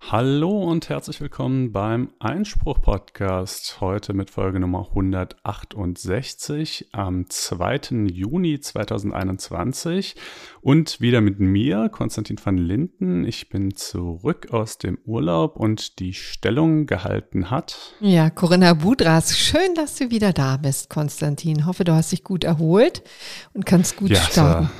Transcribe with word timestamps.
Hallo 0.00 0.62
und 0.62 0.88
herzlich 0.88 1.20
willkommen 1.20 1.72
beim 1.72 2.10
Einspruch-Podcast. 2.18 3.80
Heute 3.80 4.14
mit 4.14 4.30
Folge 4.30 4.60
Nummer 4.60 4.88
168 4.90 6.90
am 6.92 7.28
2. 7.28 8.06
Juni 8.10 8.60
2021 8.60 10.14
und 10.62 11.00
wieder 11.00 11.20
mit 11.20 11.40
mir, 11.40 11.88
Konstantin 11.88 12.38
van 12.42 12.58
Linden. 12.58 13.26
Ich 13.26 13.48
bin 13.48 13.74
zurück 13.74 14.48
aus 14.52 14.78
dem 14.78 14.98
Urlaub 15.04 15.56
und 15.56 15.98
die 15.98 16.14
Stellung 16.14 16.86
gehalten 16.86 17.50
hat. 17.50 17.94
Ja, 18.00 18.30
Corinna 18.30 18.74
Budras, 18.74 19.36
schön, 19.36 19.74
dass 19.74 19.96
du 19.96 20.10
wieder 20.10 20.32
da 20.32 20.58
bist, 20.58 20.88
Konstantin. 20.88 21.66
Hoffe, 21.66 21.84
du 21.84 21.92
hast 21.92 22.12
dich 22.12 22.24
gut 22.24 22.44
erholt 22.44 23.02
und 23.52 23.66
kannst 23.66 23.96
gut 23.96 24.10
ja, 24.10 24.20
starten 24.20 24.70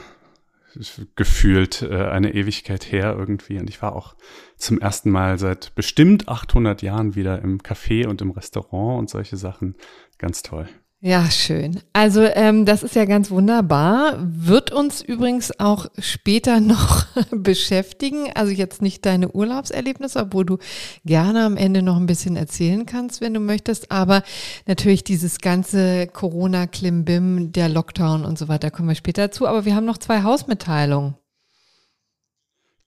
gefühlt 1.17 1.83
äh, 1.83 2.09
eine 2.09 2.35
Ewigkeit 2.35 2.91
her 2.91 3.15
irgendwie. 3.19 3.59
Und 3.59 3.69
ich 3.69 3.83
war 3.83 3.95
auch 3.95 4.15
zum 4.57 4.81
ersten 4.81 5.11
Mal 5.11 5.39
seit 5.39 5.75
bestimmt 5.75 6.29
800 6.29 6.83
Jahren 6.83 7.15
wieder 7.15 7.41
im 7.43 7.61
Café 7.61 8.07
und 8.07 8.23
im 8.23 8.31
Restaurant 8.31 8.99
und 8.99 9.11
solche 9.11 9.37
Sachen. 9.37 9.77
Ganz 10.19 10.43
toll. 10.43 10.69
Ja, 11.07 11.31
schön. 11.31 11.81
Also 11.93 12.23
ähm, 12.23 12.65
das 12.65 12.83
ist 12.83 12.95
ja 12.95 13.05
ganz 13.05 13.31
wunderbar. 13.31 14.15
Wird 14.19 14.73
uns 14.73 15.03
übrigens 15.03 15.61
auch 15.61 15.85
später 15.99 16.61
noch 16.63 17.05
beschäftigen. 17.31 18.33
Also 18.35 18.53
jetzt 18.53 18.81
nicht 18.81 19.05
deine 19.05 19.31
Urlaubserlebnisse, 19.31 20.21
obwohl 20.21 20.47
du 20.47 20.57
gerne 21.05 21.45
am 21.45 21.59
Ende 21.59 21.83
noch 21.83 21.99
ein 21.99 22.07
bisschen 22.07 22.37
erzählen 22.37 22.87
kannst, 22.87 23.21
wenn 23.21 23.35
du 23.35 23.41
möchtest. 23.41 23.91
Aber 23.91 24.23
natürlich 24.65 25.05
dieses 25.05 25.41
ganze 25.41 26.07
Corona-Klimbim, 26.07 27.53
der 27.53 27.69
Lockdown 27.69 28.25
und 28.25 28.39
so 28.39 28.49
weiter, 28.49 28.71
kommen 28.71 28.89
wir 28.89 28.95
später 28.95 29.29
dazu. 29.29 29.47
Aber 29.47 29.67
wir 29.67 29.75
haben 29.75 29.85
noch 29.85 29.99
zwei 29.99 30.23
Hausmitteilungen. 30.23 31.17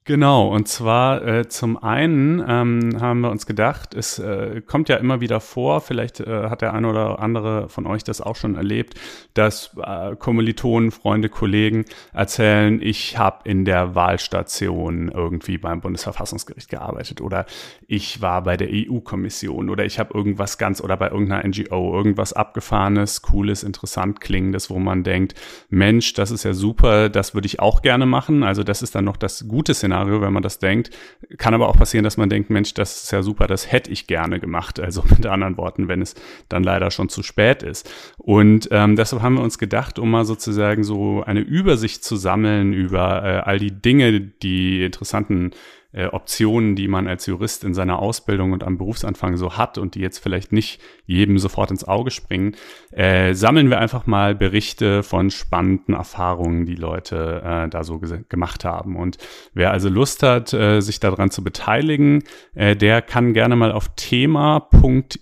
Genau, 0.08 0.48
und 0.48 0.70
zwar 0.70 1.28
äh, 1.28 1.50
zum 1.50 1.84
einen 1.84 2.40
ähm, 2.48 3.02
haben 3.02 3.20
wir 3.20 3.30
uns 3.30 3.46
gedacht, 3.46 3.94
es 3.94 4.20
äh, 4.20 4.62
kommt 4.66 4.88
ja 4.88 4.96
immer 4.96 5.20
wieder 5.20 5.42
vor, 5.42 5.82
vielleicht 5.82 6.22
äh, 6.22 6.44
hat 6.50 6.62
der 6.62 6.74
eine 6.74 6.88
oder 6.88 7.20
andere 7.20 7.68
von 7.68 7.86
euch 7.86 8.06
das 8.06 8.22
auch 8.22 8.38
schon 8.38 8.56
erlebt, 8.56 8.94
dass 9.34 9.76
äh, 9.84 10.16
Kommilitonen, 10.16 10.92
Freunde, 10.92 11.28
Kollegen 11.28 11.84
erzählen, 12.14 12.82
ich 12.82 13.18
habe 13.18 13.50
in 13.50 13.66
der 13.66 13.96
Wahlstation 13.96 15.12
irgendwie 15.14 15.58
beim 15.58 15.82
Bundesverfassungsgericht 15.82 16.70
gearbeitet 16.70 17.20
oder 17.20 17.46
ich 17.86 18.22
war 18.22 18.44
bei 18.44 18.56
der 18.56 18.70
EU-Kommission 18.72 19.70
oder 19.70 19.84
ich 19.84 20.00
habe 20.00 20.14
irgendwas 20.14 20.58
ganz 20.58 20.80
oder 20.80 20.96
bei 20.96 21.10
irgendeiner 21.10 21.46
NGO 21.46 21.94
irgendwas 21.94 22.32
abgefahrenes, 22.32 23.24
cooles, 23.24 23.62
interessant 23.62 24.22
klingendes, 24.22 24.70
wo 24.70 24.80
man 24.80 25.04
denkt, 25.04 25.36
Mensch, 25.70 26.14
das 26.14 26.32
ist 26.32 26.46
ja 26.46 26.54
super, 26.54 27.10
das 27.10 27.34
würde 27.34 27.48
ich 27.48 27.60
auch 27.60 27.82
gerne 27.82 28.06
machen. 28.06 28.44
Also 28.44 28.64
das 28.64 28.82
ist 28.82 28.96
dann 28.96 29.04
noch 29.04 29.18
das 29.18 29.50
gute 29.50 29.74
Szenario 29.74 29.97
Szenario, 29.98 30.22
wenn 30.22 30.34
man 30.34 30.44
das 30.44 30.60
denkt. 30.60 30.92
Kann 31.38 31.54
aber 31.54 31.68
auch 31.68 31.78
passieren, 31.78 32.04
dass 32.04 32.18
man 32.18 32.30
denkt, 32.30 32.50
Mensch, 32.50 32.74
das 32.74 33.04
ist 33.04 33.12
ja 33.12 33.22
super, 33.22 33.48
das 33.48 33.72
hätte 33.72 33.92
ich 33.92 34.08
gerne 34.08 34.40
gemacht. 34.40 34.80
Also 34.88 35.04
mit 35.10 35.26
anderen 35.26 35.58
Worten, 35.58 35.90
wenn 35.90 36.02
es 36.02 36.16
dann 36.48 36.64
leider 36.64 36.92
schon 36.92 37.10
zu 37.10 37.22
spät 37.22 37.62
ist. 37.62 37.92
Und 38.18 38.70
ähm, 38.72 38.96
deshalb 38.96 39.22
haben 39.22 39.36
wir 39.36 39.44
uns 39.44 39.58
gedacht, 39.58 40.00
um 40.00 40.10
mal 40.10 40.24
sozusagen 40.24 40.86
so 40.86 41.24
eine 41.24 41.42
Übersicht 41.42 42.06
zu 42.06 42.16
sammeln 42.16 42.72
über 42.72 43.24
äh, 43.24 43.40
all 43.40 43.60
die 43.60 43.72
Dinge, 43.72 44.22
die 44.22 44.86
interessanten 44.86 45.52
äh, 45.98 46.08
Optionen, 46.08 46.76
die 46.76 46.88
man 46.88 47.08
als 47.08 47.26
Jurist 47.26 47.64
in 47.64 47.74
seiner 47.74 47.98
Ausbildung 48.00 48.52
und 48.52 48.64
am 48.64 48.78
Berufsanfang 48.78 49.36
so 49.38 49.58
hat 49.58 49.80
und 49.80 49.96
die 49.96 50.00
jetzt 50.00 50.20
vielleicht 50.20 50.52
nicht 50.52 50.80
jedem 51.06 51.40
sofort 51.40 51.72
ins 51.72 51.88
Auge 51.88 52.12
springen, 52.12 52.56
äh, 52.92 53.34
sammeln 53.34 53.72
wir 53.72 53.80
einfach 53.80 54.06
mal 54.06 54.36
Berichte 54.36 55.02
von 55.02 55.32
spannenden 55.32 55.96
Erfahrungen, 55.96 56.68
die 56.68 56.76
Leute 56.76 57.42
äh, 57.44 57.68
da 57.70 57.84
so 57.84 58.00
gemacht 58.30 58.64
haben. 58.64 58.96
Und 58.96 59.18
wer 59.54 59.72
also 59.72 59.90
Lust 59.90 60.22
hat, 60.22 60.54
äh, 60.54 60.82
sich 60.82 61.00
daran 61.00 61.32
zu 61.32 61.44
beteiligen, 61.44 62.24
äh, 62.54 62.76
der 62.76 63.02
kann 63.02 63.34
gerne 63.34 63.56
mal 63.56 63.72
auf 63.72 63.90
thema.iqb.de 63.96 65.18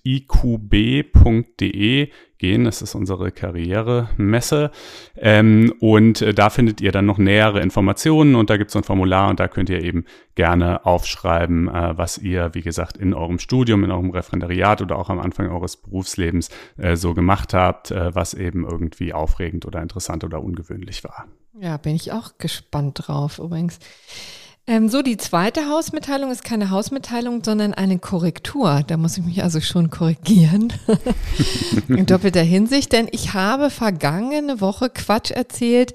gehen. 2.38 2.66
Das 2.66 2.82
ist 2.82 2.96
unsere 2.96 3.32
Karrieremesse. 3.32 4.72
Ähm, 5.18 5.74
und 5.80 6.22
äh, 6.22 6.34
da 6.34 6.50
findet 6.50 6.82
ihr 6.82 6.92
dann 6.92 7.06
noch 7.06 7.18
nähere 7.18 7.62
Informationen 7.62 8.36
und 8.36 8.50
da 8.50 8.58
gibt 8.58 8.70
es 8.70 8.76
ein 8.76 8.84
Formular 8.84 9.30
und 9.30 9.40
da 9.40 9.48
könnt 9.48 9.70
ihr 9.70 9.84
eben 9.84 10.06
gerne 10.36 10.86
aufschreiben, 10.86 11.68
äh, 11.68 11.98
was 11.98 12.18
ihr, 12.18 12.54
wie 12.54 12.62
gesagt, 12.62 12.98
in 12.98 13.14
eurem 13.14 13.40
Studium, 13.40 13.84
in 13.84 13.92
eurem 13.92 14.10
Referendariat 14.10 14.82
oder 14.82 14.98
auch 14.98 15.10
am 15.10 15.20
Anfang 15.20 15.50
eures 15.50 15.78
Berufslebens 15.78 16.50
äh, 16.78 16.96
so 16.96 17.14
gemacht 17.14 17.54
habt, 17.54 17.92
äh, 17.92 18.14
was 18.14 18.34
eben 18.34 18.66
irgendwie 18.66 19.14
aufregend 19.14 19.66
oder 19.66 19.82
interessant 19.82 20.24
oder 20.24 20.42
ungewöhnlich 20.42 21.04
war. 21.04 21.26
Ja, 21.60 21.78
bin 21.78 21.96
ich 21.96 22.12
auch 22.12 22.38
gespannt 22.38 23.08
drauf 23.08 23.40
übrigens. 23.40 23.80
Ähm, 24.68 24.90
so, 24.90 25.04
die 25.04 25.18
zweite 25.18 25.70
Hausmitteilung 25.70 26.32
ist 26.32 26.44
keine 26.44 26.72
Hausmitteilung, 26.72 27.44
sondern 27.44 27.76
eine 27.76 28.00
Korrektur. 28.00 28.82
Da 28.88 28.98
muss 28.98 29.16
ich 29.16 29.24
mich 29.24 29.44
also 29.44 29.62
schon 29.62 29.92
korrigieren. 29.92 30.74
in 31.88 32.08
doppelter 32.08 32.42
Hinsicht, 32.42 32.92
denn 32.92 33.08
ich 33.12 33.36
habe 33.36 33.70
vergangene 33.70 34.62
Woche 34.62 34.90
Quatsch 34.90 35.30
erzählt 35.30 35.94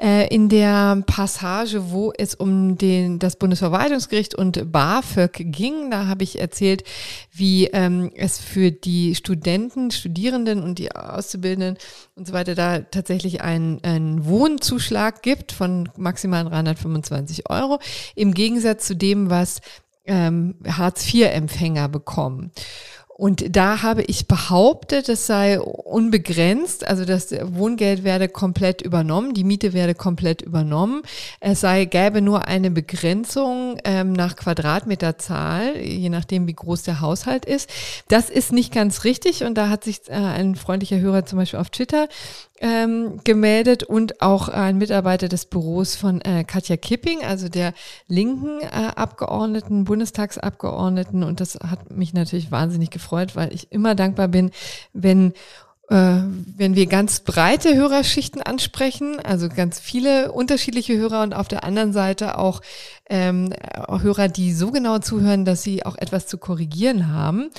äh, 0.00 0.32
in 0.32 0.48
der 0.48 1.02
Passage, 1.04 1.90
wo 1.90 2.12
es 2.16 2.36
um 2.36 2.78
den, 2.78 3.18
das 3.18 3.34
Bundesverwaltungsgericht 3.34 4.36
und 4.36 4.70
BAföG 4.70 5.50
ging. 5.50 5.90
Da 5.90 6.06
habe 6.06 6.22
ich 6.22 6.38
erzählt, 6.40 6.84
wie 7.32 7.66
ähm, 7.72 8.12
es 8.14 8.38
für 8.38 8.70
die 8.70 9.16
Studenten, 9.16 9.90
Studierenden 9.90 10.62
und 10.62 10.78
die 10.78 10.94
Auszubildenden 10.94 11.76
und 12.14 12.28
so 12.28 12.32
weiter 12.32 12.54
da 12.54 12.78
tatsächlich 12.78 13.40
einen, 13.40 13.82
einen 13.82 14.26
Wohnzuschlag 14.26 15.22
gibt 15.22 15.50
von 15.50 15.88
maximal 15.96 16.44
325 16.44 17.50
Euro 17.50 17.80
im 18.14 18.34
Gegensatz 18.34 18.86
zu 18.86 18.96
dem, 18.96 19.30
was 19.30 19.60
ähm, 20.04 20.54
Hartz-IV-Empfänger 20.66 21.88
bekommen. 21.88 22.52
Und 23.22 23.54
da 23.54 23.82
habe 23.82 24.02
ich 24.02 24.26
behauptet, 24.26 25.08
es 25.08 25.28
sei 25.28 25.60
unbegrenzt, 25.60 26.84
also 26.84 27.04
das 27.04 27.30
Wohngeld 27.30 28.02
werde 28.02 28.28
komplett 28.28 28.82
übernommen, 28.82 29.32
die 29.32 29.44
Miete 29.44 29.74
werde 29.74 29.94
komplett 29.94 30.42
übernommen. 30.42 31.02
Es 31.38 31.60
sei, 31.60 31.84
gäbe 31.84 32.22
nur 32.22 32.48
eine 32.48 32.72
Begrenzung 32.72 33.78
ähm, 33.84 34.12
nach 34.12 34.34
Quadratmeterzahl, 34.34 35.76
je 35.76 36.08
nachdem, 36.08 36.48
wie 36.48 36.54
groß 36.54 36.82
der 36.82 37.00
Haushalt 37.00 37.44
ist. 37.44 37.70
Das 38.08 38.28
ist 38.28 38.50
nicht 38.50 38.72
ganz 38.72 39.04
richtig 39.04 39.44
und 39.44 39.56
da 39.56 39.68
hat 39.68 39.84
sich 39.84 40.08
äh, 40.08 40.14
ein 40.14 40.56
freundlicher 40.56 40.98
Hörer 40.98 41.24
zum 41.24 41.38
Beispiel 41.38 41.60
auf 41.60 41.70
Twitter 41.70 42.08
ähm, 42.62 43.18
gemeldet 43.24 43.82
und 43.82 44.22
auch 44.22 44.48
ein 44.48 44.78
Mitarbeiter 44.78 45.28
des 45.28 45.46
Büros 45.46 45.96
von 45.96 46.20
äh, 46.20 46.44
Katja 46.44 46.76
Kipping, 46.76 47.24
also 47.24 47.48
der 47.48 47.74
linken 48.06 48.60
äh, 48.60 48.92
Abgeordneten, 48.94 49.84
Bundestagsabgeordneten. 49.84 51.24
Und 51.24 51.40
das 51.40 51.56
hat 51.56 51.90
mich 51.90 52.14
natürlich 52.14 52.52
wahnsinnig 52.52 52.90
gefreut, 52.90 53.34
weil 53.34 53.52
ich 53.52 53.72
immer 53.72 53.96
dankbar 53.96 54.28
bin, 54.28 54.52
wenn 54.92 55.32
äh, 55.88 56.22
wenn 56.56 56.76
wir 56.76 56.86
ganz 56.86 57.20
breite 57.20 57.74
Hörerschichten 57.74 58.40
ansprechen, 58.40 59.18
also 59.18 59.48
ganz 59.48 59.80
viele 59.80 60.30
unterschiedliche 60.30 60.96
Hörer 60.96 61.24
und 61.24 61.34
auf 61.34 61.48
der 61.48 61.64
anderen 61.64 61.92
Seite 61.92 62.38
auch 62.38 62.62
ähm, 63.12 63.52
Hörer, 64.00 64.28
die 64.28 64.52
so 64.52 64.70
genau 64.70 64.98
zuhören, 64.98 65.44
dass 65.44 65.62
sie 65.62 65.84
auch 65.84 65.96
etwas 65.98 66.26
zu 66.26 66.38
korrigieren 66.38 67.12
haben. 67.12 67.50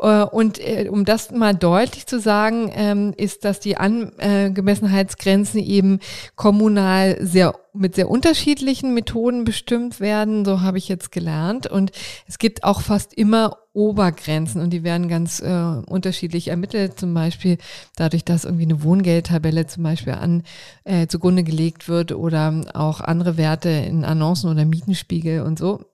Äh, 0.00 0.22
und 0.22 0.58
äh, 0.58 0.88
um 0.90 1.04
das 1.04 1.30
mal 1.30 1.54
deutlich 1.54 2.06
zu 2.06 2.18
sagen, 2.18 2.72
ähm, 2.74 3.12
ist, 3.16 3.44
dass 3.44 3.60
die 3.60 3.76
Angemessenheitsgrenzen 3.76 5.60
eben 5.60 6.00
kommunal 6.34 7.18
sehr 7.20 7.54
mit 7.74 7.94
sehr 7.94 8.10
unterschiedlichen 8.10 8.92
Methoden 8.92 9.44
bestimmt 9.44 9.98
werden, 9.98 10.44
so 10.44 10.60
habe 10.60 10.76
ich 10.76 10.88
jetzt 10.88 11.10
gelernt. 11.10 11.66
Und 11.66 11.90
es 12.28 12.38
gibt 12.38 12.64
auch 12.64 12.82
fast 12.82 13.14
immer 13.14 13.56
Obergrenzen 13.74 14.60
und 14.60 14.70
die 14.70 14.82
werden 14.82 15.08
ganz 15.08 15.40
äh, 15.40 15.50
unterschiedlich 15.86 16.48
ermittelt, 16.48 17.00
zum 17.00 17.14
Beispiel 17.14 17.56
dadurch, 17.96 18.24
dass 18.24 18.44
irgendwie 18.44 18.64
eine 18.64 18.82
Wohngeldtabelle 18.82 19.66
zum 19.66 19.82
Beispiel 19.84 20.12
an 20.12 20.42
äh, 20.84 21.06
zugrunde 21.06 21.42
gelegt 21.42 21.88
wird 21.88 22.12
oder 22.12 22.62
auch 22.74 23.00
andere 23.00 23.38
Werte 23.38 23.70
in 23.70 24.04
Annoncen 24.04 24.50
oder 24.50 24.66
Mietenspiegel 25.02 25.42
und 25.42 25.58
so. 25.58 25.84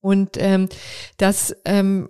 Und 0.00 0.36
ähm, 0.38 0.68
das 1.16 1.56
ähm, 1.64 2.08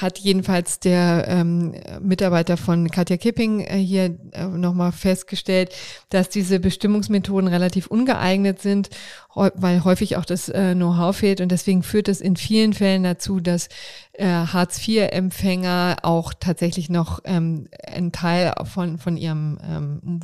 hat 0.00 0.18
jedenfalls 0.18 0.80
der 0.80 1.26
ähm, 1.28 1.74
Mitarbeiter 2.00 2.56
von 2.56 2.90
Katja 2.90 3.16
Kipping 3.16 3.60
äh, 3.60 3.76
hier 3.76 4.16
äh, 4.32 4.46
nochmal 4.46 4.92
festgestellt, 4.92 5.74
dass 6.08 6.28
diese 6.28 6.60
Bestimmungsmethoden 6.60 7.48
relativ 7.48 7.86
ungeeignet 7.86 8.60
sind, 8.60 8.90
weil 9.34 9.84
häufig 9.84 10.16
auch 10.16 10.24
das 10.24 10.48
äh, 10.48 10.74
Know-how 10.74 11.16
fehlt 11.16 11.40
und 11.40 11.50
deswegen 11.50 11.82
führt 11.82 12.08
es 12.08 12.20
in 12.20 12.36
vielen 12.36 12.72
Fällen 12.72 13.02
dazu, 13.02 13.40
dass 13.40 13.68
äh, 14.12 14.26
Hartz-IV-Empfänger 14.26 15.96
auch 16.02 16.34
tatsächlich 16.38 16.90
noch 16.90 17.20
ähm, 17.24 17.68
einen 17.86 18.12
Teil 18.12 18.52
von, 18.64 18.98
von 18.98 19.16
ihrem 19.16 19.58
ähm, 19.62 20.20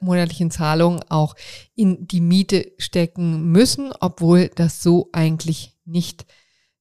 monatlichen 0.00 0.50
Zahlungen 0.50 1.00
auch 1.08 1.34
in 1.74 2.06
die 2.06 2.20
Miete 2.20 2.72
stecken 2.78 3.50
müssen, 3.50 3.92
obwohl 4.00 4.48
das 4.48 4.82
so 4.82 5.08
eigentlich 5.12 5.72
nicht 5.84 6.26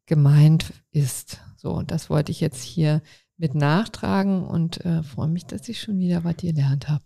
gemeint 0.06 0.74
ist. 0.92 1.39
So, 1.62 1.74
und 1.74 1.92
das 1.92 2.10
wollte 2.10 2.31
ich 2.31 2.42
jetzt 2.42 2.63
hier 2.63 3.04
mit 3.38 3.54
nachtragen 3.54 4.44
und 4.44 4.84
äh, 4.84 5.04
freue 5.04 5.28
mich, 5.28 5.46
dass 5.46 5.69
ich 5.69 5.80
schon 5.80 6.00
wieder 6.00 6.24
was 6.24 6.38
gelernt 6.38 6.90
habe. 6.90 7.04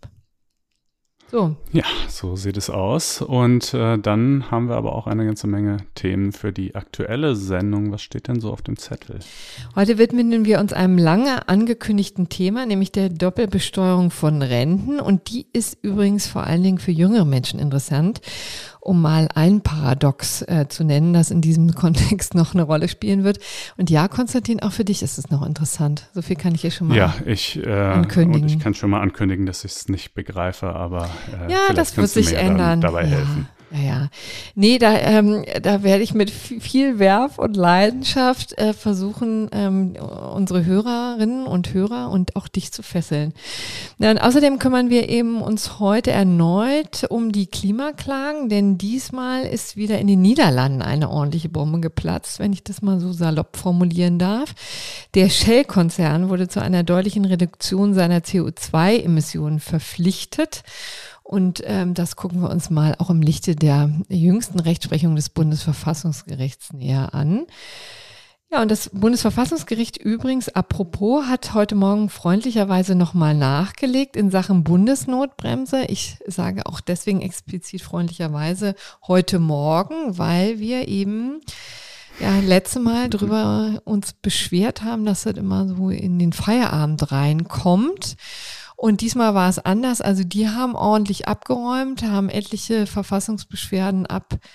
So. 1.30 1.56
Ja, 1.72 1.84
so 2.08 2.36
sieht 2.36 2.56
es 2.56 2.70
aus. 2.70 3.20
Und 3.20 3.74
äh, 3.74 3.98
dann 3.98 4.50
haben 4.50 4.68
wir 4.68 4.76
aber 4.76 4.94
auch 4.94 5.06
eine 5.06 5.26
ganze 5.26 5.46
Menge 5.46 5.78
Themen 5.94 6.32
für 6.32 6.52
die 6.52 6.74
aktuelle 6.74 7.36
Sendung. 7.36 7.92
Was 7.92 8.00
steht 8.00 8.28
denn 8.28 8.40
so 8.40 8.50
auf 8.50 8.62
dem 8.62 8.78
Zettel? 8.78 9.18
Heute 9.74 9.98
widmen 9.98 10.46
wir 10.46 10.58
uns 10.58 10.72
einem 10.72 10.96
lange 10.96 11.48
angekündigten 11.48 12.30
Thema, 12.30 12.64
nämlich 12.64 12.92
der 12.92 13.10
Doppelbesteuerung 13.10 14.10
von 14.10 14.40
Renten. 14.40 15.00
Und 15.00 15.28
die 15.30 15.48
ist 15.52 15.76
übrigens 15.82 16.26
vor 16.26 16.44
allen 16.44 16.62
Dingen 16.62 16.78
für 16.78 16.92
jüngere 16.92 17.26
Menschen 17.26 17.58
interessant 17.58 18.22
um 18.86 19.02
mal 19.02 19.28
ein 19.34 19.60
Paradox 19.60 20.42
äh, 20.42 20.66
zu 20.68 20.84
nennen, 20.84 21.12
das 21.12 21.30
in 21.30 21.40
diesem 21.40 21.74
Kontext 21.74 22.34
noch 22.34 22.54
eine 22.54 22.62
Rolle 22.62 22.88
spielen 22.88 23.24
wird. 23.24 23.38
Und 23.76 23.90
ja, 23.90 24.08
Konstantin, 24.08 24.62
auch 24.62 24.72
für 24.72 24.84
dich 24.84 25.02
ist 25.02 25.18
es 25.18 25.30
noch 25.30 25.44
interessant. 25.44 26.08
So 26.14 26.22
viel 26.22 26.36
kann 26.36 26.54
ich 26.54 26.62
hier 26.62 26.70
schon 26.70 26.88
mal 26.88 26.96
ja, 26.96 27.14
ich, 27.24 27.64
äh, 27.64 27.70
ankündigen. 27.70 28.42
Und 28.42 28.48
ich 28.48 28.60
kann 28.60 28.74
schon 28.74 28.90
mal 28.90 29.00
ankündigen, 29.00 29.46
dass 29.46 29.64
ich 29.64 29.72
es 29.72 29.88
nicht 29.88 30.14
begreife, 30.14 30.68
aber 30.68 31.10
äh, 31.46 31.52
ja, 31.52 31.72
das 31.74 31.96
wird 31.96 32.08
sich 32.08 32.34
ändern. 32.34 32.80
dabei 32.80 33.02
ja. 33.02 33.08
helfen. 33.08 33.48
Ja, 33.70 33.78
ja. 33.80 34.08
Nee, 34.54 34.78
da, 34.78 34.96
ähm, 34.96 35.44
da 35.60 35.82
werde 35.82 36.04
ich 36.04 36.14
mit 36.14 36.30
viel 36.30 37.00
Werf 37.00 37.38
und 37.38 37.56
Leidenschaft 37.56 38.56
äh, 38.58 38.72
versuchen, 38.72 39.48
ähm, 39.52 39.96
unsere 39.96 40.64
Hörerinnen 40.64 41.46
und 41.46 41.74
Hörer 41.74 42.10
und 42.10 42.36
auch 42.36 42.46
dich 42.46 42.70
zu 42.72 42.82
fesseln. 42.82 43.32
Und 43.98 44.18
außerdem 44.18 44.60
kümmern 44.60 44.88
wir 44.88 45.08
eben 45.08 45.42
uns 45.42 45.80
heute 45.80 46.12
erneut 46.12 47.06
um 47.08 47.32
die 47.32 47.46
Klimaklagen, 47.46 48.48
denn 48.48 48.78
diesmal 48.78 49.42
ist 49.44 49.76
wieder 49.76 49.98
in 49.98 50.06
den 50.06 50.22
Niederlanden 50.22 50.82
eine 50.82 51.10
ordentliche 51.10 51.48
Bombe 51.48 51.80
geplatzt, 51.80 52.38
wenn 52.38 52.52
ich 52.52 52.62
das 52.62 52.82
mal 52.82 53.00
so 53.00 53.12
salopp 53.12 53.56
formulieren 53.56 54.20
darf. 54.20 54.54
Der 55.14 55.28
Shell-Konzern 55.28 56.28
wurde 56.28 56.46
zu 56.46 56.60
einer 56.62 56.84
deutlichen 56.84 57.24
Reduktion 57.24 57.94
seiner 57.94 58.20
CO2-Emissionen 58.20 59.58
verpflichtet. 59.58 60.62
Und 61.26 61.60
ähm, 61.64 61.94
das 61.94 62.14
gucken 62.14 62.40
wir 62.40 62.50
uns 62.50 62.70
mal 62.70 62.94
auch 62.98 63.10
im 63.10 63.20
Lichte 63.20 63.56
der 63.56 63.90
jüngsten 64.08 64.60
Rechtsprechung 64.60 65.16
des 65.16 65.28
Bundesverfassungsgerichts 65.28 66.72
näher 66.72 67.14
an. 67.14 67.46
Ja, 68.48 68.62
und 68.62 68.70
das 68.70 68.90
Bundesverfassungsgericht 68.90 69.96
übrigens, 69.96 70.48
apropos, 70.48 71.26
hat 71.26 71.52
heute 71.52 71.74
Morgen 71.74 72.10
freundlicherweise 72.10 72.94
nochmal 72.94 73.34
nachgelegt 73.34 74.14
in 74.14 74.30
Sachen 74.30 74.62
Bundesnotbremse. 74.62 75.86
Ich 75.86 76.18
sage 76.28 76.64
auch 76.66 76.80
deswegen 76.80 77.20
explizit 77.20 77.82
freundlicherweise 77.82 78.76
heute 79.08 79.40
Morgen, 79.40 80.16
weil 80.16 80.60
wir 80.60 80.86
eben 80.86 81.40
ja 82.20 82.38
letzte 82.38 82.78
Mal 82.78 83.10
drüber 83.10 83.82
uns 83.84 84.12
beschwert 84.12 84.84
haben, 84.84 85.04
dass 85.04 85.24
das 85.24 85.36
immer 85.36 85.66
so 85.66 85.90
in 85.90 86.20
den 86.20 86.32
Feierabend 86.32 87.10
reinkommt. 87.10 88.16
Und 88.76 89.00
diesmal 89.00 89.34
war 89.34 89.48
es 89.48 89.58
anders. 89.58 90.02
Also 90.02 90.22
die 90.22 90.48
haben 90.48 90.74
ordentlich 90.74 91.26
abgeräumt, 91.26 92.02
haben 92.02 92.28
etliche 92.28 92.86
Verfassungsbeschwerden 92.86 94.06
abgewimmelt. 94.06 94.46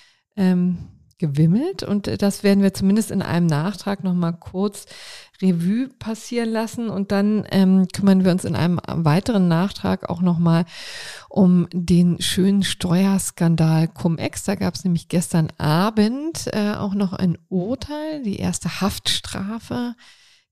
Ähm, 1.82 1.88
und 1.88 2.22
das 2.22 2.44
werden 2.44 2.62
wir 2.62 2.72
zumindest 2.72 3.10
in 3.10 3.20
einem 3.20 3.46
Nachtrag 3.46 4.04
nochmal 4.04 4.34
kurz 4.38 4.86
Revue 5.42 5.88
passieren 5.98 6.50
lassen. 6.50 6.88
Und 6.88 7.10
dann 7.10 7.44
ähm, 7.50 7.88
kümmern 7.92 8.24
wir 8.24 8.30
uns 8.30 8.44
in 8.44 8.54
einem 8.54 8.80
weiteren 8.86 9.48
Nachtrag 9.48 10.08
auch 10.08 10.22
nochmal 10.22 10.66
um 11.28 11.66
den 11.72 12.22
schönen 12.22 12.62
Steuerskandal 12.62 13.88
Cum-Ex. 13.88 14.44
Da 14.44 14.54
gab 14.54 14.74
es 14.74 14.84
nämlich 14.84 15.08
gestern 15.08 15.48
Abend 15.58 16.48
äh, 16.52 16.74
auch 16.74 16.94
noch 16.94 17.12
ein 17.12 17.38
Urteil, 17.48 18.22
die 18.22 18.36
erste 18.36 18.80
Haftstrafe 18.80 19.96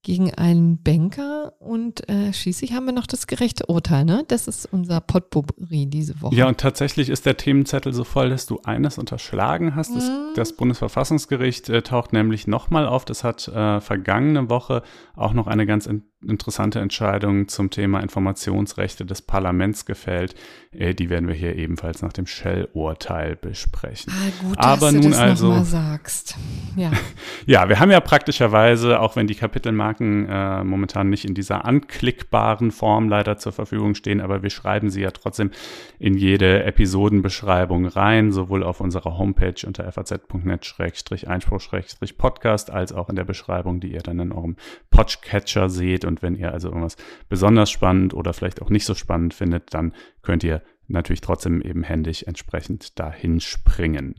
gegen 0.03 0.33
einen 0.33 0.81
Banker 0.81 1.53
und 1.59 2.07
äh, 2.09 2.33
schließlich 2.33 2.73
haben 2.73 2.85
wir 2.85 2.93
noch 2.93 3.05
das 3.05 3.27
gerechte 3.27 3.67
Urteil, 3.67 4.03
ne? 4.03 4.23
Das 4.27 4.47
ist 4.47 4.67
unser 4.71 4.99
Potpourri 4.99 5.85
diese 5.85 6.21
Woche. 6.21 6.35
Ja, 6.35 6.47
und 6.47 6.57
tatsächlich 6.57 7.09
ist 7.09 7.25
der 7.25 7.37
Themenzettel 7.37 7.93
so 7.93 8.03
voll, 8.03 8.29
dass 8.29 8.47
du 8.47 8.59
eines 8.63 8.97
unterschlagen 8.97 9.75
hast. 9.75 9.95
Das, 9.95 10.07
mhm. 10.07 10.33
das 10.35 10.53
Bundesverfassungsgericht 10.53 11.69
äh, 11.69 11.81
taucht 11.83 12.13
nämlich 12.13 12.47
nochmal 12.47 12.87
auf. 12.87 13.05
Das 13.05 13.23
hat 13.23 13.47
äh, 13.47 13.79
vergangene 13.79 14.49
Woche 14.49 14.81
auch 15.15 15.33
noch 15.33 15.47
eine 15.47 15.65
ganz 15.65 15.85
in 15.85 16.10
interessante 16.27 16.79
Entscheidung 16.79 17.47
zum 17.47 17.69
Thema 17.69 17.99
Informationsrechte 17.99 19.05
des 19.05 19.21
Parlaments 19.21 19.85
gefällt. 19.85 20.35
Äh, 20.71 20.93
die 20.93 21.09
werden 21.09 21.27
wir 21.27 21.35
hier 21.35 21.55
ebenfalls 21.55 22.01
nach 22.01 22.13
dem 22.13 22.27
Shell-Urteil 22.27 23.35
besprechen. 23.35 24.13
Ah, 24.15 24.43
gut, 24.43 24.57
Aber 24.57 24.87
dass 24.87 24.93
nun 24.93 25.03
du 25.03 25.09
das 25.09 25.19
also 25.19 25.63
sagst. 25.63 26.37
Ja. 26.75 26.91
ja, 27.45 27.69
wir 27.69 27.79
haben 27.79 27.91
ja 27.91 27.99
praktischerweise, 27.99 28.99
auch 28.99 29.15
wenn 29.15 29.27
die 29.27 29.35
Kapitelmarken 29.35 30.27
äh, 30.29 30.63
momentan 30.63 31.09
nicht 31.09 31.25
in 31.25 31.33
dieser 31.33 31.65
anklickbaren 31.65 32.71
Form 32.71 33.09
leider 33.09 33.37
zur 33.37 33.51
Verfügung 33.51 33.95
stehen, 33.95 34.21
aber 34.21 34.43
wir 34.43 34.49
schreiben 34.49 34.89
sie 34.89 35.01
ja 35.01 35.11
trotzdem 35.11 35.51
in 35.99 36.17
jede 36.17 36.63
Episodenbeschreibung 36.63 37.87
rein, 37.87 38.31
sowohl 38.31 38.63
auf 38.63 38.79
unserer 38.79 39.17
Homepage 39.17 39.55
unter 39.65 39.91
faz.net-einspruch-podcast 39.91 42.69
als 42.69 42.93
auch 42.93 43.09
in 43.09 43.15
der 43.15 43.25
Beschreibung, 43.25 43.79
die 43.79 43.91
ihr 43.91 44.01
dann 44.01 44.19
in 44.19 44.31
eurem 44.31 44.55
Podcatcher 44.89 45.69
seht. 45.69 46.05
Und 46.11 46.21
wenn 46.21 46.35
ihr 46.35 46.51
also 46.51 46.67
irgendwas 46.67 46.97
besonders 47.29 47.71
spannend 47.71 48.13
oder 48.13 48.33
vielleicht 48.33 48.61
auch 48.61 48.69
nicht 48.69 48.85
so 48.85 48.95
spannend 48.95 49.33
findet, 49.33 49.73
dann 49.73 49.93
könnt 50.21 50.43
ihr 50.43 50.61
natürlich 50.89 51.21
trotzdem 51.21 51.61
eben 51.61 51.83
händisch 51.83 52.23
entsprechend 52.23 52.99
dahin 52.99 53.39
springen. 53.39 54.15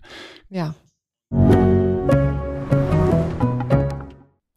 Ja. 0.48 0.74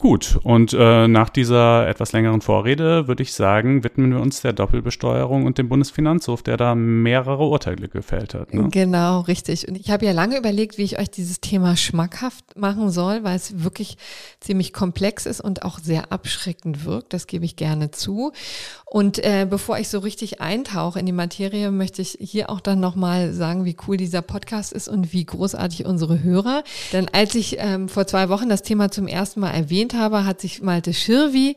Gut, 0.05 0.37
und 0.43 0.71
äh, 0.71 1.07
nach 1.07 1.29
dieser 1.29 1.87
etwas 1.87 2.11
längeren 2.11 2.41
Vorrede 2.41 3.07
würde 3.07 3.23
ich 3.23 3.33
sagen, 3.33 3.83
widmen 3.83 4.11
wir 4.11 4.19
uns 4.19 4.39
der 4.39 4.53
Doppelbesteuerung 4.53 5.47
und 5.47 5.57
dem 5.57 5.67
Bundesfinanzhof, 5.67 6.43
der 6.43 6.57
da 6.57 6.75
mehrere 6.75 7.43
Urteile 7.43 7.87
gefällt 7.87 8.35
hat. 8.35 8.53
Ne? 8.53 8.69
Genau, 8.69 9.21
richtig. 9.21 9.67
Und 9.67 9.75
ich 9.75 9.89
habe 9.89 10.05
ja 10.05 10.11
lange 10.11 10.37
überlegt, 10.37 10.77
wie 10.77 10.83
ich 10.83 10.99
euch 10.99 11.09
dieses 11.09 11.41
Thema 11.41 11.75
schmackhaft 11.75 12.55
machen 12.55 12.91
soll, 12.91 13.23
weil 13.23 13.35
es 13.35 13.63
wirklich 13.63 13.97
ziemlich 14.41 14.73
komplex 14.73 15.25
ist 15.25 15.41
und 15.41 15.63
auch 15.63 15.79
sehr 15.79 16.11
abschreckend 16.11 16.85
wirkt. 16.85 17.11
Das 17.11 17.25
gebe 17.25 17.43
ich 17.43 17.55
gerne 17.55 17.89
zu. 17.89 18.31
Und 18.85 19.17
äh, 19.23 19.47
bevor 19.49 19.79
ich 19.79 19.89
so 19.89 19.97
richtig 19.97 20.39
eintauche 20.39 20.99
in 20.99 21.07
die 21.07 21.11
Materie, 21.11 21.71
möchte 21.71 22.03
ich 22.03 22.15
hier 22.21 22.51
auch 22.51 22.61
dann 22.61 22.79
nochmal 22.79 23.33
sagen, 23.33 23.65
wie 23.65 23.75
cool 23.87 23.97
dieser 23.97 24.21
Podcast 24.21 24.71
ist 24.71 24.87
und 24.87 25.11
wie 25.11 25.25
großartig 25.25 25.85
unsere 25.85 26.21
Hörer. 26.21 26.63
Denn 26.93 27.07
als 27.11 27.33
ich 27.33 27.57
ähm, 27.57 27.89
vor 27.89 28.05
zwei 28.05 28.29
Wochen 28.29 28.49
das 28.49 28.61
Thema 28.61 28.91
zum 28.91 29.07
ersten 29.07 29.39
Mal 29.39 29.49
erwähnt 29.49 29.94
habe, 29.97 30.25
hat 30.25 30.41
sich 30.41 30.61
Malte 30.61 30.93
Schirvi 30.93 31.55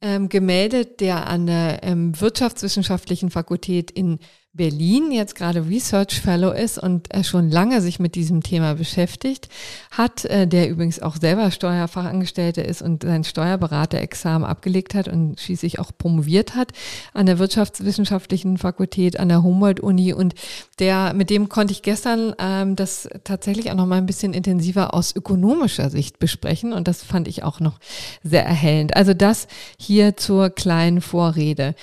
ähm, 0.00 0.28
gemeldet, 0.28 1.00
der 1.00 1.26
an 1.26 1.46
der 1.46 1.82
ähm, 1.82 2.18
Wirtschaftswissenschaftlichen 2.20 3.30
Fakultät 3.30 3.90
in 3.90 4.18
Berlin 4.58 5.12
jetzt 5.12 5.36
gerade 5.36 5.66
Research 5.66 6.20
Fellow 6.20 6.50
ist 6.50 6.78
und 6.78 7.10
er 7.10 7.24
schon 7.24 7.48
lange 7.48 7.80
sich 7.80 8.00
mit 8.00 8.16
diesem 8.16 8.42
Thema 8.42 8.74
beschäftigt 8.74 9.48
hat, 9.90 10.24
äh, 10.26 10.46
der 10.46 10.68
übrigens 10.68 11.00
auch 11.00 11.16
selber 11.16 11.50
Steuerfachangestellter 11.50 12.64
ist 12.64 12.82
und 12.82 13.04
sein 13.04 13.24
Steuerberaterexamen 13.24 14.46
abgelegt 14.46 14.94
hat 14.94 15.08
und 15.08 15.40
schließlich 15.40 15.78
auch 15.78 15.92
promoviert 15.96 16.56
hat 16.56 16.72
an 17.14 17.26
der 17.26 17.38
Wirtschaftswissenschaftlichen 17.38 18.58
Fakultät 18.58 19.18
an 19.18 19.28
der 19.28 19.44
Humboldt-Uni 19.44 20.12
und 20.12 20.34
der, 20.80 21.14
mit 21.14 21.30
dem 21.30 21.48
konnte 21.48 21.72
ich 21.72 21.82
gestern 21.82 22.34
ähm, 22.38 22.74
das 22.76 23.08
tatsächlich 23.24 23.70
auch 23.70 23.76
noch 23.76 23.86
mal 23.86 23.98
ein 23.98 24.06
bisschen 24.06 24.34
intensiver 24.34 24.92
aus 24.92 25.14
ökonomischer 25.14 25.88
Sicht 25.88 26.18
besprechen 26.18 26.72
und 26.72 26.88
das 26.88 27.04
fand 27.04 27.28
ich 27.28 27.44
auch 27.44 27.60
noch 27.60 27.78
sehr 28.24 28.44
erhellend. 28.44 28.96
Also 28.96 29.14
das 29.14 29.46
hier 29.78 30.16
zur 30.16 30.50
kleinen 30.50 31.00
Vorrede. 31.00 31.76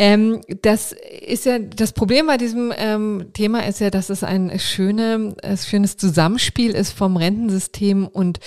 Ähm, 0.00 0.40
das 0.62 0.92
ist 0.92 1.44
ja 1.44 1.58
das 1.58 1.92
Problem 1.92 2.28
bei 2.28 2.36
diesem 2.36 2.72
ähm, 2.76 3.30
Thema 3.32 3.66
ist 3.66 3.80
ja, 3.80 3.90
dass 3.90 4.10
es 4.10 4.22
ein 4.22 4.56
schöne, 4.60 5.34
ein 5.42 5.56
schönes 5.56 5.96
Zusammenspiel 5.96 6.70
ist 6.70 6.92
vom 6.92 7.16
Rentensystem 7.16 8.06
und 8.06 8.38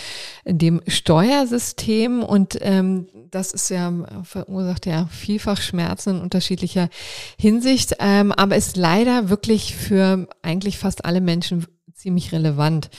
dem 0.46 0.82
Steuersystem. 0.88 2.24
Und 2.24 2.58
ähm, 2.62 3.08
das 3.30 3.52
ist 3.52 3.70
ja 3.70 3.92
verursacht 4.24 4.86
ja 4.86 5.08
vielfach 5.12 5.62
Schmerzen 5.62 6.12
in 6.18 6.22
unterschiedlicher 6.22 6.90
Hinsicht, 7.38 7.96
ähm, 8.00 8.32
aber 8.32 8.56
ist 8.56 8.78
leider 8.78 9.30
wirklich 9.30 9.76
für 9.76 10.30
eigentlich 10.42 10.78
fast 10.78 11.04
alle 11.04 11.20
Menschen 11.20 11.66
ziemlich 12.02 12.32
relevant. 12.32 12.90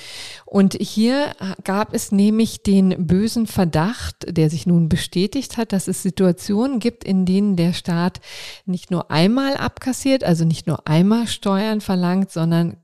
Und 0.46 0.74
hier 0.74 1.32
gab 1.64 1.92
es 1.94 2.12
nämlich 2.12 2.62
den 2.62 3.06
bösen 3.06 3.46
Verdacht, 3.46 4.26
der 4.28 4.48
sich 4.48 4.66
nun 4.66 4.88
bestätigt 4.88 5.56
hat, 5.56 5.72
dass 5.72 5.88
es 5.88 6.02
Situationen 6.02 6.78
gibt, 6.78 7.04
in 7.04 7.26
denen 7.26 7.56
der 7.56 7.72
Staat 7.72 8.20
nicht 8.64 8.90
nur 8.90 9.10
einmal 9.10 9.56
abkassiert, 9.56 10.24
also 10.24 10.44
nicht 10.44 10.66
nur 10.66 10.86
einmal 10.86 11.26
Steuern 11.26 11.80
verlangt, 11.80 12.30
sondern 12.30 12.76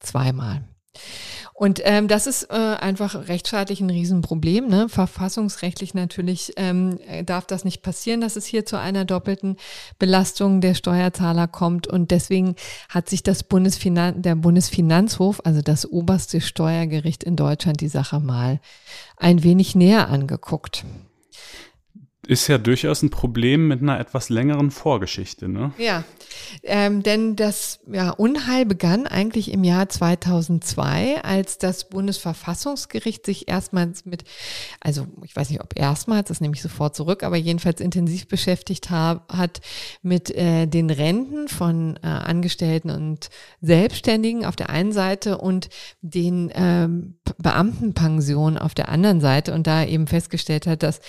zweimal. 0.00 0.62
Und 1.58 1.80
ähm, 1.82 2.06
das 2.06 2.28
ist 2.28 2.44
äh, 2.50 2.54
einfach 2.54 3.26
rechtsstaatlich 3.26 3.80
ein 3.80 3.90
Riesenproblem. 3.90 4.68
Ne? 4.68 4.88
Verfassungsrechtlich 4.88 5.92
natürlich 5.92 6.52
ähm, 6.54 7.00
darf 7.26 7.46
das 7.46 7.64
nicht 7.64 7.82
passieren, 7.82 8.20
dass 8.20 8.36
es 8.36 8.46
hier 8.46 8.64
zu 8.64 8.78
einer 8.78 9.04
doppelten 9.04 9.56
Belastung 9.98 10.60
der 10.60 10.74
Steuerzahler 10.74 11.48
kommt. 11.48 11.88
Und 11.88 12.12
deswegen 12.12 12.54
hat 12.88 13.08
sich 13.08 13.24
das 13.24 13.42
Bundesfinan 13.42 14.22
der 14.22 14.36
Bundesfinanzhof, 14.36 15.40
also 15.42 15.60
das 15.60 15.84
oberste 15.84 16.40
Steuergericht 16.40 17.24
in 17.24 17.34
Deutschland, 17.34 17.80
die 17.80 17.88
Sache 17.88 18.20
mal 18.20 18.60
ein 19.16 19.42
wenig 19.42 19.74
näher 19.74 20.10
angeguckt. 20.10 20.84
Ist 22.28 22.46
ja 22.46 22.58
durchaus 22.58 23.02
ein 23.02 23.08
Problem 23.08 23.68
mit 23.68 23.80
einer 23.80 23.98
etwas 23.98 24.28
längeren 24.28 24.70
Vorgeschichte, 24.70 25.48
ne? 25.48 25.72
Ja, 25.78 26.04
ähm, 26.62 27.02
denn 27.02 27.36
das 27.36 27.80
ja, 27.90 28.10
Unheil 28.10 28.66
begann 28.66 29.06
eigentlich 29.06 29.50
im 29.50 29.64
Jahr 29.64 29.88
2002, 29.88 31.22
als 31.22 31.56
das 31.56 31.88
Bundesverfassungsgericht 31.88 33.24
sich 33.24 33.48
erstmals 33.48 34.04
mit, 34.04 34.24
also 34.78 35.06
ich 35.24 35.34
weiß 35.34 35.48
nicht, 35.48 35.62
ob 35.62 35.78
erstmals, 35.78 36.28
das 36.28 36.42
nehme 36.42 36.54
ich 36.54 36.60
sofort 36.60 36.94
zurück, 36.94 37.22
aber 37.22 37.36
jedenfalls 37.36 37.80
intensiv 37.80 38.28
beschäftigt 38.28 38.90
hab, 38.90 39.32
hat 39.32 39.62
mit 40.02 40.30
äh, 40.30 40.66
den 40.66 40.90
Renten 40.90 41.48
von 41.48 41.98
äh, 42.02 42.06
Angestellten 42.08 42.90
und 42.90 43.30
Selbstständigen 43.62 44.44
auf 44.44 44.54
der 44.54 44.68
einen 44.68 44.92
Seite 44.92 45.38
und 45.38 45.70
den 46.02 46.52
ähm, 46.54 47.14
Beamtenpensionen 47.38 48.58
auf 48.58 48.74
der 48.74 48.90
anderen 48.90 49.22
Seite 49.22 49.54
und 49.54 49.66
da 49.66 49.82
eben 49.82 50.06
festgestellt 50.06 50.66
hat, 50.66 50.82
dass 50.82 51.00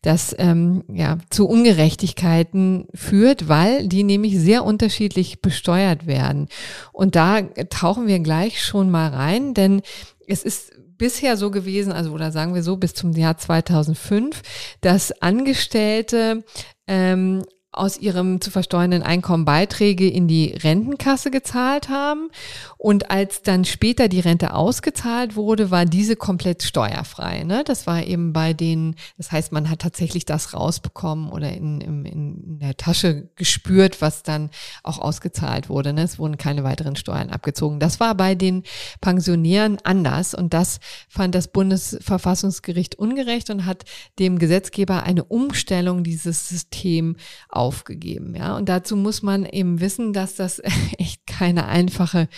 das 0.00 0.34
ähm, 0.38 0.61
ja 0.92 1.18
zu 1.30 1.48
Ungerechtigkeiten 1.48 2.86
führt, 2.94 3.48
weil 3.48 3.88
die 3.88 4.02
nämlich 4.02 4.38
sehr 4.38 4.64
unterschiedlich 4.64 5.40
besteuert 5.40 6.06
werden. 6.06 6.48
Und 6.92 7.16
da 7.16 7.42
tauchen 7.70 8.06
wir 8.06 8.18
gleich 8.20 8.62
schon 8.62 8.90
mal 8.90 9.08
rein, 9.08 9.54
denn 9.54 9.82
es 10.26 10.42
ist 10.42 10.72
bisher 10.98 11.36
so 11.36 11.50
gewesen, 11.50 11.92
also 11.92 12.12
oder 12.12 12.30
sagen 12.30 12.54
wir 12.54 12.62
so 12.62 12.76
bis 12.76 12.94
zum 12.94 13.12
Jahr 13.12 13.36
2005, 13.36 14.42
dass 14.80 15.10
Angestellte 15.20 16.44
ähm, 16.86 17.42
aus 17.72 17.98
ihrem 17.98 18.42
zu 18.42 18.50
versteuernden 18.50 19.02
Einkommen 19.02 19.46
Beiträge 19.46 20.06
in 20.08 20.28
die 20.28 20.48
Rentenkasse 20.50 21.30
gezahlt 21.30 21.88
haben. 21.88 22.28
Und 22.76 23.10
als 23.10 23.40
dann 23.40 23.64
später 23.64 24.08
die 24.08 24.20
Rente 24.20 24.52
ausgezahlt 24.52 25.36
wurde, 25.36 25.70
war 25.70 25.86
diese 25.86 26.14
komplett 26.14 26.62
steuerfrei. 26.62 27.44
Ne? 27.44 27.64
Das 27.64 27.86
war 27.86 28.04
eben 28.04 28.34
bei 28.34 28.52
denen, 28.52 28.96
das 29.16 29.32
heißt, 29.32 29.52
man 29.52 29.70
hat 29.70 29.78
tatsächlich 29.78 30.26
das 30.26 30.52
rausbekommen 30.52 31.30
oder 31.30 31.50
in, 31.50 31.80
in, 31.80 32.04
in 32.04 32.58
der 32.58 32.76
Tasche 32.76 33.30
gespürt, 33.36 34.02
was 34.02 34.22
dann 34.22 34.50
auch 34.82 34.98
ausgezahlt 34.98 35.70
wurde. 35.70 35.94
Ne? 35.94 36.02
Es 36.02 36.18
wurden 36.18 36.36
keine 36.36 36.64
weiteren 36.64 36.96
Steuern 36.96 37.30
abgezogen. 37.30 37.80
Das 37.80 38.00
war 38.00 38.14
bei 38.14 38.34
den 38.34 38.64
Pensionären 39.00 39.78
anders. 39.82 40.34
Und 40.34 40.52
das 40.52 40.78
fand 41.08 41.34
das 41.34 41.48
Bundesverfassungsgericht 41.48 42.96
ungerecht 42.96 43.48
und 43.48 43.64
hat 43.64 43.84
dem 44.18 44.38
Gesetzgeber 44.38 45.04
eine 45.04 45.24
Umstellung 45.24 46.04
dieses 46.04 46.50
Systems 46.50 47.16
aufgegeben. 47.62 48.34
Ja, 48.34 48.56
und 48.56 48.68
dazu 48.68 48.96
muss 48.96 49.22
man 49.22 49.46
eben 49.46 49.80
wissen, 49.80 50.12
dass 50.12 50.34
das 50.34 50.60
echt 50.98 51.28
keine 51.28 51.66
einfache 51.66 52.28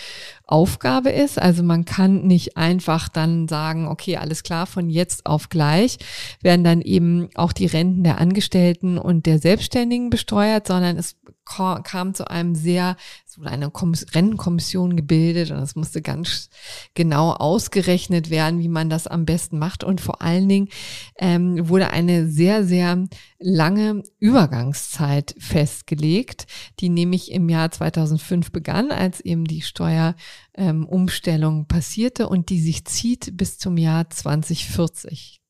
Aufgabe 0.45 1.09
ist. 1.09 1.41
Also 1.41 1.63
man 1.63 1.83
kann 1.83 2.27
nicht 2.27 2.57
einfach 2.57 3.09
dann 3.09 3.47
sagen, 3.47 3.87
okay, 3.87 4.17
alles 4.17 4.43
klar, 4.43 4.67
von 4.67 4.87
jetzt 4.87 5.25
auf 5.25 5.49
gleich 5.49 5.97
werden 6.43 6.63
dann 6.63 6.81
eben 6.81 7.29
auch 7.33 7.53
die 7.53 7.65
Renten 7.65 8.03
der 8.03 8.19
Angestellten 8.19 8.99
und 8.99 9.25
der 9.25 9.39
Selbstständigen 9.39 10.11
besteuert, 10.11 10.67
sondern 10.67 10.95
es 10.95 11.15
kam 11.45 12.13
zu 12.13 12.29
einem 12.29 12.55
sehr, 12.55 12.97
es 13.27 13.37
wurde 13.37 13.51
eine 13.51 13.71
Rentenkommission 13.71 14.95
gebildet 14.95 15.51
und 15.51 15.59
es 15.59 15.75
musste 15.75 16.01
ganz 16.01 16.49
genau 16.95 17.31
ausgerechnet 17.31 18.29
werden, 18.29 18.59
wie 18.59 18.67
man 18.67 18.89
das 18.89 19.07
am 19.07 19.25
besten 19.25 19.59
macht. 19.59 19.83
Und 19.83 20.01
vor 20.01 20.21
allen 20.21 20.49
Dingen 20.49 20.69
ähm, 21.17 21.69
wurde 21.69 21.91
eine 21.91 22.27
sehr, 22.27 22.65
sehr 22.65 23.07
lange 23.39 24.03
Übergangszeit 24.19 25.35
festgelegt, 25.37 26.47
die 26.79 26.89
nämlich 26.89 27.31
im 27.31 27.47
Jahr 27.47 27.71
2005 27.71 28.51
begann, 28.51 28.91
als 28.91 29.21
eben 29.21 29.45
die 29.45 29.61
Steuerumstellung 29.61 31.59
ähm, 31.59 31.67
passierte 31.67 32.27
und 32.27 32.49
die 32.49 32.59
sich 32.59 32.85
zieht 32.85 33.37
bis 33.37 33.57
zum 33.59 33.77
Jahr 33.77 34.09
2040. 34.09 35.44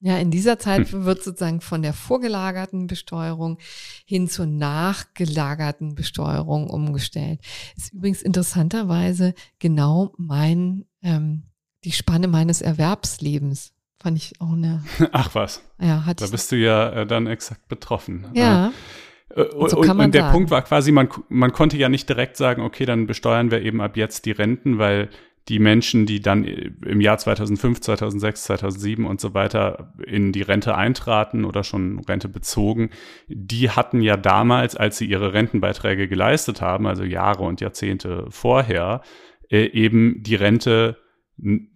Ja, 0.00 0.18
in 0.18 0.30
dieser 0.30 0.58
Zeit 0.58 0.92
hm. 0.92 1.04
wird 1.04 1.22
sozusagen 1.22 1.60
von 1.60 1.80
der 1.82 1.94
vorgelagerten 1.94 2.86
Besteuerung 2.86 3.58
hin 4.04 4.28
zur 4.28 4.46
nachgelagerten 4.46 5.94
Besteuerung 5.94 6.68
umgestellt. 6.68 7.40
Ist 7.76 7.94
übrigens 7.94 8.22
interessanterweise 8.22 9.34
genau 9.58 10.12
mein, 10.18 10.84
ähm, 11.02 11.44
die 11.84 11.92
Spanne 11.92 12.28
meines 12.28 12.60
Erwerbslebens. 12.60 13.72
Fand 13.98 14.18
ich 14.18 14.40
auch 14.40 14.52
eine. 14.52 14.84
Ach 15.12 15.34
was. 15.34 15.62
Ja, 15.80 16.04
hat 16.04 16.20
Da 16.20 16.26
bist 16.26 16.52
du 16.52 16.56
ja 16.56 16.90
äh, 16.90 17.06
dann 17.06 17.26
exakt 17.26 17.66
betroffen. 17.68 18.26
Ja. 18.34 18.72
Äh, 19.30 19.42
und, 19.44 19.70
so 19.70 19.78
und 19.78 20.14
der 20.14 20.22
sagen. 20.22 20.32
Punkt 20.32 20.50
war 20.50 20.62
quasi, 20.62 20.92
man, 20.92 21.08
man 21.28 21.52
konnte 21.52 21.78
ja 21.78 21.88
nicht 21.88 22.08
direkt 22.08 22.36
sagen, 22.36 22.62
okay, 22.62 22.84
dann 22.84 23.06
besteuern 23.06 23.50
wir 23.50 23.62
eben 23.62 23.80
ab 23.80 23.96
jetzt 23.96 24.26
die 24.26 24.32
Renten, 24.32 24.78
weil 24.78 25.08
die 25.48 25.58
Menschen, 25.60 26.06
die 26.06 26.20
dann 26.20 26.44
im 26.44 27.00
Jahr 27.00 27.18
2005, 27.18 27.80
2006, 27.80 28.44
2007 28.44 29.06
und 29.06 29.20
so 29.20 29.32
weiter 29.32 29.92
in 30.04 30.32
die 30.32 30.42
Rente 30.42 30.74
eintraten 30.74 31.44
oder 31.44 31.62
schon 31.62 32.00
Rente 32.00 32.28
bezogen, 32.28 32.90
die 33.28 33.70
hatten 33.70 34.00
ja 34.00 34.16
damals, 34.16 34.74
als 34.74 34.98
sie 34.98 35.06
ihre 35.06 35.32
Rentenbeiträge 35.32 36.08
geleistet 36.08 36.60
haben, 36.60 36.86
also 36.86 37.04
Jahre 37.04 37.44
und 37.44 37.60
Jahrzehnte 37.60 38.26
vorher, 38.30 39.02
äh, 39.48 39.66
eben 39.66 40.22
die 40.22 40.34
Rente 40.34 40.96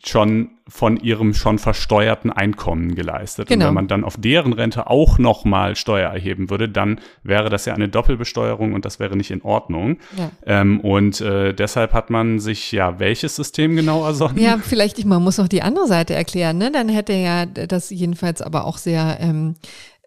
schon 0.02 0.50
von 0.66 0.96
ihrem 0.96 1.34
schon 1.34 1.58
versteuerten 1.58 2.30
Einkommen 2.30 2.94
geleistet. 2.94 3.48
Genau. 3.48 3.64
Und 3.64 3.68
wenn 3.68 3.74
man 3.74 3.88
dann 3.88 4.04
auf 4.04 4.16
deren 4.16 4.54
Rente 4.54 4.88
auch 4.88 5.18
nochmal 5.18 5.76
Steuer 5.76 6.10
erheben 6.10 6.48
würde, 6.48 6.68
dann 6.68 7.00
wäre 7.22 7.50
das 7.50 7.66
ja 7.66 7.74
eine 7.74 7.88
Doppelbesteuerung 7.88 8.72
und 8.72 8.84
das 8.84 8.98
wäre 9.00 9.16
nicht 9.16 9.30
in 9.30 9.42
Ordnung. 9.42 9.98
Ja. 10.16 10.30
Ähm, 10.46 10.80
und 10.80 11.20
äh, 11.20 11.52
deshalb 11.52 11.92
hat 11.92 12.08
man 12.08 12.38
sich 12.38 12.72
ja 12.72 12.98
welches 13.00 13.36
System 13.36 13.76
genau 13.76 14.04
ersonnen? 14.06 14.38
Ja, 14.38 14.58
vielleicht, 14.58 14.98
ich, 14.98 15.04
man 15.04 15.22
muss 15.22 15.36
noch 15.36 15.48
die 15.48 15.62
andere 15.62 15.86
Seite 15.86 16.14
erklären. 16.14 16.56
Ne? 16.56 16.70
Dann 16.72 16.88
hätte 16.88 17.12
ja 17.12 17.44
das 17.44 17.90
jedenfalls 17.90 18.40
aber 18.40 18.64
auch 18.64 18.78
sehr 18.78 19.18
ähm, 19.20 19.56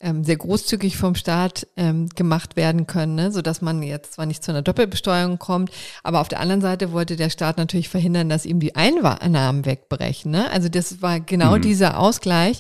ähm, 0.04 0.24
sehr 0.24 0.36
großzügig 0.38 0.98
vom 0.98 1.16
Staat 1.16 1.68
ähm, 1.78 2.10
gemacht 2.10 2.56
werden 2.56 2.86
können, 2.86 3.16
ne? 3.16 3.32
sodass 3.32 3.62
man 3.62 3.82
jetzt 3.82 4.14
zwar 4.14 4.26
nicht 4.26 4.44
zu 4.44 4.52
einer 4.52 4.62
Doppelbesteuerung 4.62 5.40
kommt, 5.40 5.72
aber 6.04 6.22
auf 6.22 6.28
der 6.28 6.40
anderen 6.40 6.62
Seite 6.62 6.92
wollte 6.92 7.16
der 7.16 7.30
Staat 7.30 7.58
natürlich 7.58 7.90
verhindern, 7.90 8.30
dass 8.30 8.46
ihm 8.46 8.60
die 8.60 8.76
Einnahmen 8.76 9.66
wegbrechen. 9.66 10.32
Ne? 10.32 10.50
Also 10.52 10.70
das 10.70 11.02
war 11.02 11.20
genau 11.20 11.56
mhm. 11.58 11.62
dieser 11.62 11.98
Ausgleich, 11.98 12.60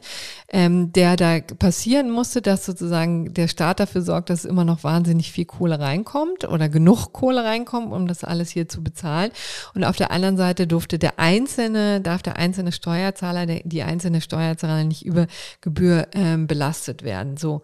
ähm, 0.54 0.94
der 0.94 1.16
da 1.16 1.40
passieren 1.40 2.12
musste, 2.12 2.42
dass 2.42 2.66
sozusagen 2.66 3.34
der 3.34 3.48
Staat 3.48 3.80
dafür 3.80 4.02
sorgt, 4.02 4.30
dass 4.30 4.46
immer 4.46 4.64
noch 4.64 4.84
wahnsinnig 4.84 5.32
viel 5.32 5.46
Kohle 5.46 5.80
reinkommt 5.80 6.48
oder 6.48 6.70
genug 6.70 7.12
Kohle 7.12 7.44
reinkommt, 7.44 7.92
um 7.92 8.08
das 8.08 8.24
alles 8.24 8.52
hier 8.52 8.70
zu 8.70 8.84
bezahlen. 8.84 9.32
Und 9.74 9.84
auf 9.84 9.98
der 9.98 10.12
anderen 10.12 10.38
Seite 10.38 10.68
durfte 10.68 11.00
der 11.00 11.20
einzelne, 11.20 12.02
darf 12.02 12.22
der 12.22 12.38
einzelne 12.38 12.72
Steuerzahler, 12.72 13.46
der, 13.46 13.62
die 13.64 13.84
einzelne 13.84 14.22
Steuerzahler 14.22 14.84
nicht 14.84 15.06
über 15.06 15.28
Gebühr 15.62 16.08
ähm, 16.14 16.48
belastet 16.48 17.04
werden. 17.04 17.33
So. 17.40 17.62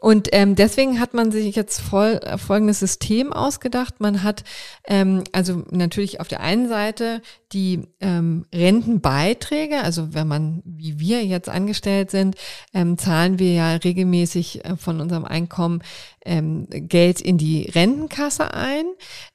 Und 0.00 0.28
ähm, 0.32 0.54
deswegen 0.54 1.00
hat 1.00 1.14
man 1.14 1.32
sich 1.32 1.54
jetzt 1.56 1.80
voll, 1.80 2.20
äh, 2.22 2.38
folgendes 2.38 2.80
System 2.80 3.32
ausgedacht. 3.32 4.00
Man 4.00 4.22
hat 4.22 4.44
ähm, 4.84 5.24
also 5.32 5.64
natürlich 5.70 6.20
auf 6.20 6.28
der 6.28 6.40
einen 6.40 6.68
Seite 6.68 7.22
die 7.52 7.82
ähm, 8.00 8.46
Rentenbeiträge, 8.54 9.80
also 9.82 10.14
wenn 10.14 10.28
man 10.28 10.62
wie 10.64 10.98
wir 10.98 11.24
jetzt 11.24 11.48
angestellt 11.48 12.10
sind, 12.10 12.36
ähm, 12.74 12.98
zahlen 12.98 13.38
wir 13.38 13.52
ja 13.52 13.72
regelmäßig 13.76 14.64
äh, 14.64 14.76
von 14.76 15.00
unserem 15.00 15.24
Einkommen 15.24 15.82
ähm, 16.26 16.66
Geld 16.68 17.20
in 17.20 17.38
die 17.38 17.70
Rentenkasse 17.70 18.52
ein. 18.52 18.84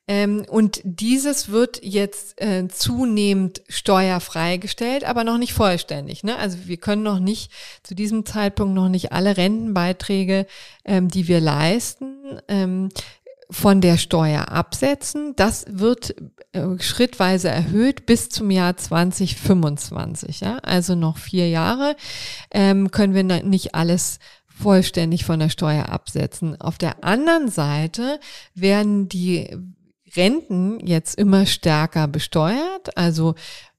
Ähm, 0.07 0.45
und 0.49 0.81
dieses 0.83 1.49
wird 1.49 1.83
jetzt 1.83 2.39
äh, 2.41 2.67
zunehmend 2.67 3.61
steuerfrei 3.69 4.57
gestellt, 4.57 5.05
aber 5.05 5.23
noch 5.23 5.37
nicht 5.37 5.53
vollständig. 5.53 6.23
Ne? 6.23 6.35
Also 6.37 6.57
wir 6.65 6.77
können 6.77 7.03
noch 7.03 7.19
nicht 7.19 7.51
zu 7.81 7.95
diesem 7.95 8.25
Zeitpunkt 8.25 8.75
noch 8.75 8.89
nicht 8.89 9.11
alle 9.11 9.37
Rentenbeiträge, 9.37 10.45
ähm, 10.85 11.07
die 11.07 11.27
wir 11.27 11.39
leisten, 11.39 12.39
ähm, 12.47 12.89
von 13.51 13.81
der 13.81 13.97
Steuer 13.97 14.49
absetzen. 14.49 15.33
Das 15.35 15.65
wird 15.67 16.15
äh, 16.53 16.79
schrittweise 16.79 17.49
erhöht 17.49 18.05
bis 18.05 18.29
zum 18.29 18.49
Jahr 18.49 18.77
2025. 18.77 20.39
Ja? 20.39 20.57
Also 20.59 20.95
noch 20.95 21.17
vier 21.17 21.49
Jahre 21.49 21.95
ähm, 22.51 22.91
können 22.91 23.13
wir 23.13 23.23
nicht 23.23 23.75
alles 23.75 24.19
vollständig 24.57 25.25
von 25.25 25.39
der 25.39 25.49
Steuer 25.49 25.89
absetzen. 25.89 26.59
Auf 26.59 26.77
der 26.77 27.03
anderen 27.03 27.49
Seite 27.49 28.19
werden 28.53 29.09
die 29.09 29.55
Renten 30.15 30.85
jetzt 30.85 31.15
immer 31.15 31.45
stärker 31.45 32.07
besteuert. 32.07 32.97
Also 32.97 33.35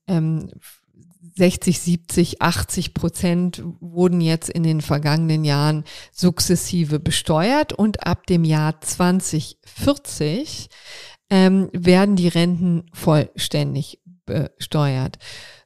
ähm, 0.07 0.51
60, 1.37 1.81
70, 1.81 2.43
80 2.43 2.95
Prozent 2.95 3.63
wurden 3.81 4.21
jetzt 4.21 4.51
in 4.51 4.63
den 4.63 4.81
vergangenen 4.81 5.45
Jahren 5.45 5.85
sukzessive 6.13 6.99
besteuert 6.99 7.73
und 7.73 8.07
ab 8.07 8.27
dem 8.27 8.45
Jahr 8.45 8.81
2040 8.81 10.69
ähm, 11.31 11.71
werden 11.73 12.17
die 12.17 12.29
Renten 12.29 12.85
vollständig 12.93 14.01
besteuert. 14.27 15.19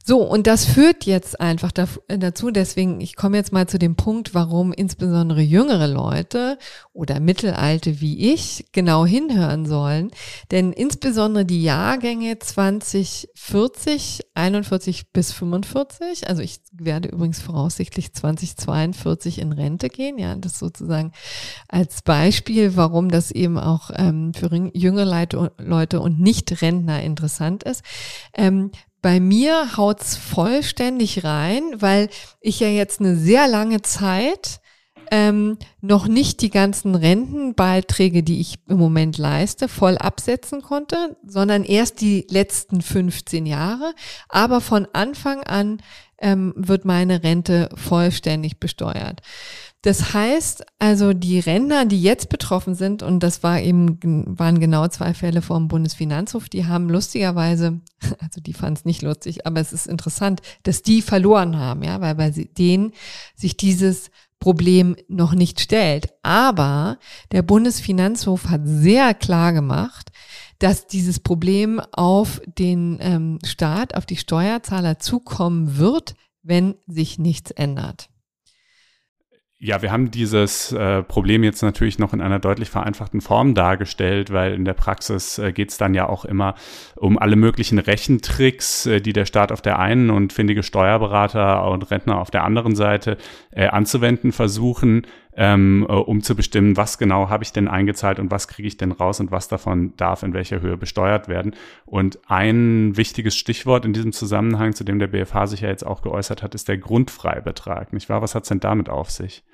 So, 0.09 0.23
und 0.23 0.47
das 0.47 0.65
führt 0.65 1.05
jetzt 1.05 1.41
einfach 1.41 1.73
äh, 2.07 2.17
dazu, 2.17 2.53
deswegen, 2.53 3.01
ich 3.01 3.17
komme 3.17 3.39
jetzt 3.39 3.53
mal 3.53 3.67
zu 3.67 3.77
dem 3.77 3.97
Punkt, 3.97 4.35
warum 4.35 4.73
insbesondere 4.73 5.41
jüngere 5.41 5.89
Leute 5.89 6.59
oder 6.93 7.19
Mittelalte 7.19 8.01
wie 8.01 8.33
ich 8.33 8.67
genau 8.71 9.05
hinhören 9.05 9.67
sollen. 9.67 10.13
Denn 10.53 10.73
insbesondere 10.73 11.45
die 11.45 11.61
Jahrgänge 11.61 12.39
2040, 12.39 14.21
41 14.35 15.13
bis 15.13 15.33
45, 15.33 16.29
also 16.29 16.41
ich 16.41 16.61
werde 16.71 17.09
übrigens 17.09 17.41
voraussichtlich 17.41 18.15
2042 18.15 19.41
in 19.41 19.51
Rente 19.51 19.89
gehen, 19.89 20.19
ja, 20.19 20.37
das 20.37 20.61
sozusagen 20.61 21.11
als 21.67 22.03
Beispiel, 22.03 22.77
warum 22.77 23.11
das 23.11 23.33
eben 23.33 23.59
auch 23.59 23.91
ähm, 23.93 24.35
für 24.35 24.55
jüngere 24.73 25.27
Leute 25.59 25.99
und 26.01 26.21
Nicht-Rentner 26.21 27.03
interessant 27.03 27.65
ist. 27.65 27.83
Ähm, 28.35 28.71
bei 29.07 29.21
mir 29.21 29.77
haut's 29.77 30.17
vollständig 30.17 31.23
rein, 31.23 31.63
weil 31.77 32.09
ich 32.41 32.59
ja 32.59 32.67
jetzt 32.67 32.99
eine 32.99 33.15
sehr 33.15 33.47
lange 33.47 33.81
Zeit 33.83 34.59
ähm, 35.13 35.59
noch 35.81 36.09
nicht 36.09 36.43
die 36.43 36.51
ganzen 36.51 36.97
Rentenbeiträge, 36.97 38.25
die 38.25 38.41
ich 38.41 38.57
im 38.67 38.79
Moment 38.79 39.17
leiste, 39.17 39.69
voll 39.69 39.97
absetzen 39.97 40.61
konnte, 40.61 41.17
sondern 41.25 41.63
erst 41.63 42.01
die 42.01 42.27
letzten 42.29 42.83
15 42.83 43.47
Jahre. 43.47 43.95
Aber 44.29 44.61
von 44.61 44.89
Anfang 44.93 45.45
an 45.45 45.81
ähm, 46.19 46.53
wird 46.57 46.85
meine 46.85 47.23
Rente 47.23 47.69
vollständig 47.77 48.59
besteuert. 48.59 49.21
Das 49.87 50.15
heißt 50.15 50.67
also, 50.81 51.13
die 51.13 51.39
Rentner, 51.39 51.85
die 51.85 52.03
jetzt 52.03 52.29
betroffen 52.29 52.75
sind, 52.75 53.05
und 53.05 53.21
das 53.23 53.45
war 53.45 53.61
eben, 53.61 54.01
waren 54.37 54.59
genau 54.59 54.89
zwei 54.89 55.15
Fälle 55.15 55.43
vom 55.43 55.69
Bundesfinanzhof, 55.69 56.49
die 56.49 56.67
haben 56.67 56.91
lustigerweise, 56.91 57.79
also 58.19 58.41
die 58.41 58.53
fanden 58.53 58.79
es 58.79 58.85
nicht 58.85 59.03
lustig, 59.03 59.47
aber 59.47 59.61
es 59.61 59.73
ist 59.73 59.87
interessant, 59.87 60.43
dass 60.65 60.83
die 60.83 61.03
verloren 61.03 61.57
haben, 61.57 61.85
ja, 61.85 62.01
weil 62.01 62.17
bei 62.17 62.31
denen 62.31 62.95
sich 63.37 63.57
dieses 63.57 64.11
Problem 64.41 64.97
noch 65.07 65.35
nicht 65.35 65.61
stellt. 65.61 66.09
Aber 66.25 66.99
der 67.31 67.43
Bundesfinanzhof 67.43 68.49
hat 68.49 68.63
sehr 68.65 69.15
klar 69.15 69.53
gemacht, 69.53 70.11
dass 70.59 70.89
dieses 70.89 71.21
Problem 71.21 71.81
auf 71.93 72.41
den 72.45 72.99
ähm, 73.01 73.39
Staat, 73.45 73.95
auf 73.95 74.05
die 74.05 74.17
Steuerzahler 74.17 74.99
zukommen 74.99 75.77
wird, 75.77 76.17
wenn 76.43 76.75
sich 76.89 77.21
nichts 77.21 77.53
ändert. 77.53 78.09
Ja, 79.59 79.81
wir 79.81 79.91
haben 79.91 80.11
dieses 80.11 80.71
äh, 80.73 81.03
Problem 81.03 81.43
jetzt 81.43 81.63
natürlich 81.63 81.99
noch 81.99 82.13
in 82.13 82.21
einer 82.21 82.39
deutlich 82.39 82.69
vereinfachten 82.69 83.23
Form 83.23 83.55
dargestellt, 83.55 84.31
weil 84.31 84.53
in 84.53 84.67
der 84.67 84.75
Praxis 84.75 85.39
äh, 85.39 85.51
geht 85.51 85.71
es 85.71 85.79
dann 85.79 85.95
ja 85.95 86.07
auch 86.11 86.27
immer 86.27 86.57
um 86.95 87.19
alle 87.19 87.37
möglichen 87.37 87.79
Rechentricks, 87.79 88.85
äh, 88.85 89.01
die 89.01 89.15
der 89.15 89.25
Staat 89.25 89.53
auf 89.53 89.63
der 89.63 89.79
einen 89.79 90.11
und 90.11 90.35
findige 90.35 90.63
Steuerberater 90.63 91.71
und 91.71 91.91
Rentner 91.91 92.19
auf 92.19 92.31
der 92.31 92.45
anderen 92.45 92.77
Seite 92.77 93.17
äh, 93.51 93.69
anzuwenden 93.69 94.33
versuchen, 94.33 95.07
ähm, 95.37 95.87
äh, 95.89 95.93
um 95.93 96.23
zu 96.23 96.35
bestimmen, 96.35 96.77
was 96.77 96.99
genau 96.99 97.29
habe 97.29 97.45
ich 97.45 97.53
denn 97.53 97.69
eingezahlt 97.69 98.19
und 98.19 98.31
was 98.31 98.49
kriege 98.49 98.67
ich 98.67 98.77
denn 98.77 98.93
raus 98.93 99.21
und 99.21 99.31
was 99.31 99.49
davon 99.49 99.93
darf 99.97 100.23
in 100.23 100.33
welcher 100.33 100.61
Höhe 100.61 100.77
besteuert 100.77 101.29
werden. 101.29 101.55
Und 101.85 102.19
ein 102.27 102.97
wichtiges 102.97 103.37
Stichwort 103.37 103.85
in 103.85 103.93
diesem 103.93 104.13
Zusammenhang, 104.13 104.75
zu 104.75 104.85
dem 104.85 104.99
der 104.99 105.09
BFH 105.09 105.47
sich 105.49 105.61
ja 105.61 105.69
jetzt 105.69 105.87
auch 105.87 106.03
geäußert 106.03 106.43
hat, 106.43 106.55
ist 106.55 106.69
der 106.69 106.79
Grundfreibetrag. 106.79 107.93
Nicht 107.93 108.09
wahr? 108.09 108.23
Was 108.23 108.35
hat 108.35 108.45
es 108.45 108.49
denn 108.49 108.61
damit 108.61 108.89
auf 108.89 109.11
sich? 109.11 109.45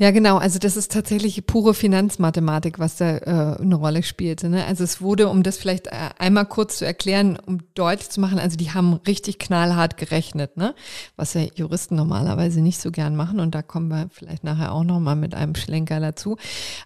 Ja, 0.00 0.12
genau. 0.12 0.38
Also 0.38 0.60
das 0.60 0.76
ist 0.76 0.92
tatsächlich 0.92 1.44
pure 1.44 1.74
Finanzmathematik, 1.74 2.78
was 2.78 2.96
da 2.96 3.16
äh, 3.16 3.60
eine 3.60 3.74
Rolle 3.74 4.04
spielte. 4.04 4.48
Ne? 4.48 4.64
Also 4.64 4.84
es 4.84 5.00
wurde, 5.00 5.28
um 5.28 5.42
das 5.42 5.58
vielleicht 5.58 5.88
äh, 5.88 6.10
einmal 6.18 6.46
kurz 6.46 6.78
zu 6.78 6.86
erklären, 6.86 7.36
um 7.46 7.58
deutlich 7.74 8.08
zu 8.08 8.20
machen, 8.20 8.38
also 8.38 8.56
die 8.56 8.70
haben 8.70 8.92
richtig 9.08 9.40
knallhart 9.40 9.96
gerechnet, 9.96 10.56
ne? 10.56 10.76
was 11.16 11.34
ja 11.34 11.40
Juristen 11.52 11.96
normalerweise 11.96 12.60
nicht 12.60 12.80
so 12.80 12.92
gern 12.92 13.16
machen. 13.16 13.40
Und 13.40 13.56
da 13.56 13.62
kommen 13.62 13.88
wir 13.88 14.08
vielleicht 14.12 14.44
nachher 14.44 14.72
auch 14.72 14.84
nochmal 14.84 15.16
mit 15.16 15.34
einem 15.34 15.56
Schlenker 15.56 15.98
dazu. 15.98 16.36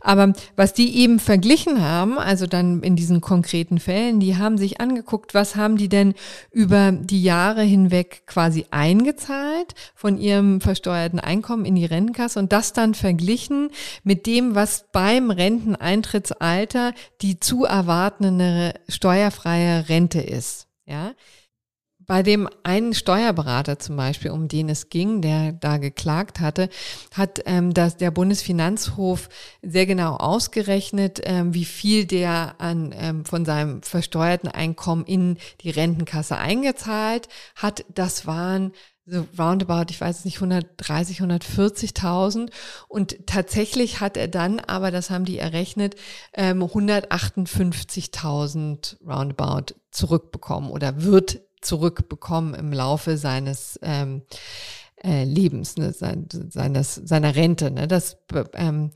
Aber 0.00 0.32
was 0.56 0.72
die 0.72 0.96
eben 0.96 1.18
verglichen 1.18 1.82
haben, 1.82 2.16
also 2.16 2.46
dann 2.46 2.82
in 2.82 2.96
diesen 2.96 3.20
konkreten 3.20 3.78
Fällen, 3.78 4.20
die 4.20 4.38
haben 4.38 4.56
sich 4.56 4.80
angeguckt, 4.80 5.34
was 5.34 5.54
haben 5.54 5.76
die 5.76 5.90
denn 5.90 6.14
über 6.50 6.92
die 6.92 7.22
Jahre 7.22 7.60
hinweg 7.60 8.22
quasi 8.26 8.64
eingezahlt 8.70 9.74
von 9.94 10.16
ihrem 10.16 10.62
versteuerten 10.62 11.20
Einkommen 11.20 11.66
in 11.66 11.74
die 11.74 11.84
Rentenkasse 11.84 12.38
und 12.38 12.51
das 12.52 12.72
dann 12.72 12.94
verglichen 12.94 13.70
mit 14.04 14.26
dem, 14.26 14.54
was 14.54 14.86
beim 14.92 15.30
Renteneintrittsalter 15.30 16.92
die 17.22 17.40
zu 17.40 17.64
erwartende 17.64 18.74
steuerfreie 18.88 19.88
Rente 19.88 20.20
ist. 20.20 20.68
Ja. 20.84 21.12
Bei 22.04 22.22
dem 22.22 22.48
einen 22.64 22.94
Steuerberater 22.94 23.78
zum 23.78 23.96
Beispiel, 23.96 24.32
um 24.32 24.48
den 24.48 24.68
es 24.68 24.88
ging, 24.88 25.22
der 25.22 25.52
da 25.52 25.76
geklagt 25.78 26.40
hatte, 26.40 26.68
hat 27.14 27.40
ähm, 27.46 27.72
das, 27.72 27.96
der 27.96 28.10
Bundesfinanzhof 28.10 29.28
sehr 29.62 29.86
genau 29.86 30.16
ausgerechnet, 30.16 31.20
ähm, 31.22 31.54
wie 31.54 31.64
viel 31.64 32.04
der 32.04 32.56
an, 32.58 32.92
ähm, 32.98 33.24
von 33.24 33.44
seinem 33.44 33.82
versteuerten 33.82 34.48
Einkommen 34.48 35.04
in 35.04 35.38
die 35.60 35.70
Rentenkasse 35.70 36.36
eingezahlt 36.36 37.28
hat. 37.54 37.84
Das 37.94 38.26
waren 38.26 38.72
so 39.04 39.26
roundabout, 39.38 39.86
ich 39.90 40.00
weiß 40.00 40.24
nicht, 40.24 40.36
130, 40.36 41.20
140.000. 41.20 42.50
Und 42.88 43.26
tatsächlich 43.26 44.00
hat 44.00 44.16
er 44.16 44.28
dann, 44.28 44.60
aber 44.60 44.90
das 44.90 45.10
haben 45.10 45.24
die 45.24 45.38
errechnet, 45.38 45.96
158.000 46.36 48.56
ähm, 48.56 48.78
roundabout 49.08 49.74
zurückbekommen 49.90 50.70
oder 50.70 51.02
wird 51.02 51.40
zurückbekommen 51.60 52.54
im 52.54 52.72
Laufe 52.72 53.16
seines 53.16 53.78
ähm, 53.82 54.22
äh, 55.02 55.24
Lebens, 55.24 55.76
ne, 55.76 55.92
seines, 55.92 56.94
seiner 56.94 57.34
Rente. 57.34 57.70
Ne? 57.70 57.88
Das 57.88 58.18
ähm, 58.54 58.90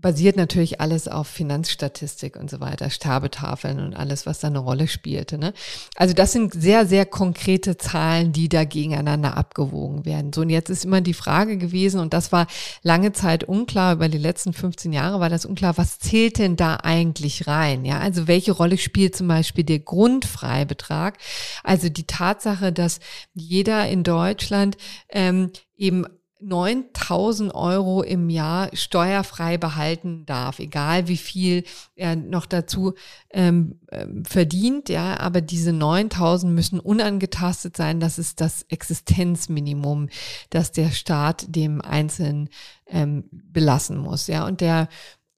basiert 0.00 0.36
natürlich 0.36 0.80
alles 0.80 1.08
auf 1.08 1.26
Finanzstatistik 1.26 2.36
und 2.36 2.50
so 2.50 2.60
weiter, 2.60 2.90
Sterbetafeln 2.90 3.78
und 3.80 3.94
alles, 3.94 4.26
was 4.26 4.40
da 4.40 4.48
eine 4.48 4.58
Rolle 4.58 4.88
spielte. 4.88 5.38
Ne? 5.38 5.52
Also 5.96 6.14
das 6.14 6.32
sind 6.32 6.52
sehr, 6.54 6.86
sehr 6.86 7.06
konkrete 7.06 7.76
Zahlen, 7.76 8.32
die 8.32 8.48
da 8.48 8.64
gegeneinander 8.64 9.36
abgewogen 9.36 10.04
werden. 10.04 10.32
So, 10.32 10.40
und 10.42 10.50
jetzt 10.50 10.70
ist 10.70 10.84
immer 10.84 11.00
die 11.00 11.14
Frage 11.14 11.58
gewesen, 11.58 12.00
und 12.00 12.14
das 12.14 12.32
war 12.32 12.46
lange 12.82 13.12
Zeit 13.12 13.44
unklar, 13.44 13.94
über 13.94 14.08
die 14.08 14.18
letzten 14.18 14.52
15 14.52 14.92
Jahre 14.92 15.20
war 15.20 15.28
das 15.28 15.44
unklar, 15.44 15.76
was 15.76 15.98
zählt 15.98 16.38
denn 16.38 16.56
da 16.56 16.76
eigentlich 16.76 17.46
rein? 17.46 17.84
Ja, 17.84 17.98
also 18.00 18.26
welche 18.26 18.52
Rolle 18.52 18.78
spielt 18.78 19.16
zum 19.16 19.28
Beispiel 19.28 19.64
der 19.64 19.80
Grundfreibetrag? 19.80 21.18
Also 21.62 21.88
die 21.88 22.06
Tatsache, 22.06 22.72
dass 22.72 23.00
jeder 23.34 23.88
in 23.88 24.02
Deutschland 24.02 24.76
ähm, 25.10 25.50
eben 25.76 26.04
9000 26.40 27.54
Euro 27.54 28.02
im 28.02 28.30
Jahr 28.30 28.70
steuerfrei 28.72 29.58
behalten 29.58 30.24
darf, 30.26 30.58
egal 30.58 31.08
wie 31.08 31.16
viel 31.16 31.64
er 31.96 32.16
noch 32.16 32.46
dazu 32.46 32.94
ähm, 33.30 33.80
ähm 33.90 34.24
verdient, 34.24 34.88
ja, 34.88 35.18
aber 35.20 35.40
diese 35.40 35.72
9000 35.72 36.52
müssen 36.52 36.80
unangetastet 36.80 37.76
sein. 37.76 38.00
Das 38.00 38.18
ist 38.18 38.40
das 38.40 38.62
Existenzminimum, 38.68 40.08
das 40.50 40.72
der 40.72 40.90
Staat 40.90 41.44
dem 41.54 41.80
Einzelnen 41.80 42.48
ähm, 42.86 43.24
belassen 43.30 43.98
muss, 43.98 44.26
ja. 44.26 44.46
Und 44.46 44.60
der 44.60 44.88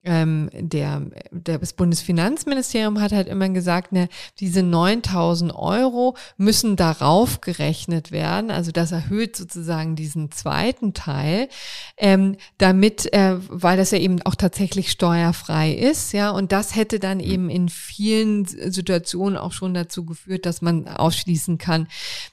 ähm, 0.05 0.51
der, 0.53 1.03
der, 1.31 1.59
das 1.59 1.75
Bundesfinanzministerium 1.75 3.01
hat 3.01 3.12
halt 3.12 3.29
immer 3.29 3.49
gesagt, 3.49 3.93
ne, 3.93 4.09
diese 4.41 4.62
9000 4.62 5.55
Euro 5.55 6.17
müssen 6.37 6.77
darauf 6.77 7.41
gerechnet 7.41 8.11
werden. 8.11 8.51
Also 8.51 8.73
das 8.73 8.91
erhöht 8.93 9.37
sozusagen 9.37 9.95
diesen 9.95 10.33
zweiten 10.33 10.93
Teil, 10.93 11.49
ähm, 11.97 12.37
damit, 12.59 13.12
äh, 13.12 13.37
weil 13.49 13.77
das 13.77 13.93
ja 13.93 13.99
eben 13.99 14.21
auch 14.23 14.35
tatsächlich 14.35 14.91
steuerfrei 14.91 15.73
ist, 15.73 16.12
ja. 16.12 16.31
Und 16.31 16.53
das 16.53 16.75
hätte 16.75 16.99
dann 16.99 17.19
mhm. 17.19 17.25
eben 17.25 17.51
in 17.51 17.69
vielen 17.69 18.45
Situationen 18.45 19.38
auch 19.38 19.53
schon 19.53 19.75
dazu 19.75 20.05
geführt, 20.05 20.47
dass 20.47 20.62
man 20.62 20.88
ausschließen 20.88 21.59
kann, 21.59 21.87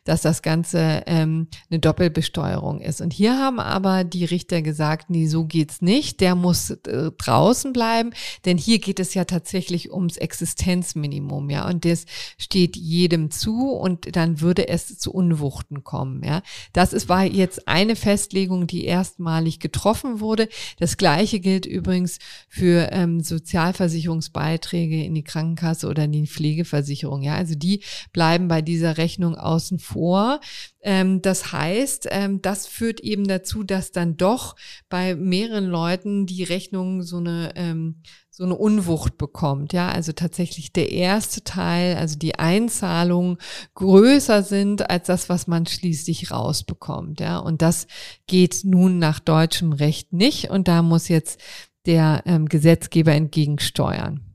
dass 0.06 0.22
das 0.22 0.42
Ganze 0.42 1.04
ähm, 1.06 1.48
eine 1.70 1.80
Doppelbesteuerung 1.80 2.82
ist. 2.82 3.02
Und 3.02 3.14
hier 3.14 3.38
haben 3.38 3.60
aber 3.60 4.04
die 4.04 4.26
Richter 4.26 4.62
gesagt, 4.62 5.10
nee, 5.10 5.28
so 5.28 5.46
geht's 5.46 5.82
nicht. 5.82 6.20
Der 6.20 6.34
muss 6.34 6.72
äh, 6.72 7.12
draußen 7.18 7.59
draußen 7.60 7.74
bleiben, 7.74 8.12
denn 8.46 8.58
hier 8.58 8.80
geht 8.80 9.00
es 9.00 9.14
ja 9.14 9.26
tatsächlich 9.26 9.92
ums 9.92 10.18
Existenzminimum, 10.18 11.50
ja, 11.50 11.68
und 11.68 11.86
das 11.86 12.06
steht 12.38 12.76
jedem 12.76 13.32
zu 13.32 13.72
und 13.72 14.16
dann 14.16 14.42
würde 14.42 14.68
es 14.68 14.98
zu 14.98 15.12
Unwuchten 15.14 15.84
kommen, 15.84 16.24
ja. 16.24 16.42
Das 16.74 16.94
ist, 16.94 17.10
war 17.10 17.26
jetzt 17.26 17.68
eine 17.68 17.96
Festlegung, 17.96 18.68
die 18.68 18.86
erstmalig 18.86 19.60
getroffen 19.60 20.20
wurde. 20.20 20.48
Das 20.80 20.98
Gleiche 20.98 21.40
gilt 21.40 21.66
übrigens 21.66 22.20
für 22.48 22.90
ähm, 22.92 23.22
Sozialversicherungsbeiträge 23.22 25.04
in 25.04 25.16
die 25.16 25.24
Krankenkasse 25.24 25.88
oder 25.88 26.06
in 26.06 26.12
die 26.12 26.28
Pflegeversicherung, 26.28 27.24
ja. 27.24 27.36
Also 27.36 27.56
die 27.56 27.82
bleiben 28.14 28.48
bei 28.48 28.62
dieser 28.62 28.98
Rechnung 28.98 29.36
außen 29.36 29.80
vor. 29.80 30.40
Ähm, 30.82 31.22
das 31.22 31.52
heißt, 31.52 32.08
ähm, 32.12 32.42
das 32.42 32.66
führt 32.66 33.02
eben 33.02 33.28
dazu, 33.28 33.64
dass 33.64 33.92
dann 33.92 34.16
doch 34.16 34.56
bei 34.88 35.16
mehreren 35.16 35.66
Leuten 35.66 36.26
die 36.26 36.44
Rechnung 36.44 37.04
so 37.04 37.18
eine 37.18 37.49
ähm, 37.56 38.02
so 38.30 38.46
eine 38.46 38.56
Unwucht 38.56 39.18
bekommt, 39.18 39.74
ja, 39.74 39.90
also 39.90 40.14
tatsächlich 40.14 40.72
der 40.72 40.92
erste 40.92 41.44
Teil, 41.44 41.98
also 41.98 42.18
die 42.18 42.36
Einzahlungen 42.36 43.38
größer 43.76 44.44
sind 44.44 44.90
als 44.90 45.08
das, 45.08 45.28
was 45.28 45.48
man 45.48 45.66
schließlich 45.66 46.32
rausbekommt, 46.32 47.20
ja, 47.20 47.38
und 47.38 47.62
das 47.62 47.88
geht 48.28 48.62
nun 48.64 48.98
nach 48.98 49.20
deutschem 49.20 49.74
Recht 49.74 50.14
nicht 50.14 50.50
und 50.50 50.68
da 50.68 50.82
muss 50.82 51.10
jetzt 51.10 51.42
der 51.86 52.24
ähm, 52.26 52.48
Gesetzgeber 52.48 53.14
entgegensteuern. 53.14 54.29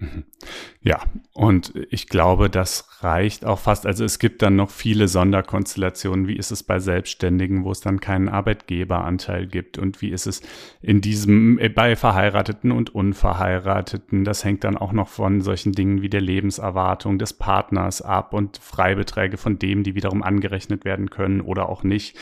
Mhm. 0.00 0.24
Ja, 0.80 1.02
und 1.34 1.74
ich 1.90 2.08
glaube, 2.08 2.48
das 2.48 2.88
reicht 3.02 3.44
auch 3.44 3.58
fast. 3.58 3.84
Also 3.86 4.02
es 4.02 4.18
gibt 4.18 4.40
dann 4.40 4.56
noch 4.56 4.70
viele 4.70 5.08
Sonderkonstellationen. 5.08 6.26
Wie 6.26 6.36
ist 6.36 6.50
es 6.50 6.62
bei 6.62 6.78
Selbstständigen, 6.78 7.64
wo 7.64 7.70
es 7.70 7.80
dann 7.80 8.00
keinen 8.00 8.30
Arbeitgeberanteil 8.30 9.46
gibt? 9.46 9.76
Und 9.76 10.00
wie 10.00 10.08
ist 10.08 10.26
es 10.26 10.40
in 10.80 11.02
diesem, 11.02 11.58
äh, 11.58 11.68
bei 11.68 11.96
Verheirateten 11.96 12.72
und 12.72 12.94
Unverheirateten? 12.94 14.24
Das 14.24 14.42
hängt 14.42 14.64
dann 14.64 14.78
auch 14.78 14.92
noch 14.92 15.08
von 15.08 15.42
solchen 15.42 15.72
Dingen 15.72 16.00
wie 16.00 16.08
der 16.08 16.22
Lebenserwartung 16.22 17.18
des 17.18 17.34
Partners 17.34 18.00
ab 18.00 18.32
und 18.32 18.56
Freibeträge 18.56 19.36
von 19.36 19.58
dem, 19.58 19.82
die 19.82 19.94
wiederum 19.94 20.22
angerechnet 20.22 20.86
werden 20.86 21.10
können 21.10 21.42
oder 21.42 21.68
auch 21.68 21.82
nicht. 21.82 22.16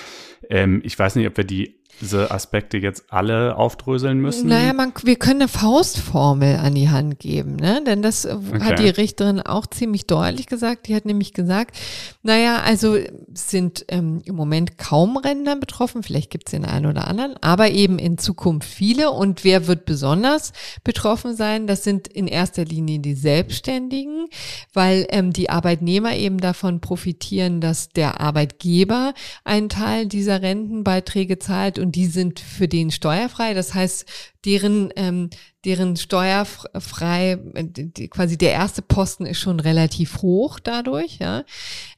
Ähm, 0.49 0.81
ich 0.85 0.99
weiß 0.99 1.17
nicht, 1.17 1.27
ob 1.27 1.37
wir 1.37 1.45
die 1.45 1.79
diese 2.01 2.31
Aspekte 2.31 2.79
jetzt 2.79 3.05
alle 3.09 3.57
aufdröseln 3.57 4.21
müssen? 4.21 4.49
Naja, 4.49 4.73
man, 4.73 4.93
wir 5.03 5.17
können 5.17 5.43
eine 5.43 5.49
Faustformel 5.49 6.57
an 6.57 6.75
die 6.75 6.89
Hand 6.91 7.19
geben, 7.19 7.57
ne? 7.57 7.83
Denn 7.85 8.03
das 8.03 8.27
okay. 8.27 8.61
hat 8.61 8.79
die 8.79 8.89
Richterin 8.89 9.41
auch 9.41 9.67
ziemlich 9.67 10.07
deutlich 10.07 10.47
gesagt. 10.47 10.87
Die 10.87 10.95
hat 10.95 11.05
nämlich 11.05 11.33
gesagt, 11.33 11.77
naja, 12.23 12.61
also 12.65 12.97
sind 13.35 13.85
ähm, 13.89 14.21
im 14.25 14.37
Moment 14.37 14.79
kaum 14.79 15.17
Rentner 15.17 15.57
betroffen, 15.57 16.03
vielleicht 16.03 16.31
gibt 16.31 16.49
es 16.49 16.53
den 16.53 16.65
einen 16.65 16.87
oder 16.87 17.09
anderen, 17.09 17.35
aber 17.41 17.71
eben 17.71 17.99
in 17.99 18.19
Zukunft 18.19 18.69
viele. 18.69 19.11
Und 19.11 19.45
wer 19.45 19.67
wird 19.67 19.85
besonders 19.85 20.53
betroffen 20.85 21.35
sein? 21.35 21.67
Das 21.67 21.85
sind 21.85 22.09
in 22.09 22.27
erster 22.27 22.65
Linie 22.65 23.01
die 23.01 23.15
Selbstständigen, 23.15 24.29
weil 24.73 25.07
ähm, 25.11 25.33
die 25.33 25.51
Arbeitnehmer 25.51 26.15
eben 26.15 26.39
davon 26.39 26.81
profitieren, 26.81 27.61
dass 27.61 27.89
der 27.89 28.21
Arbeitgeber 28.21 29.15
einen 29.45 29.69
Teil 29.69 30.07
dieser 30.07 30.38
Rentenbeiträge 30.43 31.39
zahlt 31.39 31.79
und 31.79 31.93
die 31.93 32.07
sind 32.07 32.41
für 32.41 32.69
den 32.69 32.91
steuerfrei. 32.91 33.55
Das 33.55 33.75
heißt, 33.75 34.07
deren, 34.45 34.91
ähm, 34.97 35.31
deren 35.65 35.97
steuerfrei, 35.97 37.39
die, 37.63 38.09
quasi 38.09 38.39
der 38.39 38.53
erste 38.53 38.83
Posten 38.83 39.27
ist 39.27 39.39
schon 39.39 39.61
relativ 39.61 40.23
hoch 40.23 40.59
dadurch. 40.61 41.19
Ja, 41.19 41.45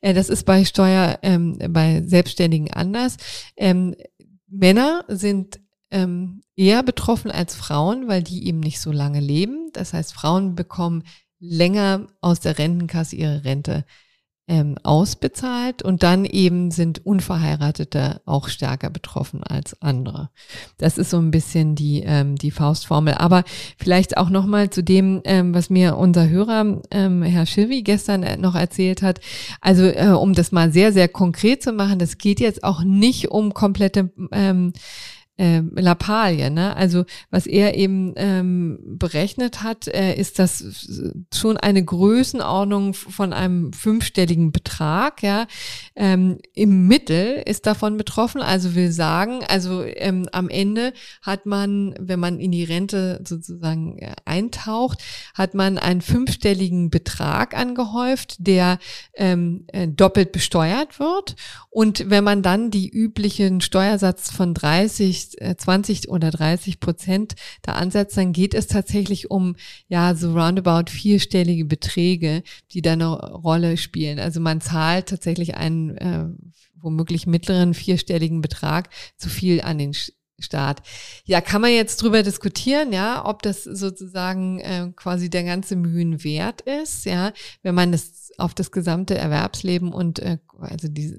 äh, 0.00 0.14
das 0.14 0.29
ist 0.29 0.44
bei 0.44 0.64
Steuer, 0.64 1.18
ähm, 1.22 1.59
bei 1.68 2.03
Selbstständigen 2.05 2.72
anders. 2.72 3.16
Ähm, 3.57 3.94
Männer 4.48 5.05
sind 5.09 5.61
ähm, 5.90 6.42
eher 6.57 6.83
betroffen 6.83 7.31
als 7.31 7.55
Frauen, 7.55 8.09
weil 8.09 8.22
die 8.22 8.46
eben 8.46 8.61
nicht 8.61 8.81
so 8.81 8.92
lange 8.92 9.20
leben. 9.20 9.70
Das 9.72 9.92
heißt, 9.92 10.12
Frauen 10.12 10.55
bekommen 10.55 11.05
länger 11.38 12.07
aus 12.20 12.40
der 12.40 12.59
Rentenkasse 12.59 13.16
ihre 13.16 13.44
Rente 13.44 13.85
ähm, 14.51 14.75
ausbezahlt 14.83 15.83
und 15.83 16.03
dann 16.03 16.25
eben 16.25 16.73
sind 16.73 17.07
Unverheiratete 17.07 18.21
auch 18.27 18.49
stärker 18.49 18.91
betroffen 18.91 19.45
als 19.45 19.81
andere. 19.81 20.31
Das 20.77 20.99
ist 20.99 21.11
so 21.11 21.19
ein 21.19 21.31
bisschen 21.31 21.77
die, 21.77 22.03
ähm, 22.05 22.35
die 22.35 22.51
Faustformel. 22.51 23.15
Aber 23.15 23.45
vielleicht 23.79 24.17
auch 24.17 24.29
nochmal 24.29 24.69
zu 24.69 24.83
dem, 24.83 25.21
ähm, 25.25 25.55
was 25.55 25.71
mir 25.71 25.97
unser 25.97 26.29
Hörer, 26.29 26.83
ähm, 26.91 27.23
Herr 27.23 27.47
Schilvi, 27.47 27.83
gestern 27.83 28.25
äh, 28.25 28.37
noch 28.37 28.57
erzählt 28.57 29.03
hat. 29.03 29.21
Also 29.61 29.85
äh, 29.85 30.09
um 30.09 30.35
das 30.35 30.51
mal 30.51 30.73
sehr, 30.73 30.93
sehr 30.93 31.07
konkret 31.07 31.63
zu 31.63 31.73
machen, 31.73 32.01
das 32.01 32.19
geht 32.19 32.41
jetzt 32.41 32.65
auch 32.65 32.83
nicht 32.83 33.31
um 33.31 33.55
komplette 33.55 34.11
ähm, 34.33 34.73
äh, 35.40 35.62
Lappalie. 35.74 36.50
Ne? 36.50 36.76
Also 36.76 37.05
was 37.31 37.46
er 37.46 37.74
eben 37.74 38.12
ähm, 38.16 38.79
berechnet 38.98 39.62
hat, 39.62 39.88
äh, 39.88 40.14
ist 40.14 40.38
das 40.38 41.24
schon 41.33 41.57
eine 41.57 41.83
Größenordnung 41.83 42.92
von 42.92 43.33
einem 43.33 43.72
fünfstelligen 43.72 44.53
Betrag. 44.53 45.22
Ja, 45.22 45.46
ähm, 45.96 46.38
im 46.55 46.87
Mittel 46.87 47.42
ist 47.46 47.64
davon 47.66 47.96
betroffen. 47.96 48.42
Also 48.42 48.74
will 48.74 48.92
sagen, 48.92 49.40
also 49.48 49.83
ähm, 49.83 50.29
am 50.33 50.50
Ende 50.50 50.92
hat 51.22 51.46
man, 51.46 51.94
wenn 51.98 52.20
man 52.20 52.38
in 52.38 52.53
die 52.53 52.64
Rente 52.64 53.22
sozusagen 53.26 53.96
äh, 53.98 54.12
eintaucht, 54.26 54.98
hat 55.33 55.55
man 55.55 55.79
einen 55.79 56.03
fünfstelligen 56.03 56.90
Betrag 56.90 57.57
angehäuft, 57.57 58.37
der 58.40 58.79
ähm, 59.14 59.64
äh, 59.68 59.88
doppelt 59.88 60.33
besteuert 60.33 61.00
wird. 61.00 61.35
Und 61.70 62.11
wenn 62.11 62.24
man 62.24 62.42
dann 62.42 62.70
die 62.70 62.90
üblichen 62.90 63.62
Steuersatz 63.62 64.31
von 64.31 64.53
30 64.53 65.30
20 65.57 66.05
äh, 66.05 66.11
oder 66.11 66.31
30 66.31 66.81
Prozent 66.81 67.35
da 67.62 67.73
ansetzt, 67.73 68.16
dann 68.16 68.33
geht 68.33 68.55
es 68.55 68.66
tatsächlich 68.66 69.31
um 69.31 69.57
ja 69.88 70.14
so 70.14 70.33
roundabout 70.33 70.90
vierstellige 70.90 71.64
Beträge, 71.64 72.43
die 72.73 72.83
da 72.83 72.93
eine 72.93 73.09
Rolle 73.09 73.77
spielen. 73.77 74.19
Also 74.19 74.40
man 74.40 74.61
zahlt 74.61 75.09
tatsächlich 75.09 75.57
einen 75.57 75.97
äh, 75.97 76.27
womöglich 76.83 77.27
mittleren 77.27 77.75
vierstelligen 77.75 78.40
Betrag 78.40 78.90
zu 79.16 79.29
viel 79.29 79.61
an 79.61 79.79
den 79.79 79.95
Staat. 80.40 80.83
Ja, 81.25 81.40
kann 81.40 81.61
man 81.61 81.73
jetzt 81.73 82.03
drüber 82.03 82.23
diskutieren, 82.23 82.93
ja, 82.93 83.27
ob 83.27 83.43
das 83.43 83.64
sozusagen 83.64 84.59
äh, 84.61 84.90
quasi 84.97 85.29
der 85.29 85.45
ganze 85.45 85.77
Mühen 85.77 86.25
wert 86.25 86.62
ist, 86.62 87.05
ja, 87.05 87.33
wenn 87.62 87.75
man 87.75 87.93
das 87.93 88.30
auf 88.40 88.55
das 88.55 88.70
gesamte 88.70 89.16
Erwerbsleben 89.16 89.92
und 89.92 90.18
äh, 90.18 90.38
also 90.61 90.88
die, 90.88 91.16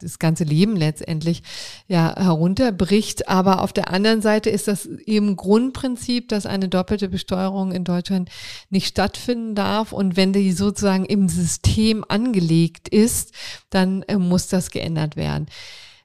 das 0.00 0.18
ganze 0.18 0.44
Leben 0.44 0.76
letztendlich 0.76 1.42
ja 1.88 2.14
herunterbricht. 2.16 3.28
Aber 3.28 3.62
auf 3.62 3.72
der 3.72 3.90
anderen 3.92 4.22
Seite 4.22 4.50
ist 4.50 4.68
das 4.68 4.86
eben 4.86 5.36
Grundprinzip, 5.36 6.28
dass 6.28 6.46
eine 6.46 6.68
doppelte 6.68 7.08
Besteuerung 7.08 7.72
in 7.72 7.84
Deutschland 7.84 8.30
nicht 8.70 8.86
stattfinden 8.86 9.54
darf. 9.54 9.92
Und 9.92 10.16
wenn 10.16 10.32
die 10.32 10.52
sozusagen 10.52 11.04
im 11.04 11.28
System 11.28 12.04
angelegt 12.06 12.88
ist, 12.88 13.32
dann 13.70 14.02
äh, 14.02 14.16
muss 14.16 14.48
das 14.48 14.70
geändert 14.70 15.16
werden. 15.16 15.46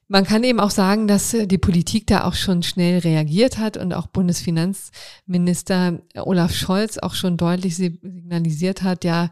Man 0.06 0.24
kann 0.24 0.44
eben 0.44 0.60
auch 0.60 0.70
sagen, 0.70 1.08
dass 1.08 1.32
äh, 1.32 1.46
die 1.46 1.58
Politik 1.58 2.06
da 2.06 2.24
auch 2.24 2.34
schon 2.34 2.62
schnell 2.62 2.98
reagiert 2.98 3.58
hat 3.58 3.76
und 3.76 3.94
auch 3.94 4.06
Bundesfinanzminister 4.06 6.00
Olaf 6.16 6.54
Scholz 6.54 6.98
auch 6.98 7.14
schon 7.14 7.36
deutlich 7.36 7.76
signalisiert 7.76 8.82
hat, 8.82 9.04
ja, 9.04 9.30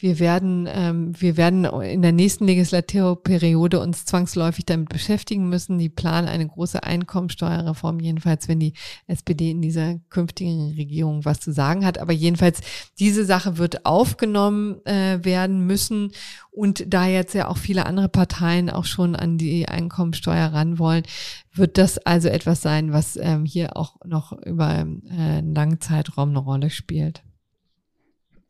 wir 0.00 0.18
werden, 0.18 0.66
ähm, 0.72 1.12
wir 1.20 1.36
werden 1.36 1.64
in 1.64 2.00
der 2.00 2.12
nächsten 2.12 2.46
Legislaturperiode 2.46 3.80
uns 3.80 4.06
zwangsläufig 4.06 4.64
damit 4.64 4.88
beschäftigen 4.88 5.50
müssen. 5.50 5.78
Die 5.78 5.90
planen 5.90 6.26
eine 6.26 6.46
große 6.46 6.82
Einkommensteuerreform, 6.82 8.00
jedenfalls, 8.00 8.48
wenn 8.48 8.60
die 8.60 8.72
SPD 9.06 9.50
in 9.50 9.60
dieser 9.60 9.98
künftigen 10.08 10.72
Regierung 10.74 11.26
was 11.26 11.40
zu 11.40 11.52
sagen 11.52 11.84
hat. 11.84 11.98
Aber 11.98 12.14
jedenfalls, 12.14 12.60
diese 12.98 13.26
Sache 13.26 13.58
wird 13.58 13.84
aufgenommen 13.84 14.84
äh, 14.86 15.22
werden 15.22 15.66
müssen. 15.66 16.12
Und 16.50 16.92
da 16.92 17.06
jetzt 17.06 17.34
ja 17.34 17.48
auch 17.48 17.58
viele 17.58 17.84
andere 17.84 18.08
Parteien 18.08 18.70
auch 18.70 18.86
schon 18.86 19.14
an 19.14 19.36
die 19.36 19.68
Einkommensteuer 19.68 20.46
ran 20.46 20.78
wollen, 20.78 21.04
wird 21.52 21.76
das 21.76 21.98
also 21.98 22.28
etwas 22.28 22.62
sein, 22.62 22.92
was 22.92 23.16
ähm, 23.16 23.44
hier 23.44 23.76
auch 23.76 23.96
noch 24.06 24.32
über 24.32 24.70
äh, 24.70 24.80
einen 24.80 25.54
langen 25.54 25.80
Zeitraum 25.80 26.30
eine 26.30 26.38
Rolle 26.38 26.70
spielt. 26.70 27.22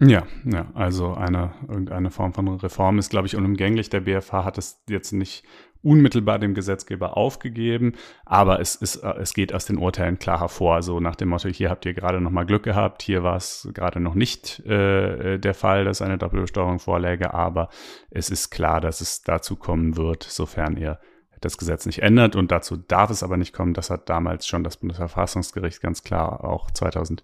Ja, 0.02 0.26
ja, 0.46 0.66
also 0.74 1.12
eine, 1.12 1.52
irgendeine 1.68 2.10
Form 2.10 2.32
von 2.32 2.48
Reform 2.48 2.98
ist, 2.98 3.10
glaube 3.10 3.26
ich, 3.26 3.36
unumgänglich. 3.36 3.90
Der 3.90 4.00
BFH 4.00 4.44
hat 4.44 4.56
es 4.56 4.82
jetzt 4.88 5.12
nicht 5.12 5.44
unmittelbar 5.82 6.38
dem 6.38 6.54
Gesetzgeber 6.54 7.16
aufgegeben, 7.16 7.92
aber 8.24 8.60
es, 8.60 8.76
ist, 8.76 8.96
es 8.96 9.34
geht 9.34 9.54
aus 9.54 9.66
den 9.66 9.76
Urteilen 9.76 10.18
klar 10.18 10.40
hervor. 10.40 10.74
Also 10.74 11.00
nach 11.00 11.16
dem 11.16 11.28
Motto, 11.28 11.48
hier 11.48 11.68
habt 11.68 11.84
ihr 11.84 11.92
gerade 11.92 12.20
noch 12.20 12.30
mal 12.30 12.46
Glück 12.46 12.62
gehabt, 12.62 13.02
hier 13.02 13.22
war 13.22 13.36
es 13.36 13.68
gerade 13.74 14.00
noch 14.00 14.14
nicht 14.14 14.60
äh, 14.60 15.38
der 15.38 15.54
Fall, 15.54 15.84
dass 15.84 16.02
eine 16.02 16.18
Doppelbesteuerung 16.18 16.78
vorläge, 16.78 17.34
aber 17.34 17.68
es 18.10 18.30
ist 18.30 18.50
klar, 18.50 18.80
dass 18.80 19.00
es 19.00 19.22
dazu 19.22 19.56
kommen 19.56 19.96
wird, 19.96 20.22
sofern 20.22 20.76
ihr 20.76 20.98
das 21.40 21.59
Gesetz 21.59 21.87
nicht 21.87 22.03
ändert 22.03 22.37
und 22.37 22.50
dazu 22.53 22.76
darf 22.76 23.11
es 23.11 23.22
aber 23.22 23.37
nicht 23.37 23.53
kommen. 23.53 23.74
Das 23.74 23.90
hat 23.90 24.09
damals 24.09 24.46
schon 24.46 24.64
das 24.64 24.76
Bundesverfassungsgericht 24.76 25.81
ganz 25.81 26.03
klar 26.03 26.44
auch 26.44 26.70
2000 26.70 27.22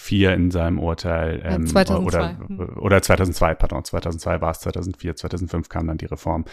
2004 0.00 0.34
in 0.34 0.50
seinem 0.50 0.78
Urteil 0.78 1.42
ähm, 1.44 1.66
2002. 1.66 2.06
oder 2.06 2.38
hm. 2.38 2.78
oder 2.78 3.02
2002, 3.02 3.54
pardon, 3.54 3.84
2002 3.84 4.40
war 4.40 4.50
es, 4.50 4.60
2004, 4.60 5.16
2005 5.16 5.68
kam 5.68 5.86
dann 5.86 5.98
die 5.98 6.06
Reform 6.06 6.44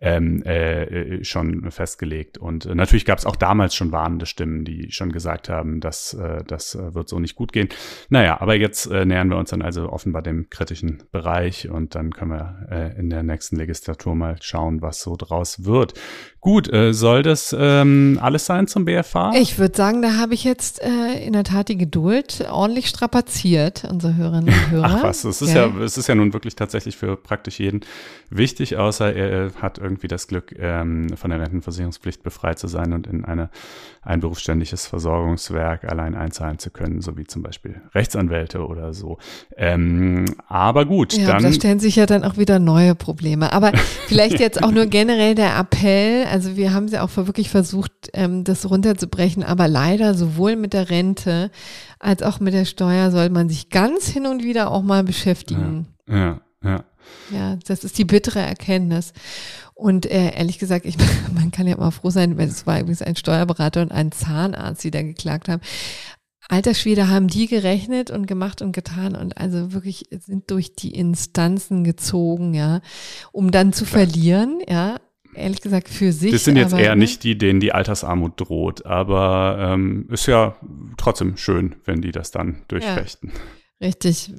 ähm, 0.00 0.42
äh, 0.44 0.84
äh, 0.84 1.24
schon 1.24 1.70
festgelegt 1.70 2.38
und 2.38 2.66
äh, 2.66 2.74
natürlich 2.74 3.04
gab 3.04 3.18
es 3.18 3.26
auch 3.26 3.36
damals 3.36 3.74
schon 3.74 3.92
warnende 3.92 4.26
Stimmen, 4.26 4.64
die 4.64 4.90
schon 4.90 5.12
gesagt 5.12 5.48
haben, 5.48 5.80
dass 5.80 6.14
äh, 6.14 6.42
das 6.46 6.74
äh, 6.74 6.94
wird 6.94 7.08
so 7.08 7.18
nicht 7.18 7.36
gut 7.36 7.52
gehen. 7.52 7.68
Naja, 8.08 8.40
aber 8.40 8.56
jetzt 8.56 8.86
äh, 8.86 9.04
nähern 9.04 9.30
wir 9.30 9.36
uns 9.36 9.50
dann 9.50 9.62
also 9.62 9.90
offenbar 9.90 10.22
dem 10.22 10.50
kritischen 10.50 11.02
Bereich 11.12 11.68
und 11.68 11.94
dann 11.94 12.12
können 12.12 12.32
wir 12.32 12.66
äh, 12.70 12.98
in 12.98 13.10
der 13.10 13.22
nächsten 13.22 13.56
Legislatur 13.56 14.14
mal 14.14 14.36
schauen, 14.40 14.82
was 14.82 15.00
so 15.00 15.16
draus 15.16 15.64
wird. 15.64 15.94
Gut 16.40 16.55
Gut, 16.56 16.72
äh, 16.72 16.94
soll 16.94 17.22
das 17.22 17.54
ähm, 17.58 18.18
alles 18.22 18.46
sein 18.46 18.66
zum 18.66 18.86
BFH? 18.86 19.32
Ich 19.34 19.58
würde 19.58 19.76
sagen, 19.76 20.00
da 20.00 20.16
habe 20.16 20.32
ich 20.32 20.42
jetzt 20.42 20.80
äh, 20.80 21.22
in 21.22 21.34
der 21.34 21.44
Tat 21.44 21.68
die 21.68 21.76
Geduld 21.76 22.46
ordentlich 22.50 22.86
strapaziert, 22.88 23.86
unsere 23.90 24.16
Hörerinnen 24.16 24.48
und 24.48 24.70
Hörer. 24.70 24.96
Ach 25.00 25.02
was, 25.02 25.24
es 25.24 25.42
ist 25.42 25.52
ja. 25.52 25.66
ja, 25.66 25.82
es 25.82 25.98
ist 25.98 26.06
ja 26.06 26.14
nun 26.14 26.32
wirklich 26.32 26.56
tatsächlich 26.56 26.96
für 26.96 27.18
praktisch 27.18 27.60
jeden 27.60 27.80
wichtig, 28.30 28.78
außer 28.78 29.14
er 29.14 29.50
hat 29.60 29.76
irgendwie 29.76 30.08
das 30.08 30.28
Glück, 30.28 30.54
ähm, 30.58 31.08
von 31.14 31.28
der 31.28 31.40
Rentenversicherungspflicht 31.40 32.22
befreit 32.22 32.58
zu 32.58 32.68
sein 32.68 32.94
und 32.94 33.06
in 33.06 33.26
eine, 33.26 33.50
ein 34.00 34.20
berufsständiges 34.20 34.86
Versorgungswerk 34.86 35.84
allein 35.84 36.14
einzahlen 36.14 36.58
zu 36.58 36.70
können, 36.70 37.02
so 37.02 37.18
wie 37.18 37.24
zum 37.24 37.42
Beispiel 37.42 37.82
Rechtsanwälte 37.94 38.66
oder 38.66 38.94
so. 38.94 39.18
Ähm, 39.56 40.24
aber 40.48 40.86
gut, 40.86 41.12
ja, 41.12 41.26
dann. 41.26 41.42
Da 41.42 41.52
stellen 41.52 41.80
sich 41.80 41.96
ja 41.96 42.06
dann 42.06 42.24
auch 42.24 42.38
wieder 42.38 42.58
neue 42.58 42.94
Probleme. 42.94 43.52
Aber 43.52 43.72
vielleicht 44.06 44.40
jetzt 44.40 44.62
auch 44.62 44.70
nur 44.70 44.86
generell 44.86 45.34
der 45.34 45.58
Appell, 45.58 46.24
also 46.24 46.45
wir 46.54 46.72
haben 46.72 46.86
ja 46.86 47.02
auch 47.02 47.16
wirklich 47.16 47.50
versucht, 47.50 47.92
ähm, 48.12 48.44
das 48.44 48.70
runterzubrechen, 48.70 49.42
aber 49.42 49.66
leider 49.66 50.14
sowohl 50.14 50.54
mit 50.54 50.74
der 50.74 50.90
Rente 50.90 51.50
als 51.98 52.22
auch 52.22 52.38
mit 52.38 52.54
der 52.54 52.66
Steuer 52.66 53.10
soll 53.10 53.30
man 53.30 53.48
sich 53.48 53.70
ganz 53.70 54.06
hin 54.06 54.26
und 54.26 54.44
wieder 54.44 54.70
auch 54.70 54.82
mal 54.82 55.02
beschäftigen. 55.02 55.88
Ja, 56.08 56.16
ja. 56.16 56.40
ja. 56.62 56.84
Ja, 57.30 57.56
das 57.66 57.84
ist 57.84 57.98
die 57.98 58.04
bittere 58.04 58.40
Erkenntnis. 58.40 59.12
Und 59.74 60.06
äh, 60.06 60.34
ehrlich 60.34 60.58
gesagt, 60.58 60.86
ich, 60.86 60.96
man 61.34 61.50
kann 61.50 61.66
ja 61.66 61.76
mal 61.76 61.90
froh 61.90 62.10
sein, 62.10 62.36
wenn 62.36 62.48
es 62.48 62.66
war 62.66 62.80
übrigens 62.80 63.02
ein 63.02 63.16
Steuerberater 63.16 63.82
und 63.82 63.92
ein 63.92 64.12
Zahnarzt, 64.12 64.84
die 64.84 64.90
da 64.90 65.02
geklagt 65.02 65.48
haben. 65.48 65.62
Alter 66.48 66.74
Schwede 66.74 67.08
haben 67.08 67.26
die 67.26 67.48
gerechnet 67.48 68.10
und 68.10 68.26
gemacht 68.26 68.62
und 68.62 68.70
getan 68.70 69.16
und 69.16 69.36
also 69.36 69.72
wirklich 69.72 70.08
sind 70.10 70.48
durch 70.50 70.76
die 70.76 70.94
Instanzen 70.94 71.82
gezogen, 71.82 72.54
ja, 72.54 72.82
um 73.32 73.50
dann 73.50 73.72
zu 73.72 73.84
verlieren, 73.84 74.60
ja 74.68 74.96
ehrlich 75.36 75.60
gesagt 75.60 75.88
für 75.88 76.12
sich. 76.12 76.32
Das 76.32 76.44
sind 76.44 76.56
jetzt 76.56 76.72
eher 76.72 76.94
ne? 76.94 77.02
nicht 77.02 77.24
die, 77.24 77.36
denen 77.36 77.60
die 77.60 77.72
Altersarmut 77.72 78.40
droht, 78.40 78.86
aber 78.86 79.58
ähm, 79.60 80.08
ist 80.10 80.26
ja 80.26 80.56
trotzdem 80.96 81.36
schön, 81.36 81.76
wenn 81.84 82.02
die 82.02 82.12
das 82.12 82.30
dann 82.30 82.62
durchfechten. 82.68 83.32
Ja, 83.80 83.88
richtig, 83.88 84.32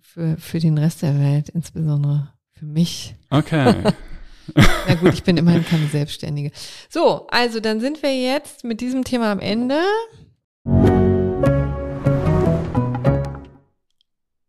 für, 0.00 0.36
für 0.38 0.58
den 0.58 0.78
Rest 0.78 1.02
der 1.02 1.18
Welt, 1.18 1.48
insbesondere 1.50 2.32
für 2.52 2.66
mich. 2.66 3.14
Okay. 3.30 3.74
Na 4.54 4.94
gut, 4.94 5.14
ich 5.14 5.22
bin 5.22 5.36
immerhin 5.36 5.64
keine 5.64 5.86
Selbstständige. 5.92 6.50
So, 6.88 7.26
also 7.28 7.60
dann 7.60 7.80
sind 7.80 8.02
wir 8.02 8.14
jetzt 8.14 8.64
mit 8.64 8.80
diesem 8.80 9.04
Thema 9.04 9.30
am 9.32 9.40
Ende. 9.40 9.80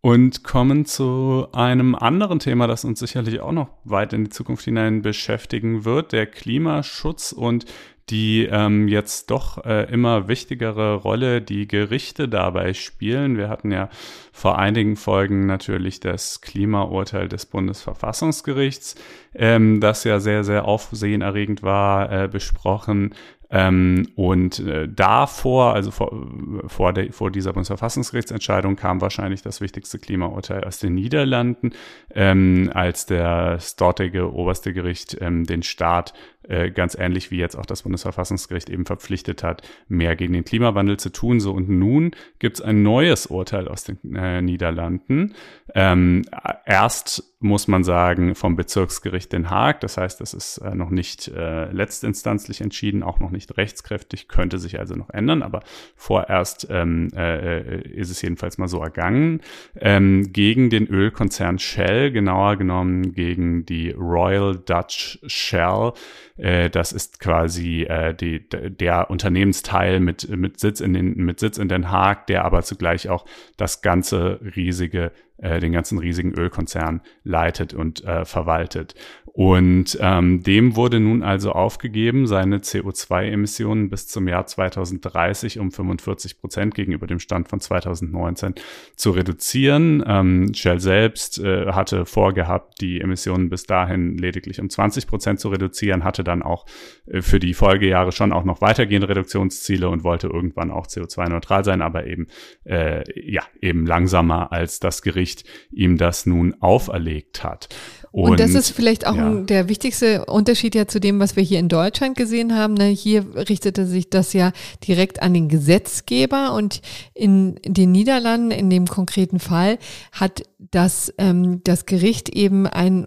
Und 0.04 0.44
kommen 0.44 0.86
zu 0.86 1.48
einem 1.54 1.94
anderen 1.94 2.40
Thema, 2.40 2.66
das 2.66 2.86
uns 2.86 3.00
sicherlich 3.00 3.40
auch 3.40 3.52
noch 3.52 3.70
weit 3.84 4.14
in 4.14 4.24
die 4.24 4.32
Zukunft 4.32 4.66
hinein 4.66 5.04
beschäftigen 5.04 5.86
wird, 5.86 6.12
der 6.12 6.26
Klimaschutz 6.26 7.32
und 7.32 7.66
die 8.10 8.48
ähm, 8.52 8.88
jetzt 8.88 9.32
doch 9.32 9.64
äh, 9.64 9.84
immer 9.92 10.28
wichtigere 10.28 10.96
Rolle 10.96 11.42
die 11.42 11.68
Gerichte 11.68 12.28
dabei 12.28 12.74
spielen. 12.74 13.38
Wir 13.38 13.48
hatten 13.48 13.72
ja 13.72 13.90
vor 14.34 14.58
einigen 14.58 14.98
Folgen 14.98 15.46
natürlich 15.46 16.00
das 16.00 16.42
Klimaurteil 16.42 17.30
des 17.30 17.46
Bundesverfassungsgerichts, 17.46 18.96
ähm, 19.34 19.80
das 19.80 20.04
ja 20.04 20.20
sehr, 20.20 20.44
sehr 20.44 20.66
aufsehenerregend 20.66 21.64
war, 21.64 22.12
äh, 22.12 22.28
besprochen. 22.28 23.14
Ähm, 23.52 24.08
und 24.16 24.60
äh, 24.60 24.88
davor, 24.88 25.74
also 25.74 25.92
vor, 25.92 26.26
vor, 26.68 26.94
der, 26.94 27.12
vor 27.12 27.32
dieser 27.32 27.52
Bundesverfassungsgerichtsentscheidung, 27.52 28.78
kam 28.78 29.02
wahrscheinlich 29.02 29.42
das 29.42 29.60
wichtigste 29.60 30.00
Klimaurteil 30.00 30.64
aus 30.64 30.80
den 30.80 30.96
Niederlanden, 30.96 31.72
ähm, 32.16 32.72
als 32.74 33.06
der, 33.06 33.60
dortige 33.76 34.34
oberste 34.34 34.72
Gericht 34.72 35.18
ähm, 35.20 35.46
den 35.46 35.64
Staat 35.64 36.14
äh, 36.48 36.72
ganz 36.72 36.96
ähnlich 36.96 37.32
wie 37.32 37.38
jetzt 37.38 37.56
auch 37.56 37.66
das 37.66 37.84
Bundesverfassungsgericht 37.84 38.70
eben 38.70 38.86
verpflichtet 38.86 39.44
hat, 39.44 39.62
mehr 39.88 40.16
gegen 40.16 40.34
den 40.34 40.44
Klimawandel 40.44 40.98
zu 40.98 41.12
tun. 41.12 41.40
So 41.40 41.54
und 41.54 41.70
nun 41.70 42.12
gibt 42.40 42.58
es 42.58 42.62
ein 42.62 42.84
neues 42.84 43.28
Urteil 43.28 43.68
aus 43.68 43.84
den 43.84 44.16
äh, 44.16 44.42
Niederlanden. 44.42 45.34
Ähm, 45.74 46.24
erst 46.66 47.32
muss 47.40 47.68
man 47.68 47.84
sagen 47.84 48.36
vom 48.36 48.56
Bezirksgericht 48.56 49.34
Den 49.34 49.50
Haag. 49.50 49.80
Das 49.82 49.98
heißt, 49.98 50.22
das 50.22 50.34
ist 50.34 50.60
äh, 50.60 50.76
noch 50.76 50.92
nicht 50.92 51.28
äh, 51.28 51.72
letztinstanzlich 51.72 52.62
entschieden, 52.62 53.02
auch 53.02 53.20
noch 53.20 53.32
nicht 53.32 53.58
rechtskräftig, 53.58 54.28
könnte 54.28 54.60
sich 54.60 54.80
also 54.80 54.96
noch 54.96 55.10
ändern. 55.10 55.42
Aber 55.42 55.62
vorerst 55.96 56.68
ähm, 56.70 57.10
äh, 57.16 57.82
ist 57.82 58.12
es 58.12 58.22
jedenfalls 58.22 58.58
mal 58.58 58.68
so 58.68 58.80
ergangen 58.82 59.42
ähm, 59.80 60.32
gegen 60.32 60.70
den 60.70 60.88
Ölkonzern 60.88 61.58
Shell, 61.58 62.12
genauer 62.12 62.58
genommen 62.58 63.14
gegen 63.14 63.66
die 63.66 63.90
Royal 63.92 64.56
Dutch 64.56 65.20
Shell 65.26 65.94
äh, 66.38 66.41
das 66.42 66.92
ist 66.92 67.20
quasi 67.20 67.84
äh, 67.84 68.16
die, 68.16 68.50
der 68.50 69.12
Unternehmensteil 69.12 70.00
mit, 70.00 70.28
mit, 70.30 70.60
Sitz 70.60 70.80
in 70.80 70.94
den, 70.94 71.16
mit 71.18 71.40
Sitz 71.40 71.60
in 71.60 71.68
Den 71.68 71.92
Haag, 71.92 72.26
der 72.28 72.46
aber 72.46 72.64
zugleich 72.64 73.10
auch 73.10 73.26
das 73.58 73.82
ganze 73.82 74.40
riesige 74.56 75.12
äh, 75.42 75.60
den 75.60 75.72
ganzen 75.72 75.98
riesigen 75.98 76.34
Ölkonzern 76.34 77.02
leitet 77.24 77.74
und 77.74 78.04
äh, 78.04 78.26
verwaltet. 78.26 78.94
Und 79.34 79.98
ähm, 80.02 80.44
dem 80.44 80.76
wurde 80.76 81.00
nun 81.00 81.24
also 81.24 81.54
aufgegeben, 81.54 82.28
seine 82.28 82.58
CO2-Emissionen 82.58 83.90
bis 83.90 84.08
zum 84.08 84.28
Jahr 84.28 84.46
2030 84.46 85.58
um 85.60 85.72
45 85.72 86.38
Prozent 86.38 86.76
gegenüber 86.76 87.08
dem 87.08 87.20
Stand 87.20 87.48
von 87.48 87.62
2019 87.62 88.56
zu 88.98 89.12
reduzieren. 89.12 90.04
Ähm, 90.06 90.54
Shell 90.54 90.82
selbst 90.82 91.40
äh, 91.40 91.68
hatte 91.68 92.06
vorgehabt, 92.06 92.82
die 92.82 93.00
Emissionen 93.00 93.50
bis 93.50 93.64
dahin 93.64 94.18
lediglich 94.18 94.60
um 94.60 94.70
20 94.70 95.08
Prozent 95.08 95.40
zu 95.40 95.48
reduzieren, 95.48 96.04
hatte 96.04 96.26
dann 96.26 96.44
auch 96.44 96.66
äh, 97.08 97.22
für 97.22 97.40
die 97.40 97.54
Folgejahre 97.54 98.12
schon 98.12 98.34
auch 98.34 98.44
noch 98.44 98.60
weitergehende 98.60 99.08
Reduktionsziele 99.08 99.88
und 99.88 100.04
wollte 100.04 100.28
irgendwann 100.28 100.72
auch 100.72 100.88
CO2-neutral 100.88 101.64
sein, 101.64 101.82
aber 101.82 102.06
eben 102.06 102.28
äh, 102.66 103.04
ja 103.16 103.44
eben 103.62 103.86
langsamer 103.86 104.52
als 104.52 104.82
das 104.82 105.02
Gericht 105.02 105.46
ihm 105.72 105.98
das 105.98 106.26
nun 106.26 106.56
auferlegt 106.60 107.46
hat. 107.46 107.70
Und, 108.12 108.32
und, 108.32 108.40
das 108.42 108.56
ist 108.56 108.72
vielleicht 108.72 109.08
auch 109.08 109.16
ja. 109.16 109.28
ein, 109.28 109.46
der 109.46 109.70
wichtigste 109.70 110.26
Unterschied 110.26 110.76
ja 110.76 110.86
zu 110.86 111.00
dem, 111.00 111.20
was 111.20 111.38
wir 111.38 111.44
hier 111.44 111.60
in 111.60 111.70
Deutschland 111.70 112.18
gesehen 112.18 112.56
haben. 112.56 112.74
Ne? 112.74 112.88
Hier 112.88 113.26
richtete 113.36 113.86
sich 113.86 114.10
das 114.10 114.34
ja 114.34 114.52
direkt 114.86 115.22
an 115.22 115.34
den 115.34 115.48
Gesetzgeber 115.48 116.54
und 116.54 116.82
in 117.14 117.56
den 117.66 117.94
Niederlanden, 117.94 118.52
in 118.52 118.70
dem 118.70 118.88
konkreten 118.88 119.40
Fall, 119.40 119.78
hat 120.12 120.44
das, 120.60 121.14
ähm, 121.18 121.62
das 121.64 121.86
Gericht 121.86 122.28
eben 122.28 122.68
ein 122.68 123.06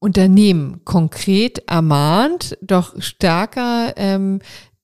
Unternehmen 0.00 0.84
konkret 0.84 1.62
ermahnt, 1.66 2.58
doch 2.60 3.00
stärker 3.00 3.94
ähm, 3.96 4.40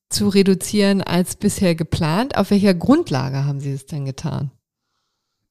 zu 0.09 0.29
reduzieren 0.29 1.03
als 1.03 1.37
bisher 1.37 1.75
geplant. 1.75 2.39
Auf 2.39 2.51
welcher 2.51 2.75
Grundlage 2.75 3.45
haben 3.45 3.61
Sie 3.61 3.73
es 3.73 3.85
denn 3.85 4.07
getan? 4.07 4.51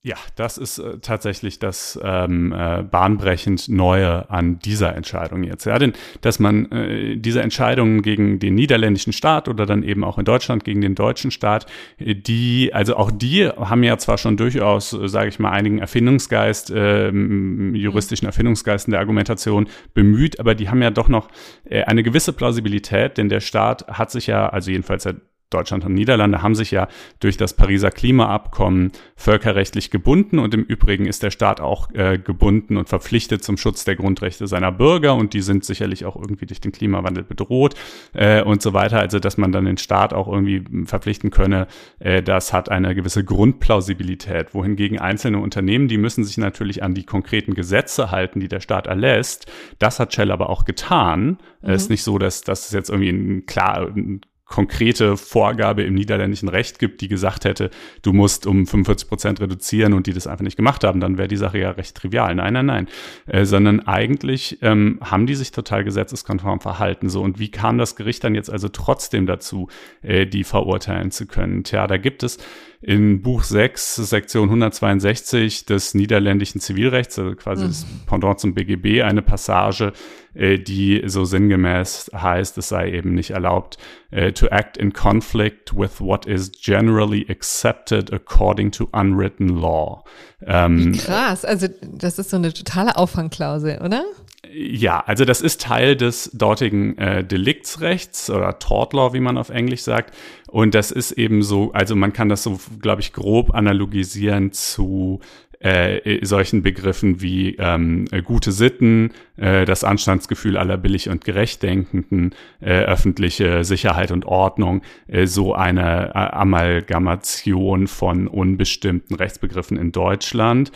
Ja, 0.03 0.15
das 0.35 0.57
ist 0.57 0.79
äh, 0.79 0.97
tatsächlich 0.97 1.59
das 1.59 1.99
ähm, 2.03 2.51
äh, 2.53 2.81
bahnbrechend 2.81 3.69
Neue 3.69 4.27
an 4.31 4.57
dieser 4.57 4.95
Entscheidung 4.95 5.43
jetzt. 5.43 5.65
Ja, 5.65 5.77
denn 5.77 5.93
dass 6.21 6.39
man 6.39 6.71
äh, 6.71 7.17
diese 7.17 7.43
Entscheidungen 7.43 8.01
gegen 8.01 8.39
den 8.39 8.55
niederländischen 8.55 9.13
Staat 9.13 9.47
oder 9.47 9.67
dann 9.67 9.83
eben 9.83 10.03
auch 10.03 10.17
in 10.17 10.25
Deutschland 10.25 10.63
gegen 10.63 10.81
den 10.81 10.95
deutschen 10.95 11.29
Staat, 11.29 11.67
äh, 11.99 12.15
die, 12.15 12.73
also 12.73 12.95
auch 12.95 13.11
die 13.11 13.47
haben 13.47 13.83
ja 13.83 13.95
zwar 13.99 14.17
schon 14.17 14.37
durchaus, 14.37 14.91
äh, 14.93 15.07
sage 15.07 15.29
ich 15.29 15.37
mal, 15.37 15.51
einigen 15.51 15.77
Erfindungsgeist, 15.77 16.71
äh, 16.71 17.11
juristischen 17.11 18.25
Erfindungsgeist 18.25 18.87
in 18.87 18.93
der 18.93 19.01
Argumentation 19.01 19.67
bemüht, 19.93 20.39
aber 20.39 20.55
die 20.55 20.69
haben 20.69 20.81
ja 20.81 20.89
doch 20.89 21.09
noch 21.09 21.27
äh, 21.65 21.83
eine 21.83 22.01
gewisse 22.01 22.33
Plausibilität, 22.33 23.19
denn 23.19 23.29
der 23.29 23.39
Staat 23.39 23.87
hat 23.87 24.09
sich 24.09 24.25
ja, 24.25 24.49
also 24.49 24.71
jedenfalls 24.71 25.03
seit 25.03 25.17
Deutschland 25.51 25.85
und 25.85 25.93
Niederlande 25.93 26.41
haben 26.41 26.55
sich 26.55 26.71
ja 26.71 26.87
durch 27.19 27.37
das 27.37 27.53
Pariser 27.53 27.91
Klimaabkommen 27.91 28.91
völkerrechtlich 29.15 29.91
gebunden 29.91 30.39
und 30.39 30.53
im 30.53 30.63
Übrigen 30.63 31.05
ist 31.05 31.21
der 31.21 31.29
Staat 31.31 31.61
auch 31.61 31.91
äh, 31.93 32.17
gebunden 32.17 32.77
und 32.77 32.89
verpflichtet 32.89 33.43
zum 33.43 33.57
Schutz 33.57 33.85
der 33.85 33.95
Grundrechte 33.95 34.47
seiner 34.47 34.71
Bürger 34.71 35.15
und 35.15 35.33
die 35.33 35.41
sind 35.41 35.65
sicherlich 35.65 36.05
auch 36.05 36.15
irgendwie 36.15 36.45
durch 36.45 36.61
den 36.61 36.71
Klimawandel 36.71 37.23
bedroht 37.23 37.75
äh, 38.13 38.41
und 38.41 38.61
so 38.61 38.73
weiter. 38.73 38.99
Also 38.99 39.19
dass 39.19 39.37
man 39.37 39.51
dann 39.51 39.65
den 39.65 39.77
Staat 39.77 40.13
auch 40.13 40.27
irgendwie 40.27 40.63
verpflichten 40.85 41.29
könne, 41.29 41.67
äh, 41.99 42.23
das 42.23 42.53
hat 42.53 42.69
eine 42.69 42.95
gewisse 42.95 43.23
Grundplausibilität. 43.23 44.53
Wohingegen 44.53 44.99
einzelne 44.99 45.39
Unternehmen, 45.39 45.87
die 45.87 45.97
müssen 45.97 46.23
sich 46.23 46.37
natürlich 46.37 46.81
an 46.81 46.93
die 46.93 47.03
konkreten 47.03 47.53
Gesetze 47.53 48.11
halten, 48.11 48.39
die 48.39 48.47
der 48.47 48.61
Staat 48.61 48.87
erlässt. 48.87 49.51
Das 49.79 49.99
hat 49.99 50.13
Shell 50.13 50.31
aber 50.31 50.49
auch 50.49 50.65
getan. 50.65 51.37
Es 51.61 51.67
mhm. 51.67 51.73
ist 51.73 51.89
nicht 51.89 52.03
so, 52.03 52.17
dass 52.17 52.41
das 52.41 52.71
jetzt 52.71 52.89
irgendwie 52.89 53.09
ein 53.09 53.45
klar 53.45 53.87
ein 53.95 54.21
konkrete 54.51 55.15
Vorgabe 55.15 55.81
im 55.83 55.95
niederländischen 55.95 56.49
Recht 56.49 56.77
gibt, 56.77 56.99
die 56.99 57.07
gesagt 57.07 57.45
hätte, 57.45 57.71
du 58.01 58.11
musst 58.11 58.45
um 58.45 58.67
45 58.67 59.07
Prozent 59.07 59.41
reduzieren 59.41 59.93
und 59.93 60.07
die 60.07 60.13
das 60.13 60.27
einfach 60.27 60.43
nicht 60.43 60.57
gemacht 60.57 60.83
haben, 60.83 60.99
dann 60.99 61.17
wäre 61.17 61.29
die 61.29 61.37
Sache 61.37 61.57
ja 61.57 61.71
recht 61.71 61.95
trivial. 61.95 62.35
Nein, 62.35 62.53
nein, 62.53 62.65
nein. 62.65 62.87
Äh, 63.27 63.45
sondern 63.45 63.79
eigentlich 63.87 64.59
ähm, 64.61 64.99
haben 65.01 65.25
die 65.25 65.35
sich 65.35 65.51
total 65.51 65.85
gesetzeskonform 65.85 66.59
verhalten. 66.59 67.09
So, 67.09 67.21
und 67.21 67.39
wie 67.39 67.49
kam 67.49 67.77
das 67.77 67.95
Gericht 67.95 68.25
dann 68.25 68.35
jetzt 68.35 68.51
also 68.51 68.67
trotzdem 68.67 69.25
dazu, 69.25 69.69
äh, 70.01 70.27
die 70.27 70.43
verurteilen 70.43 71.11
zu 71.11 71.27
können? 71.27 71.63
Tja, 71.63 71.87
da 71.87 71.95
gibt 71.95 72.21
es 72.21 72.37
in 72.81 73.21
Buch 73.21 73.43
6, 73.43 73.95
Sektion 73.95 74.49
162 74.49 75.65
des 75.65 75.93
niederländischen 75.93 76.59
Zivilrechts, 76.59 77.17
also 77.19 77.35
quasi 77.35 77.63
mhm. 77.63 77.67
das 77.67 77.85
Pendant 78.07 78.39
zum 78.39 78.53
BGB, 78.53 79.03
eine 79.03 79.21
Passage, 79.21 79.93
äh, 80.33 80.57
die 80.57 81.03
so 81.05 81.25
sinngemäß 81.25 82.11
heißt, 82.13 82.57
es 82.57 82.69
sei 82.69 82.91
eben 82.91 83.13
nicht 83.13 83.31
erlaubt, 83.31 83.77
äh, 84.11 84.31
to 84.31 84.47
act 84.47 84.77
in 84.77 84.93
conflict 84.93 85.75
with 85.75 85.99
what 85.99 86.25
is 86.25 86.51
generally 86.51 87.25
accepted 87.29 88.13
according 88.13 88.71
to 88.71 88.87
unwritten 88.93 89.49
law. 89.49 90.03
Ähm, 90.45 90.97
krass, 90.97 91.45
also 91.45 91.67
das 91.81 92.17
ist 92.19 92.29
so 92.29 92.37
eine 92.37 92.53
totale 92.53 92.95
Auffangklausel, 92.95 93.79
oder? 93.83 94.03
Ja, 94.49 95.01
also 95.05 95.23
das 95.23 95.41
ist 95.41 95.61
Teil 95.61 95.95
des 95.95 96.31
dortigen 96.33 96.97
äh, 96.97 97.23
Deliktsrechts 97.23 98.29
oder 98.29 98.57
Tort 98.57 98.93
Law, 98.93 99.13
wie 99.13 99.19
man 99.19 99.37
auf 99.37 99.49
Englisch 99.49 99.83
sagt. 99.83 100.15
Und 100.47 100.73
das 100.73 100.91
ist 100.91 101.11
eben 101.11 101.43
so, 101.43 101.71
also 101.73 101.95
man 101.95 102.11
kann 102.11 102.27
das 102.27 102.43
so, 102.43 102.59
glaube 102.81 103.01
ich, 103.01 103.13
grob 103.13 103.53
analogisieren 103.53 104.51
zu 104.51 105.21
äh, 105.61 106.25
solchen 106.25 106.63
Begriffen 106.63 107.21
wie 107.21 107.55
ähm, 107.59 108.05
gute 108.25 108.51
Sitten, 108.51 109.11
äh, 109.37 109.65
das 109.65 109.83
Anstandsgefühl 109.83 110.57
aller 110.57 110.77
billig 110.77 111.07
und 111.09 111.23
gerecht 111.23 111.61
Denkenden, 111.61 112.33
äh, 112.61 112.83
öffentliche 112.83 113.63
Sicherheit 113.63 114.11
und 114.11 114.25
Ordnung, 114.25 114.81
äh, 115.07 115.27
so 115.27 115.53
eine 115.53 116.09
äh, 116.09 116.17
Amalgamation 116.17 117.87
von 117.87 118.27
unbestimmten 118.27 119.15
Rechtsbegriffen 119.15 119.77
in 119.77 119.91
Deutschland. 119.91 120.71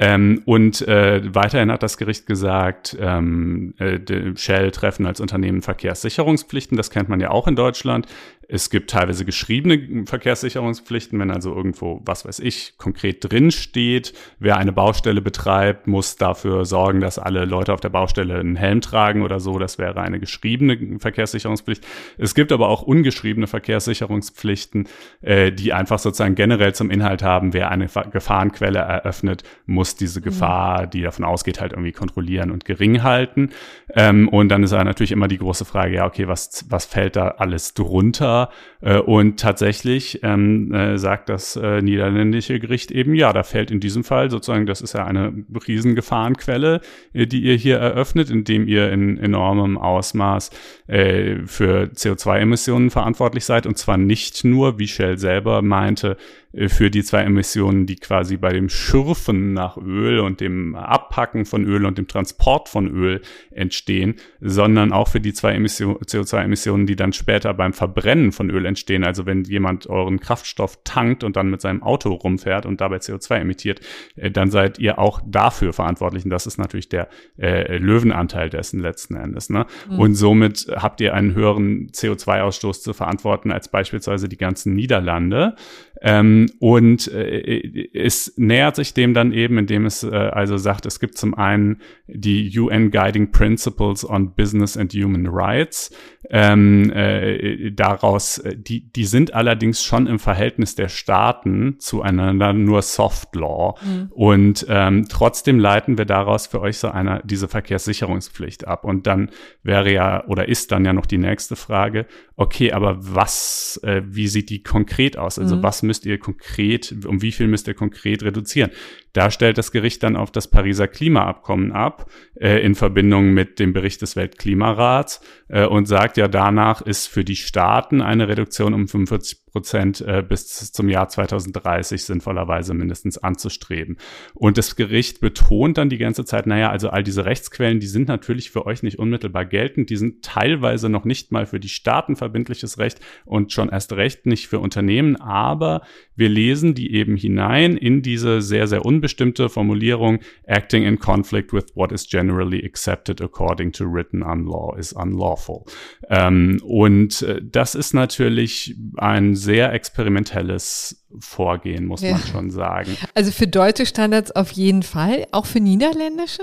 Ähm, 0.00 0.42
und 0.44 0.86
äh, 0.86 1.22
weiterhin 1.34 1.72
hat 1.72 1.82
das 1.82 1.98
Gericht 1.98 2.26
gesagt, 2.26 2.96
ähm, 3.00 3.74
äh, 3.78 3.98
Shell 4.36 4.70
treffen 4.70 5.06
als 5.06 5.20
Unternehmen 5.20 5.60
Verkehrssicherungspflichten, 5.60 6.76
das 6.76 6.90
kennt 6.90 7.08
man 7.08 7.18
ja 7.18 7.30
auch 7.30 7.48
in 7.48 7.56
Deutschland. 7.56 8.06
Es 8.50 8.70
gibt 8.70 8.88
teilweise 8.88 9.26
geschriebene 9.26 10.06
Verkehrssicherungspflichten, 10.06 11.20
wenn 11.20 11.30
also 11.30 11.54
irgendwo, 11.54 12.00
was 12.06 12.24
weiß 12.24 12.38
ich, 12.38 12.78
konkret 12.78 13.30
drin 13.30 13.50
steht, 13.50 14.14
wer 14.38 14.56
eine 14.56 14.72
Baustelle 14.72 15.20
betreibt, 15.20 15.86
muss 15.86 16.16
dafür 16.16 16.64
sorgen, 16.64 17.02
dass 17.02 17.18
alle 17.18 17.44
Leute 17.44 17.74
auf 17.74 17.80
der 17.80 17.90
Baustelle 17.90 18.38
einen 18.38 18.56
Helm 18.56 18.80
tragen 18.80 19.20
oder 19.20 19.38
so. 19.38 19.58
Das 19.58 19.76
wäre 19.76 20.00
eine 20.00 20.18
geschriebene 20.18 20.98
Verkehrssicherungspflicht. 20.98 21.86
Es 22.16 22.34
gibt 22.34 22.50
aber 22.50 22.68
auch 22.68 22.80
ungeschriebene 22.80 23.48
Verkehrssicherungspflichten, 23.48 24.88
äh, 25.20 25.52
die 25.52 25.74
einfach 25.74 25.98
sozusagen 25.98 26.34
generell 26.34 26.74
zum 26.74 26.90
Inhalt 26.90 27.22
haben, 27.22 27.52
wer 27.52 27.70
eine 27.70 27.86
Gefahrenquelle 27.86 28.78
eröffnet, 28.78 29.42
muss 29.66 29.94
diese 29.94 30.20
mhm. 30.20 30.24
Gefahr, 30.24 30.86
die 30.86 31.02
davon 31.02 31.26
ausgeht, 31.26 31.60
halt 31.60 31.72
irgendwie 31.72 31.92
kontrollieren 31.92 32.50
und 32.50 32.64
gering 32.64 33.02
halten. 33.02 33.50
Ähm, 33.94 34.26
und 34.28 34.48
dann 34.48 34.62
ist 34.62 34.72
natürlich 34.72 35.12
immer 35.12 35.28
die 35.28 35.36
große 35.36 35.66
Frage, 35.66 35.96
ja, 35.96 36.06
okay, 36.06 36.28
was, 36.28 36.64
was 36.70 36.86
fällt 36.86 37.16
da 37.16 37.28
alles 37.28 37.74
drunter? 37.74 38.37
Äh, 38.42 38.77
und 38.80 39.40
tatsächlich 39.40 40.20
ähm, 40.22 40.72
äh, 40.72 40.98
sagt 40.98 41.28
das 41.28 41.56
äh, 41.56 41.82
niederländische 41.82 42.60
Gericht 42.60 42.92
eben, 42.92 43.14
ja, 43.14 43.32
da 43.32 43.42
fällt 43.42 43.72
in 43.72 43.80
diesem 43.80 44.04
Fall 44.04 44.30
sozusagen, 44.30 44.66
das 44.66 44.80
ist 44.80 44.94
ja 44.94 45.04
eine 45.04 45.32
Riesengefahrenquelle, 45.66 46.80
äh, 47.12 47.26
die 47.26 47.42
ihr 47.42 47.56
hier 47.56 47.78
eröffnet, 47.78 48.30
indem 48.30 48.68
ihr 48.68 48.92
in 48.92 49.18
enormem 49.18 49.78
Ausmaß 49.78 50.50
äh, 50.86 51.36
für 51.46 51.90
CO2-Emissionen 51.92 52.90
verantwortlich 52.90 53.44
seid. 53.44 53.66
Und 53.66 53.78
zwar 53.78 53.98
nicht 53.98 54.44
nur, 54.44 54.78
wie 54.78 54.86
Shell 54.86 55.18
selber 55.18 55.60
meinte, 55.62 56.16
äh, 56.52 56.68
für 56.68 56.90
die 56.90 57.02
zwei 57.02 57.22
Emissionen, 57.22 57.86
die 57.86 57.96
quasi 57.96 58.36
bei 58.36 58.52
dem 58.52 58.68
Schürfen 58.68 59.52
nach 59.52 59.76
Öl 59.76 60.20
und 60.20 60.40
dem 60.40 60.74
Abpacken 60.74 61.44
von 61.44 61.64
Öl 61.64 61.84
und 61.84 61.98
dem 61.98 62.08
Transport 62.08 62.68
von 62.68 62.88
Öl 62.88 63.22
entstehen, 63.50 64.16
sondern 64.40 64.92
auch 64.92 65.08
für 65.08 65.20
die 65.20 65.32
zwei 65.32 65.56
CO2-Emissionen, 65.56 66.86
die 66.86 66.96
dann 66.96 67.12
später 67.12 67.54
beim 67.54 67.72
Verbrennen 67.72 68.32
von 68.32 68.50
Öl 68.50 68.64
entstehen. 68.68 69.04
Also 69.04 69.26
wenn 69.26 69.42
jemand 69.44 69.88
euren 69.88 70.20
Kraftstoff 70.20 70.78
tankt 70.84 71.24
und 71.24 71.36
dann 71.36 71.50
mit 71.50 71.60
seinem 71.60 71.82
Auto 71.82 72.12
rumfährt 72.12 72.66
und 72.66 72.80
dabei 72.80 72.98
CO2 72.98 73.36
emittiert, 73.36 73.80
äh, 74.16 74.30
dann 74.30 74.50
seid 74.50 74.78
ihr 74.78 74.98
auch 74.98 75.20
dafür 75.26 75.72
verantwortlich. 75.72 76.24
Und 76.24 76.30
das 76.30 76.46
ist 76.46 76.58
natürlich 76.58 76.88
der 76.88 77.08
äh, 77.38 77.76
Löwenanteil 77.78 78.50
dessen 78.50 78.80
letzten 78.80 79.16
Endes. 79.16 79.50
Ne? 79.50 79.66
Mhm. 79.90 79.98
Und 79.98 80.14
somit 80.14 80.66
habt 80.76 81.00
ihr 81.00 81.14
einen 81.14 81.34
höheren 81.34 81.88
CO2-Ausstoß 81.88 82.82
zu 82.82 82.92
verantworten 82.92 83.50
als 83.50 83.68
beispielsweise 83.68 84.28
die 84.28 84.36
ganzen 84.36 84.74
Niederlande. 84.74 85.56
Ähm, 86.00 86.50
und 86.60 87.08
äh, 87.08 87.88
es 87.92 88.34
nähert 88.36 88.76
sich 88.76 88.94
dem 88.94 89.14
dann 89.14 89.32
eben, 89.32 89.58
indem 89.58 89.84
es 89.84 90.04
äh, 90.04 90.08
also 90.08 90.56
sagt, 90.56 90.86
es 90.86 91.00
gibt 91.00 91.18
zum 91.18 91.34
einen 91.34 91.80
die 92.06 92.56
UN 92.58 92.90
Guiding 92.90 93.32
Principles 93.32 94.08
on 94.08 94.34
Business 94.34 94.76
and 94.76 94.92
Human 94.92 95.26
Rights. 95.26 95.90
Ähm, 96.30 96.92
äh, 96.92 97.70
daraus, 97.70 98.38
äh, 98.38 98.54
die, 98.56 98.92
die 98.92 99.04
sind 99.04 99.34
allerdings 99.34 99.82
schon 99.82 100.06
im 100.06 100.18
Verhältnis 100.18 100.74
der 100.74 100.88
Staaten 100.88 101.76
zueinander 101.78 102.52
nur 102.52 102.82
Soft 102.82 103.34
Law. 103.34 103.74
Mhm. 103.82 104.06
Und 104.10 104.66
ähm, 104.68 105.06
trotzdem 105.08 105.58
leiten 105.58 105.98
wir 105.98 106.04
daraus 106.04 106.46
für 106.46 106.60
euch 106.60 106.78
so 106.78 106.88
eine, 106.88 107.22
diese 107.24 107.48
Verkehrssicherungspflicht 107.48 108.68
ab. 108.68 108.84
Und 108.84 109.06
dann 109.06 109.30
wäre 109.62 109.92
ja 109.92 110.24
oder 110.26 110.48
ist 110.48 110.70
dann 110.70 110.84
ja 110.84 110.92
noch 110.92 111.06
die 111.06 111.18
nächste 111.18 111.56
Frage, 111.56 112.06
okay, 112.36 112.72
aber 112.72 112.96
was, 113.00 113.80
äh, 113.82 114.02
wie 114.04 114.28
sieht 114.28 114.50
die 114.50 114.62
konkret 114.62 115.16
aus? 115.16 115.38
Also 115.38 115.56
mhm. 115.56 115.62
was 115.62 115.82
müsst 115.88 116.06
ihr 116.06 116.18
konkret, 116.18 116.94
um 117.04 117.20
wie 117.22 117.32
viel 117.32 117.48
müsst 117.48 117.66
ihr 117.66 117.74
konkret 117.74 118.22
reduzieren? 118.22 118.70
Da 119.18 119.32
stellt 119.32 119.58
das 119.58 119.72
Gericht 119.72 120.04
dann 120.04 120.14
auf 120.14 120.30
das 120.30 120.46
Pariser 120.46 120.86
Klimaabkommen 120.86 121.72
ab, 121.72 122.08
äh, 122.36 122.64
in 122.64 122.76
Verbindung 122.76 123.34
mit 123.34 123.58
dem 123.58 123.72
Bericht 123.72 124.00
des 124.00 124.14
Weltklimarats 124.14 125.20
äh, 125.48 125.66
und 125.66 125.86
sagt 125.86 126.18
ja, 126.18 126.28
danach 126.28 126.82
ist 126.82 127.08
für 127.08 127.24
die 127.24 127.34
Staaten 127.34 128.00
eine 128.00 128.28
Reduktion 128.28 128.74
um 128.74 128.86
45 128.86 129.46
Prozent 129.46 130.00
äh, 130.02 130.22
bis 130.22 130.70
zum 130.70 130.88
Jahr 130.88 131.08
2030 131.08 132.04
sinnvollerweise 132.04 132.74
mindestens 132.74 133.18
anzustreben. 133.18 133.96
Und 134.34 134.56
das 134.56 134.76
Gericht 134.76 135.20
betont 135.20 135.78
dann 135.78 135.88
die 135.88 135.98
ganze 135.98 136.24
Zeit, 136.24 136.46
naja, 136.46 136.70
also 136.70 136.90
all 136.90 137.02
diese 137.02 137.24
Rechtsquellen, 137.24 137.80
die 137.80 137.88
sind 137.88 138.06
natürlich 138.06 138.52
für 138.52 138.66
euch 138.66 138.84
nicht 138.84 139.00
unmittelbar 139.00 139.46
geltend, 139.46 139.90
die 139.90 139.96
sind 139.96 140.24
teilweise 140.24 140.88
noch 140.88 141.04
nicht 141.04 141.32
mal 141.32 141.46
für 141.46 141.58
die 141.58 141.68
Staaten 141.68 142.14
verbindliches 142.14 142.78
Recht 142.78 143.00
und 143.24 143.52
schon 143.52 143.68
erst 143.68 143.94
recht 143.94 144.26
nicht 144.26 144.46
für 144.46 144.60
Unternehmen, 144.60 145.16
aber 145.16 145.82
wir 146.14 146.28
lesen 146.28 146.74
die 146.74 146.94
eben 146.94 147.16
hinein 147.16 147.76
in 147.76 148.02
diese 148.02 148.42
sehr, 148.42 148.68
sehr 148.68 148.84
unbestimmte 148.84 149.07
Formulierung, 149.48 150.20
acting 150.46 150.84
in 150.84 150.98
conflict 150.98 151.52
with 151.52 151.66
what 151.74 151.92
is 151.92 152.06
generally 152.06 152.64
accepted 152.64 153.20
according 153.20 153.72
to 153.72 153.84
written 153.84 154.22
unlaw 154.22 154.76
is 154.78 154.92
unlawful. 154.92 155.64
Ähm, 156.08 156.60
und 156.64 157.22
äh, 157.22 157.40
das 157.42 157.74
ist 157.74 157.94
natürlich 157.94 158.76
ein 158.96 159.34
sehr 159.34 159.72
experimentelles 159.72 161.04
Vorgehen, 161.18 161.86
muss 161.86 162.02
ja. 162.02 162.12
man 162.12 162.20
schon 162.20 162.50
sagen. 162.50 162.96
Also 163.14 163.30
für 163.30 163.46
deutsche 163.46 163.86
Standards 163.86 164.30
auf 164.32 164.50
jeden 164.52 164.82
Fall, 164.82 165.26
auch 165.32 165.46
für 165.46 165.60
niederländische? 165.60 166.42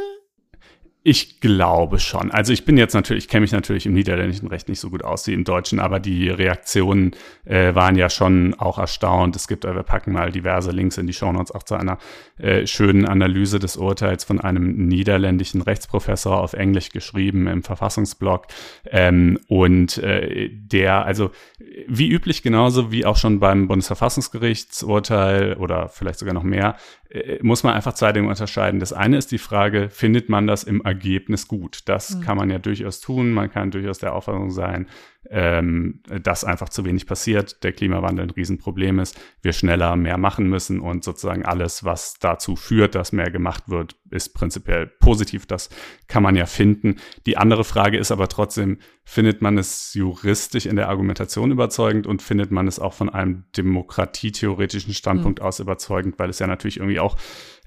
Ich 1.08 1.40
glaube 1.40 2.00
schon. 2.00 2.32
Also 2.32 2.52
ich 2.52 2.66
bin 2.66 2.78
jetzt 2.78 2.96
natürlich, 2.96 3.26
ich 3.26 3.30
kenne 3.30 3.42
mich 3.42 3.52
natürlich 3.52 3.86
im 3.86 3.94
niederländischen 3.94 4.48
Recht 4.48 4.68
nicht 4.68 4.80
so 4.80 4.90
gut 4.90 5.04
aus 5.04 5.28
wie 5.28 5.34
im 5.34 5.44
deutschen, 5.44 5.80
aber 5.80 6.00
die 6.00 6.30
Reaktionen 6.30 7.12
äh, 7.46 7.76
waren 7.76 7.96
ja 7.96 8.10
schon 8.10 8.56
auch 8.56 8.80
erstaunt. 8.80 9.36
Es 9.36 9.48
gibt, 9.48 9.66
äh, 9.66 9.76
wir 9.76 9.84
packen 9.84 10.14
mal 10.14 10.32
diverse 10.32 10.72
Links 10.72 10.98
in 10.98 11.06
die 11.06 11.14
Shownotes 11.14 11.52
auch 11.52 11.62
zu 11.62 11.76
einer 11.76 12.00
äh, 12.40 12.66
schönen 12.66 13.06
Analyse 13.06 13.60
des 13.60 13.78
Urteils 13.78 14.24
von 14.24 14.42
einem 14.42 14.88
niederländischen 14.88 15.62
Rechtsprofessor 15.62 16.42
auf 16.42 16.54
Englisch 16.54 16.90
geschrieben 16.90 17.46
im 17.46 17.62
Verfassungsblog. 17.62 18.48
Ähm, 18.90 19.38
und 19.48 20.00
äh, 20.00 20.50
der, 20.52 21.06
also 21.06 21.30
wie 21.88 22.10
üblich 22.10 22.42
genauso 22.42 22.92
wie 22.92 23.06
auch 23.06 23.18
schon 23.18 23.40
beim 23.40 23.68
Bundesverfassungsgerichtsurteil 23.68 25.54
oder 25.58 25.88
vielleicht 25.88 26.18
sogar 26.18 26.34
noch 26.34 26.42
mehr, 26.42 26.78
muss 27.42 27.64
man 27.64 27.74
einfach 27.74 27.94
zwei 27.94 28.12
Dinge 28.12 28.28
unterscheiden. 28.28 28.80
Das 28.80 28.94
eine 28.94 29.18
ist 29.18 29.32
die 29.32 29.38
Frage, 29.38 29.90
findet 29.90 30.30
man 30.30 30.48
das 30.48 30.64
im 30.64 30.82
Ergebnis 30.82 31.48
gut? 31.48 31.80
Das 31.86 32.16
mhm. 32.16 32.22
kann 32.22 32.38
man 32.38 32.50
ja 32.50 32.60
durchaus 32.60 33.00
tun. 33.00 33.32
Man 33.32 33.52
kann 33.52 33.72
durchaus 33.72 34.00
der 34.00 34.14
Auffassung 34.14 34.52
sein, 34.52 34.88
ähm, 35.30 36.02
dass 36.24 36.44
einfach 36.44 36.70
zu 36.70 36.86
wenig 36.86 37.08
passiert, 37.08 37.64
der 37.64 37.72
Klimawandel 37.72 38.26
ein 38.26 38.32
Riesenproblem 38.32 39.00
ist, 39.00 39.20
wir 39.42 39.54
schneller 39.54 39.96
mehr 39.96 40.18
machen 40.18 40.50
müssen 40.50 40.80
und 40.80 41.04
sozusagen 41.04 41.46
alles, 41.46 41.84
was 41.84 42.16
dazu 42.20 42.56
führt, 42.56 42.96
dass 42.96 43.12
mehr 43.12 43.32
gemacht 43.32 43.70
wird, 43.70 43.96
ist 44.12 44.34
prinzipiell 44.34 44.88
positiv. 44.88 45.46
Das 45.46 45.70
kann 46.08 46.24
man 46.24 46.36
ja 46.36 46.46
finden. 46.46 46.98
Die 47.26 47.38
andere 47.38 47.64
Frage 47.64 47.98
ist 47.98 48.12
aber 48.12 48.28
trotzdem, 48.28 48.80
findet 49.04 49.42
man 49.42 49.58
es 49.58 49.94
juristisch 49.94 50.66
in 50.66 50.76
der 50.76 50.90
Argumentation 50.90 51.52
überzeugend 51.52 52.08
und 52.08 52.22
findet 52.22 52.52
man 52.52 52.68
es 52.68 52.80
auch 52.80 52.94
von 52.94 53.10
einem 53.10 53.46
demokratietheoretischen 53.56 54.94
Standpunkt 54.94 55.40
mhm. 55.40 55.46
aus 55.46 55.60
überzeugend, 55.60 56.18
weil 56.18 56.30
es 56.30 56.40
ja 56.40 56.48
natürlich 56.48 56.78
irgendwie 56.78 57.00
auch 57.00 57.18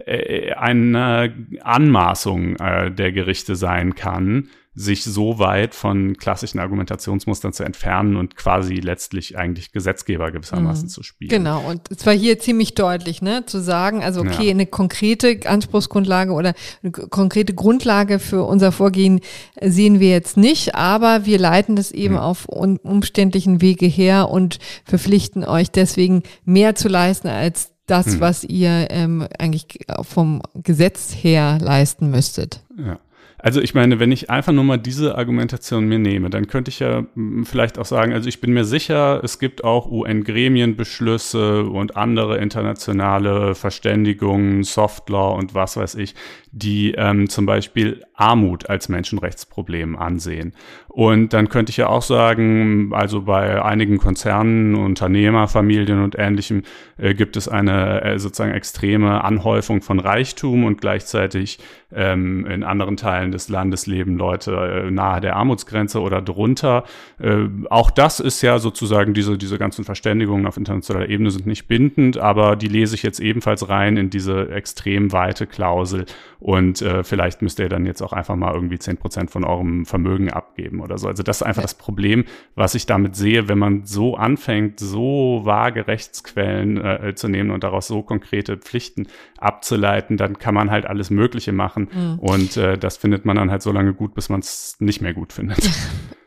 äh, 0.05 0.53
eine 0.53 1.35
Anmaßung 1.63 2.57
äh, 2.57 2.91
der 2.91 3.13
Gerichte 3.13 3.57
sein 3.57 3.95
kann, 3.95 4.49
sich 4.79 5.03
so 5.03 5.41
weit 5.41 5.75
von 5.75 6.17
klassischen 6.17 6.61
Argumentationsmustern 6.61 7.53
zu 7.53 7.65
entfernen 7.65 8.17
und 8.17 8.37
quasi 8.37 8.75
letztlich 8.75 9.37
eigentlich 9.37 9.73
Gesetzgeber 9.73 10.31
gewissermaßen 10.31 10.85
mhm. 10.85 10.89
zu 10.89 11.03
spielen. 11.03 11.31
Genau, 11.31 11.69
und 11.69 11.91
es 11.91 12.07
war 12.07 12.13
hier 12.13 12.39
ziemlich 12.39 12.75
deutlich, 12.75 13.21
ne, 13.21 13.45
zu 13.45 13.61
sagen, 13.61 14.05
also 14.05 14.21
okay, 14.21 14.45
ja. 14.45 14.51
eine 14.53 14.67
konkrete 14.67 15.41
Anspruchsgrundlage 15.47 16.33
oder 16.39 16.55
eine 16.83 16.93
konkrete 16.93 17.55
Grundlage 17.55 18.19
für 18.19 18.45
unser 18.45 18.73
Vorgehen 18.73 19.21
sehen 19.61 20.01
wir 20.01 20.11
jetzt 20.11 20.37
nicht, 20.37 20.75
aber 20.75 21.27
wir 21.27 21.39
leiten 21.39 21.77
das 21.77 21.91
eben 21.91 22.15
mhm. 22.15 22.21
auf 22.21 22.47
umständlichen 22.47 23.61
Wege 23.61 23.87
her 23.87 24.31
und 24.31 24.59
verpflichten 24.85 25.45
euch 25.45 25.71
deswegen 25.71 26.23
mehr 26.45 26.75
zu 26.75 26.89
leisten 26.89 27.29
als 27.29 27.73
das, 27.87 28.07
hm. 28.07 28.21
was 28.21 28.45
ihr 28.45 28.89
ähm, 28.91 29.27
eigentlich 29.39 29.67
vom 30.03 30.43
Gesetz 30.55 31.15
her 31.15 31.59
leisten 31.61 32.11
müsstet. 32.11 32.61
Ja. 32.77 32.99
Also 33.41 33.61
ich 33.61 33.73
meine, 33.73 34.01
wenn 34.01 34.11
ich 34.11 34.31
einfach 34.31 34.53
nur 34.53 34.65
mal 34.65 34.79
diese 34.79 35.17
Argumentation 35.17 35.87
mir 35.87 36.01
nehme, 36.01 36.29
dann 36.29 36.49
könnte 36.49 36.71
ich 36.71 36.81
ja 36.81 37.05
hm, 37.15 37.47
vielleicht 37.47 37.79
auch 37.79 37.85
sagen, 37.85 38.13
also 38.13 38.29
ich 38.29 38.41
bin 38.41 38.53
mir 38.53 38.65
sicher, 38.65 39.21
es 39.23 39.39
gibt 39.39 39.63
auch 39.63 39.89
UN-Gremienbeschlüsse 39.91 41.65
und 41.65 41.97
andere 41.97 42.39
internationale 42.39 43.55
Verständigungen, 43.55 44.65
Softlaw 44.65 45.39
und 45.39 45.55
was 45.55 45.77
weiß 45.77 45.95
ich, 45.95 46.17
die 46.53 46.93
ähm, 46.93 47.29
zum 47.29 47.47
Beispiel 47.47 48.03
Armut 48.15 48.69
als 48.69 48.89
Menschenrechtsproblem 48.89 49.97
ansehen. 49.97 50.53
Und 50.89 51.33
dann 51.33 51.49
könnte 51.49 51.71
ich 51.71 51.77
ja 51.77 51.89
auch 51.89 52.03
sagen, 52.03 52.91
also 52.93 53.23
bei 53.23 53.63
einigen 53.63 53.99
Konzernen, 53.99 54.75
Unternehmerfamilien 54.75 56.03
und 56.03 56.19
ähnlichem 56.19 56.63
äh, 56.97 57.15
gibt 57.15 57.37
es 57.37 57.47
eine 57.47 58.03
äh, 58.03 58.19
sozusagen 58.19 58.53
extreme 58.53 59.23
Anhäufung 59.23 59.83
von 59.83 60.01
Reichtum 60.01 60.65
und 60.65 60.81
gleichzeitig 60.81 61.59
ähm, 61.95 62.47
in 62.47 62.65
anderen 62.65 62.97
Teilen 62.97 63.31
des 63.31 63.49
Landes 63.49 63.87
leben 63.87 64.17
Leute 64.17 64.87
äh, 64.87 64.91
nahe 64.91 65.21
der 65.21 65.37
Armutsgrenze 65.37 66.01
oder 66.01 66.21
drunter. 66.21 66.85
Äh, 67.21 67.47
auch 67.71 67.91
das 67.91 68.19
ist 68.19 68.43
ja 68.43 68.59
sozusagen 68.59 69.15
diese, 69.15 69.39
diese 69.39 69.59
ganzen 69.59 69.85
Verständigungen 69.85 70.47
auf 70.47 70.57
internationaler 70.57 71.09
Ebene 71.09 71.31
sind 71.31 71.47
nicht 71.47 71.69
bindend, 71.69 72.19
aber 72.19 72.57
die 72.57 72.69
lese 72.69 72.95
ich 72.95 73.03
jetzt 73.03 73.21
ebenfalls 73.21 73.69
rein 73.69 73.97
in 73.97 74.11
diese 74.11 74.51
extrem 74.51 75.13
weite 75.13 75.47
Klausel 75.47 76.07
und 76.41 76.83
äh, 76.83 77.03
vielleicht 77.03 77.43
müsst 77.43 77.59
ihr 77.59 77.69
dann 77.69 77.85
jetzt 77.85 78.03
auch 78.03 78.13
einfach 78.13 78.37
mal 78.37 78.55
irgendwie 78.55 78.79
zehn 78.79 78.97
Prozent 78.97 79.31
von 79.31 79.45
eurem 79.45 79.87
Vermögen 79.87 80.31
abgeben 80.31 80.81
oder 80.81 80.97
so. 80.97 81.09
Also 81.09 81.23
das 81.23 81.41
ist 81.41 81.43
einfach 81.43 81.63
das 81.63 81.75
Problem, 81.75 82.25
was 82.55 82.75
ich 82.75 82.87
damit 82.87 83.17
sehe, 83.17 83.49
wenn 83.49 83.59
man 83.59 83.85
so 83.85 84.17
anfängt, 84.17 84.79
so 84.79 85.41
vage 85.45 85.89
Rechtsquellen 85.89 86.77
äh, 86.77 87.15
zu 87.17 87.29
nehmen 87.29 87.51
und 87.51 87.65
daraus 87.65 87.89
so 87.89 88.03
konkrete 88.03 88.57
Pflichten 88.57 89.09
abzuleiten, 89.39 90.17
dann 90.17 90.39
kann 90.39 90.55
man 90.55 90.71
halt 90.71 90.87
alles 90.87 91.11
Mögliche 91.11 91.53
machen 91.53 91.89
mhm. 91.93 92.19
und 92.19 92.57
äh, 92.57 92.77
das 92.79 92.97
findet 92.97 93.25
man 93.25 93.37
dann 93.37 93.51
halt 93.51 93.63
so 93.63 93.73
lange 93.73 93.95
gut, 93.95 94.15
bis 94.15 94.29
man 94.29 94.41
es 94.41 94.77
nicht 94.79 95.01
mehr 95.01 95.15
gut 95.15 95.33
findet. 95.33 95.59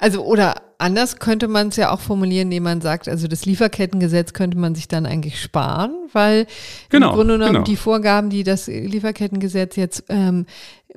Also 0.03 0.25
oder 0.25 0.55
anders 0.79 1.19
könnte 1.19 1.47
man 1.47 1.67
es 1.67 1.75
ja 1.75 1.91
auch 1.91 1.99
formulieren, 1.99 2.47
indem 2.47 2.63
man 2.63 2.81
sagt, 2.81 3.07
also 3.07 3.27
das 3.27 3.45
Lieferkettengesetz 3.45 4.33
könnte 4.33 4.57
man 4.57 4.73
sich 4.73 4.87
dann 4.87 5.05
eigentlich 5.05 5.39
sparen, 5.39 5.93
weil 6.11 6.47
genau, 6.89 7.09
im 7.09 7.15
Grunde 7.15 7.33
genommen 7.35 7.53
genau. 7.53 7.63
die 7.65 7.75
Vorgaben, 7.75 8.31
die 8.31 8.43
das 8.43 8.65
Lieferkettengesetz 8.65 9.75
jetzt 9.75 10.05
ähm, 10.09 10.47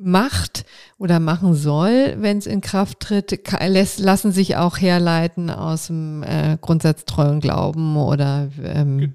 macht 0.00 0.64
oder 0.98 1.20
machen 1.20 1.52
soll, 1.52 2.14
wenn 2.18 2.38
es 2.38 2.46
in 2.46 2.62
Kraft 2.62 3.00
tritt, 3.00 3.38
lässt, 3.66 4.00
lassen 4.00 4.32
sich 4.32 4.56
auch 4.56 4.78
herleiten 4.78 5.50
aus 5.50 5.88
dem 5.88 6.22
äh, 6.22 6.56
Grundsatz 6.60 7.04
treuen 7.04 7.40
Glauben 7.40 7.98
oder 7.98 8.48
ähm, 8.62 9.14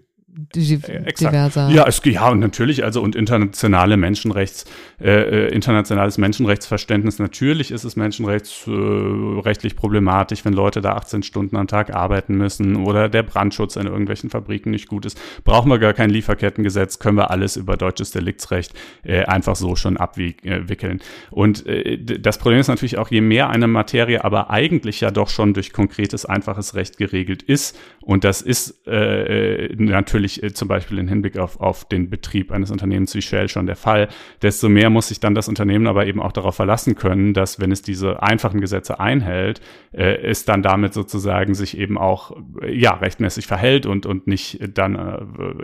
diverser. 0.56 1.70
Ja, 1.70 1.86
es, 1.88 2.02
ja, 2.06 2.30
und 2.30 2.40
natürlich, 2.40 2.84
also 2.84 3.02
und 3.02 3.16
internationale 3.16 3.98
Menschenrechts, 3.98 4.66
äh, 5.02 5.48
äh, 5.48 5.54
internationales 5.54 6.18
Menschenrechtsverständnis, 6.18 7.20
natürlich 7.20 7.72
ist 7.72 7.84
es 7.84 7.96
menschenrechtsrechtlich 7.96 9.74
äh, 9.74 9.76
problematisch, 9.76 10.46
wenn 10.46 10.54
Leute 10.54 10.82
da 10.82 10.94
18 10.94 11.24
Stunden 11.24 11.56
am 11.56 11.68
Tag 11.68 11.94
arbeiten 11.94 12.36
müssen 12.36 12.76
oder 12.76 13.10
der 13.10 13.24
Brandschutz 13.24 13.76
in 13.76 13.88
irgendwelchen 13.88 14.30
Fabriken 14.30 14.72
nicht 14.72 14.88
gut 14.88 15.06
ist. 15.06 15.20
Brauchen 15.44 15.70
wir 15.70 15.80
gar 15.80 15.94
kein 15.94 16.10
Lieferkettengesetz, 16.10 17.00
können 17.00 17.18
wir 17.18 17.32
alles 17.32 17.56
über 17.58 17.78
deutsches 17.78 18.12
Deliktsrecht 18.12 18.74
äh, 19.04 19.24
einfach 19.24 19.56
so 19.56 19.76
schon 19.76 19.98
abwickeln. 19.98 21.02
Und 21.32 21.66
äh, 21.66 21.98
das 21.98 22.38
Problem 22.38 22.60
ist 22.60 22.68
natürlich 22.68 22.98
auch, 22.98 23.10
je 23.10 23.22
mehr 23.22 23.50
eine 23.50 23.68
Materie 23.68 24.24
aber 24.24 24.50
eigentlich 24.50 25.02
ja 25.02 25.12
doch 25.12 25.30
schon 25.30 25.54
durch 25.54 25.74
konkretes, 25.74 26.26
einfaches 26.26 26.76
Recht 26.76 26.98
geregelt 26.98 27.44
ist, 27.44 27.78
und 28.02 28.24
das 28.24 28.42
ist 28.42 28.88
äh 28.88 29.70
natürlich 29.78 30.29
natürlich 30.30 30.44
äh, 30.44 30.54
zum 30.54 30.68
Beispiel 30.68 31.00
im 31.00 31.08
Hinblick 31.08 31.38
auf, 31.38 31.60
auf 31.60 31.86
den 31.86 32.10
Betrieb 32.10 32.52
eines 32.52 32.72
Unternehmens 32.72 33.14
wie 33.16 33.22
Shell 33.22 33.50
schon 33.50 33.66
der 33.66 33.76
Fall. 33.76 34.08
Desto 34.42 34.70
mehr 34.70 34.90
muss 34.90 35.08
sich 35.08 35.20
dann 35.20 35.36
das 35.36 35.48
Unternehmen 35.48 35.88
aber 35.88 36.06
eben 36.06 36.22
auch 36.22 36.32
darauf 36.32 36.56
verlassen 36.56 36.96
können, 36.96 37.34
dass 37.34 37.60
wenn 37.60 37.72
es 37.72 37.82
diese 37.82 38.22
einfachen 38.22 38.62
Gesetze 38.62 39.00
einhält, 39.00 39.62
äh, 39.92 40.18
es 40.22 40.46
dann 40.46 40.62
damit 40.62 40.94
sozusagen 40.94 41.56
sich 41.56 41.78
eben 41.78 41.98
auch 41.98 42.36
äh, 42.62 42.74
ja 42.74 42.94
rechtmäßig 42.94 43.48
verhält 43.48 43.86
und, 43.86 44.06
und 44.06 44.28
nicht 44.28 44.60
dann 44.78 44.96
äh, 44.96 45.20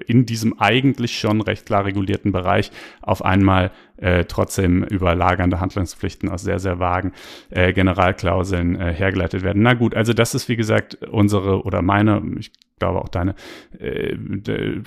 in 0.07 0.25
diesem 0.25 0.59
eigentlich 0.59 1.17
schon 1.17 1.41
recht 1.41 1.65
klar 1.65 1.85
regulierten 1.85 2.31
Bereich 2.31 2.71
auf 3.01 3.23
einmal 3.23 3.71
äh, 3.97 4.25
trotzdem 4.25 4.83
überlagernde 4.83 5.59
Handlungspflichten 5.59 6.29
aus 6.29 6.41
sehr, 6.41 6.59
sehr 6.59 6.79
vagen 6.79 7.13
äh, 7.49 7.71
Generalklauseln 7.71 8.79
äh, 8.79 8.93
hergeleitet 8.93 9.43
werden. 9.43 9.63
Na 9.63 9.73
gut, 9.73 9.95
also 9.95 10.13
das 10.13 10.35
ist 10.35 10.49
wie 10.49 10.55
gesagt 10.55 10.95
unsere 11.11 11.63
oder 11.63 11.81
meine, 11.81 12.21
ich 12.37 12.51
glaube 12.79 12.99
auch 12.99 13.07
deine 13.07 13.35
äh, 13.79 14.17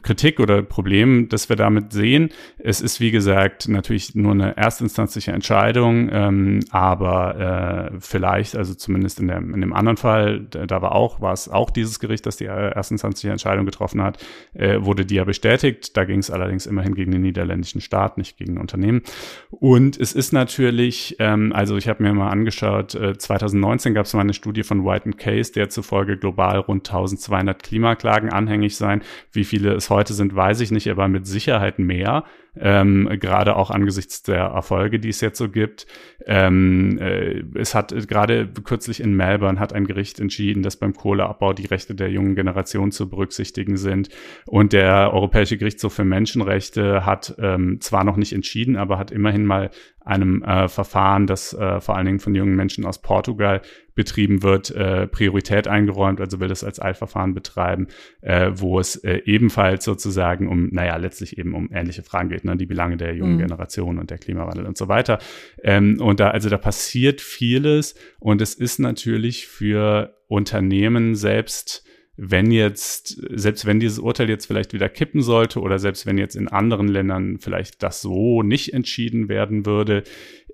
Kritik 0.03 0.41
oder 0.41 0.63
Problem, 0.63 1.29
das 1.31 1.49
wir 1.49 1.57
damit 1.57 1.93
sehen. 1.93 2.31
Es 2.59 2.83
ist 2.83 3.01
wie 3.01 3.11
gesagt 3.11 3.69
natürlich 3.69 4.15
nur 4.15 4.33
eine 4.33 4.57
erstinstanzliche 4.59 5.33
Entscheidung, 5.33 6.11
ähm, 6.13 6.61
aber 6.71 7.91
äh, 7.95 7.97
vielleicht, 8.01 8.57
also 8.57 8.75
zumindest 8.75 9.21
in, 9.21 9.29
der, 9.29 9.39
in 9.39 9.61
dem 9.61 9.73
anderen 9.73 9.97
Fall, 9.97 10.41
da 10.41 10.83
war 10.83 10.95
auch, 10.95 11.23
war 11.23 11.33
es 11.33 11.49
auch 11.49 11.71
dieses 11.71 11.99
Gericht, 11.99 12.27
das 12.27 12.37
die 12.37 12.45
erstinstanzliche 12.45 13.31
Entscheidung 13.31 13.65
getroffen 13.65 14.03
hat, 14.03 14.23
äh, 14.53 14.79
wurde 14.81 15.07
die 15.07 15.15
ja 15.15 15.25
bestätigt. 15.25 15.97
Da 15.97 16.05
ging 16.05 16.19
es 16.19 16.31
allerdings 16.31 16.67
immerhin 16.67 16.95
gegen 16.95 17.13
den 17.13 17.23
niederländischen 17.23 17.81
Staat, 17.81 18.19
nicht 18.19 18.37
gegen 18.37 18.59
Unternehmen. 18.59 19.03
Und 19.51 19.99
es 19.99 20.13
ist 20.13 20.33
natürlich, 20.33 21.17
ähm, 21.21 21.53
also 21.55 21.79
ich 21.79 21.89
habe 21.89 22.03
mir 22.03 22.13
mal 22.13 22.29
angeschaut, 22.29 22.95
äh, 22.95 23.17
2019 23.17 23.95
gab 23.95 24.05
es 24.05 24.13
mal 24.13 24.21
eine 24.21 24.35
Studie 24.35 24.63
von 24.63 24.85
White 24.85 25.11
Case, 25.13 25.53
der 25.53 25.71
zufolge 25.71 26.19
global 26.19 26.59
rund 26.59 26.87
1200 26.87 27.63
Klimaklagen 27.79 28.31
anhängig 28.31 28.77
seien. 28.77 29.03
Wie 29.33 29.45
viele 29.45 29.73
es 29.75 29.89
heute 29.89 30.13
sind, 30.13 30.35
weiß 30.35 30.61
ich 30.61 30.71
nicht, 30.71 30.91
aber 30.91 31.07
mit 31.07 31.27
Sicherheit 31.27 31.79
mehr 31.79 32.25
ähm, 32.61 33.09
gerade 33.21 33.57
auch 33.57 33.71
angesichts 33.71 34.23
der 34.23 34.41
Erfolge, 34.41 34.99
die 34.99 35.11
es 35.11 35.21
jetzt 35.21 35.39
so 35.39 35.49
gibt. 35.49 35.87
Ähm, 36.27 36.99
äh, 36.99 37.45
es 37.55 37.75
hat 37.75 37.95
gerade 38.09 38.49
kürzlich 38.65 39.01
in 39.01 39.15
Melbourne 39.15 39.61
hat 39.61 39.73
ein 39.73 39.87
Gericht 39.87 40.19
entschieden, 40.19 40.63
dass 40.63 40.77
beim 40.77 40.95
Kohleabbau 40.95 41.53
die 41.53 41.67
Rechte 41.67 41.95
der 41.95 42.11
jungen 42.11 42.35
Generation 42.35 42.91
zu 42.91 43.09
berücksichtigen 43.09 43.77
sind. 43.77 44.09
Und 44.47 44.73
der 44.73 45.13
Europäische 45.13 45.57
Gerichtshof 45.57 45.93
für 45.93 46.05
Menschenrechte 46.05 47.07
hat 47.07 47.35
ähm, 47.39 47.81
zwar 47.81 48.05
noch 48.05 48.17
nicht 48.17 48.33
entschieden, 48.33 48.77
aber 48.77 48.99
hat 48.99 49.11
immerhin 49.11 49.47
mal 49.47 49.71
einem 50.09 50.43
äh, 50.43 50.69
Verfahren, 50.69 51.27
das 51.27 51.53
äh, 51.53 51.81
vor 51.81 51.97
allen 51.97 52.07
Dingen 52.07 52.21
von 52.21 52.35
jungen 52.35 52.57
Menschen 52.57 52.87
aus 52.87 53.01
Portugal 53.01 53.61
betrieben 53.95 54.43
wird, 54.43 54.71
äh, 54.71 55.07
Priorität 55.07 55.69
eingeräumt, 55.69 56.21
also 56.21 56.41
will 56.41 56.49
das 56.49 56.65
als 56.65 56.81
Eilverfahren 56.81 57.35
betreiben, 57.35 57.89
äh, 58.21 58.51
wo 58.55 58.79
es 58.81 58.97
äh, 58.97 59.21
ebenfalls 59.25 59.85
sozusagen 59.85 60.49
um, 60.49 60.69
naja, 60.73 60.97
letztlich 60.97 61.37
eben 61.37 61.55
um 61.55 61.69
ähnliche 61.73 62.03
Fragen 62.03 62.29
geht, 62.29 62.45
ne, 62.45 62.57
die 62.57 62.67
Belange 62.67 62.97
der 62.97 63.15
jungen 63.15 63.35
mhm. 63.35 63.41
Generation 63.41 63.99
und 63.99 64.11
der 64.11 64.19
Klimawandel 64.19 64.67
und 64.67 64.79
so 64.79 64.89
weiter. 64.89 65.19
Ähm, 65.63 66.01
und 66.01 66.21
da, 66.21 66.31
also 66.31 66.49
da 66.49 66.59
passiert 66.59 67.21
vieles 67.21 67.95
und 68.19 68.41
es 68.41 68.55
ist 68.55 68.79
natürlich 68.79 69.47
für 69.47 70.15
Unternehmen 70.29 71.15
selbst 71.15 71.85
wenn 72.21 72.51
jetzt, 72.51 73.23
selbst 73.31 73.65
wenn 73.65 73.79
dieses 73.79 74.01
Urteil 74.01 74.29
jetzt 74.29 74.47
vielleicht 74.47 74.73
wieder 74.73 74.89
kippen 74.89 75.23
sollte 75.23 75.61
oder 75.61 75.79
selbst 75.79 76.05
wenn 76.05 76.19
jetzt 76.19 76.35
in 76.35 76.49
anderen 76.49 76.89
Ländern 76.89 77.39
vielleicht 77.39 77.81
das 77.85 78.03
so 78.03 78.43
nicht 78.43 78.75
entschieden 78.75 79.29
werden 79.29 79.65
würde, 79.65 80.03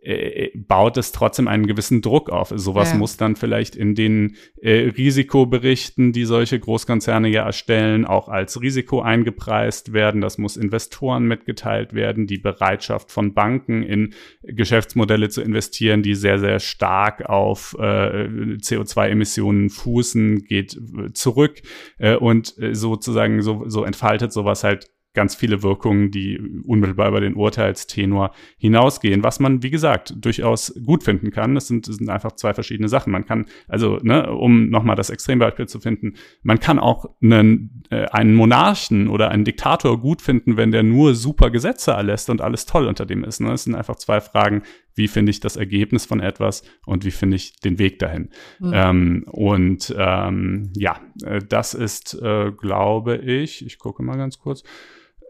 äh, 0.05 0.51
baut 0.55 0.97
es 0.97 1.13
trotzdem 1.13 1.49
einen 1.49 1.67
gewissen 1.67 2.03
Druck 2.03 2.31
auf. 2.31 2.53
Sowas 2.55 2.93
ja. 2.93 2.99
muss 2.99 3.17
dann 3.17 3.37
vielleicht 3.37 3.75
in 3.75 3.95
den 3.95 4.37
äh, 4.61 4.91
Risikoberichten, 4.97 6.13
die 6.13 6.25
solche 6.25 6.59
Großkonzerne 6.61 7.29
ja 7.29 7.45
erstellen, 7.45 8.05
auch 8.05 8.29
als 8.29 8.61
Risiko 8.61 9.01
eingepreist 9.01 9.93
werden. 9.93 10.21
Das 10.21 10.39
muss 10.39 10.57
Investoren 10.57 11.27
mitgeteilt 11.27 11.95
werden. 11.95 12.27
Die 12.27 12.39
Bereitschaft 12.39 13.11
von 13.11 13.35
Banken 13.35 13.83
in 13.83 14.15
Geschäftsmodelle 14.43 15.29
zu 15.31 15.41
investieren, 15.41 16.03
die 16.03 16.15
sehr, 16.15 16.39
sehr 16.39 16.61
stark 16.61 17.27
auf 17.27 17.75
äh, 17.79 18.29
CO2-Emissionen 18.59 19.71
fußen, 19.71 20.45
geht 20.45 20.79
zurück. 21.15 21.63
Äh, 21.99 22.17
und 22.17 22.59
äh, 22.59 22.75
sozusagen 22.75 23.43
so, 23.43 23.65
so 23.67 23.85
entfaltet 23.85 24.33
sowas 24.33 24.65
halt 24.65 24.91
ganz 25.15 25.35
viele 25.35 25.63
Wirkungen, 25.63 26.11
die 26.11 26.39
unmittelbar 26.67 27.09
über 27.09 27.21
den 27.21 27.35
Urteilstenor 27.35 28.33
hinausgehen, 28.59 29.23
was 29.23 29.41
man, 29.41 29.63
wie 29.63 29.71
gesagt, 29.71 30.15
durchaus 30.17 30.75
gut 30.85 31.05
finden 31.05 31.31
kann. 31.31 31.55
Das 31.55 31.69
sind, 31.69 31.89
das 31.89 31.97
sind 31.97 32.11
einfach 32.11 32.33
zwei 32.33 32.53
verschiedene 32.53 32.89
Sachen. 32.89 33.13
Man 33.13 33.25
kann, 33.25 33.47
also, 33.69 33.99
ne, 34.03 34.31
um 34.33 34.69
nochmal 34.69 34.97
das 34.97 35.11
Extrembeispiel 35.11 35.67
zu 35.67 35.81
finden, 35.81 36.15
man 36.43 36.59
kann 36.59 36.79
auch 36.79 37.07
einen, 37.23 37.85
äh, 37.91 38.07
einen 38.07 38.35
Monarchen 38.35 39.09
oder 39.09 39.31
einen 39.31 39.45
Diktator 39.45 40.01
gut 40.01 40.21
finden, 40.21 40.57
wenn 40.57 40.73
der 40.73 40.83
nur 40.83 41.15
super 41.15 41.51
Gesetze 41.51 41.93
erlässt 41.93 42.29
und 42.29 42.41
alles 42.41 42.67
toll 42.67 42.87
unter 42.87 43.07
dem 43.07 43.25
ist. 43.25 43.41
Ne? 43.41 43.49
Das 43.51 43.65
sind 43.65 43.77
einfach 43.77 43.97
zwei 43.97 44.21
Fragen, 44.21 44.63
wie 44.95 45.09
finde 45.09 45.31
ich 45.31 45.41
das 45.41 45.57
Ergebnis 45.57 46.07
von 46.07 46.21
etwas 46.21 46.63
und 46.87 47.05
wie 47.05 47.11
finde 47.11 47.37
ich 47.37 47.57
den 47.57 47.79
Weg 47.79 47.99
dahin. 47.99 48.31
Mhm. 48.61 48.73
Ähm, 48.75 49.25
und 49.31 49.95
ähm, 49.97 50.73
ja, 50.77 51.01
äh, 51.25 51.41
das 51.49 51.75
ist, 51.75 52.15
äh, 52.21 52.53
glaube 52.53 53.17
ich, 53.17 53.65
ich 53.65 53.79
gucke 53.79 54.03
mal 54.03 54.17
ganz 54.17 54.39
kurz. 54.39 54.65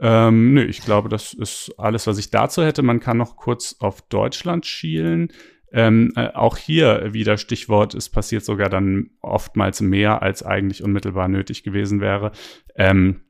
Ähm, 0.07 0.53
nö, 0.53 0.63
ich 0.63 0.83
glaube, 0.83 1.09
das 1.09 1.33
ist 1.33 1.73
alles, 1.79 2.07
was 2.07 2.19
ich 2.19 2.31
dazu 2.31 2.63
hätte. 2.63 2.83
Man 2.83 3.01
kann 3.01 3.17
noch 3.17 3.37
kurz 3.37 3.77
auf 3.79 4.03
Deutschland 4.03 4.67
schielen. 4.67 5.33
Ähm, 5.73 6.13
äh, 6.15 6.29
auch 6.35 6.59
hier 6.59 7.15
wieder 7.15 7.39
Stichwort, 7.39 7.95
es 7.95 8.11
passiert 8.11 8.45
sogar 8.45 8.69
dann 8.69 9.13
oftmals 9.23 9.81
mehr, 9.81 10.21
als 10.21 10.43
eigentlich 10.43 10.85
unmittelbar 10.85 11.29
nötig 11.29 11.63
gewesen 11.63 12.03
wäre. 12.03 12.33
Ähm, 12.77 13.23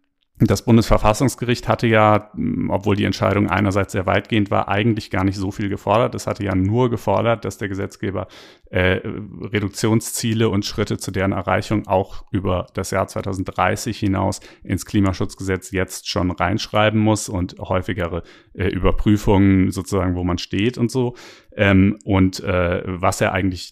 das 0.46 0.64
Bundesverfassungsgericht 0.64 1.68
hatte 1.68 1.86
ja, 1.86 2.30
obwohl 2.68 2.96
die 2.96 3.04
Entscheidung 3.04 3.48
einerseits 3.48 3.92
sehr 3.92 4.06
weitgehend 4.06 4.50
war, 4.50 4.68
eigentlich 4.68 5.10
gar 5.10 5.24
nicht 5.24 5.36
so 5.36 5.50
viel 5.50 5.68
gefordert. 5.68 6.14
Es 6.14 6.26
hatte 6.26 6.44
ja 6.44 6.54
nur 6.54 6.90
gefordert, 6.90 7.44
dass 7.44 7.58
der 7.58 7.68
Gesetzgeber 7.68 8.26
äh, 8.70 9.00
Reduktionsziele 9.04 10.48
und 10.48 10.64
Schritte 10.64 10.98
zu 10.98 11.10
deren 11.10 11.32
Erreichung 11.32 11.86
auch 11.86 12.24
über 12.30 12.66
das 12.74 12.90
Jahr 12.90 13.06
2030 13.06 13.98
hinaus 13.98 14.40
ins 14.62 14.86
Klimaschutzgesetz 14.86 15.70
jetzt 15.70 16.08
schon 16.08 16.30
reinschreiben 16.30 17.00
muss 17.00 17.28
und 17.28 17.56
häufigere 17.58 18.22
äh, 18.54 18.68
Überprüfungen 18.68 19.70
sozusagen, 19.70 20.16
wo 20.16 20.24
man 20.24 20.38
steht 20.38 20.78
und 20.78 20.90
so. 20.90 21.14
Ähm, 21.56 21.98
und 22.04 22.40
äh, 22.40 22.82
was 22.86 23.20
er 23.20 23.32
eigentlich 23.32 23.70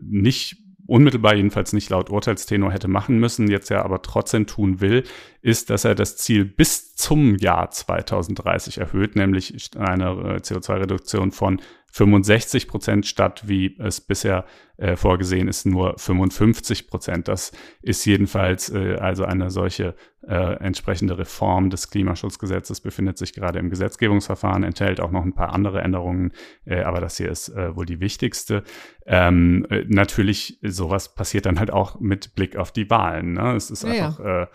nicht 0.00 0.56
unmittelbar 0.90 1.36
jedenfalls 1.36 1.72
nicht 1.72 1.88
laut 1.90 2.10
Urteilstenor 2.10 2.72
hätte 2.72 2.88
machen 2.88 3.18
müssen, 3.20 3.48
jetzt 3.48 3.70
ja 3.70 3.84
aber 3.84 4.02
trotzdem 4.02 4.46
tun 4.46 4.80
will, 4.80 5.04
ist, 5.40 5.70
dass 5.70 5.84
er 5.84 5.94
das 5.94 6.16
Ziel 6.16 6.44
bis 6.44 6.96
zum 6.96 7.36
Jahr 7.36 7.70
2030 7.70 8.78
erhöht, 8.78 9.14
nämlich 9.14 9.70
eine 9.76 10.10
äh, 10.10 10.36
CO2-Reduktion 10.38 11.30
von 11.30 11.60
65 11.92 12.68
Prozent 12.68 13.06
statt, 13.06 13.42
wie 13.46 13.76
es 13.78 14.00
bisher 14.00 14.44
äh, 14.76 14.96
vorgesehen 14.96 15.48
ist, 15.48 15.66
nur 15.66 15.98
55 15.98 16.86
Prozent. 16.86 17.28
Das 17.28 17.52
ist 17.82 18.04
jedenfalls 18.04 18.70
äh, 18.70 18.96
also 18.96 19.24
eine 19.24 19.50
solche 19.50 19.94
äh, 20.26 20.54
entsprechende 20.60 21.18
Reform 21.18 21.70
des 21.70 21.90
Klimaschutzgesetzes 21.90 22.80
befindet 22.80 23.18
sich 23.18 23.32
gerade 23.32 23.58
im 23.58 23.70
Gesetzgebungsverfahren, 23.70 24.62
enthält 24.62 25.00
auch 25.00 25.10
noch 25.10 25.24
ein 25.24 25.34
paar 25.34 25.52
andere 25.52 25.80
Änderungen, 25.80 26.32
äh, 26.64 26.82
aber 26.82 27.00
das 27.00 27.16
hier 27.16 27.30
ist 27.30 27.48
äh, 27.48 27.74
wohl 27.74 27.86
die 27.86 28.00
wichtigste. 28.00 28.62
Ähm, 29.06 29.66
äh, 29.70 29.84
natürlich, 29.88 30.58
sowas 30.62 31.14
passiert 31.14 31.46
dann 31.46 31.58
halt 31.58 31.72
auch 31.72 32.00
mit 32.00 32.34
Blick 32.34 32.56
auf 32.56 32.70
die 32.70 32.88
Wahlen. 32.88 33.32
Ne? 33.32 33.56
Es 33.56 33.70
ist 33.70 33.82
ja, 33.82 33.90
einfach. 33.90 34.20
Äh, 34.20 34.46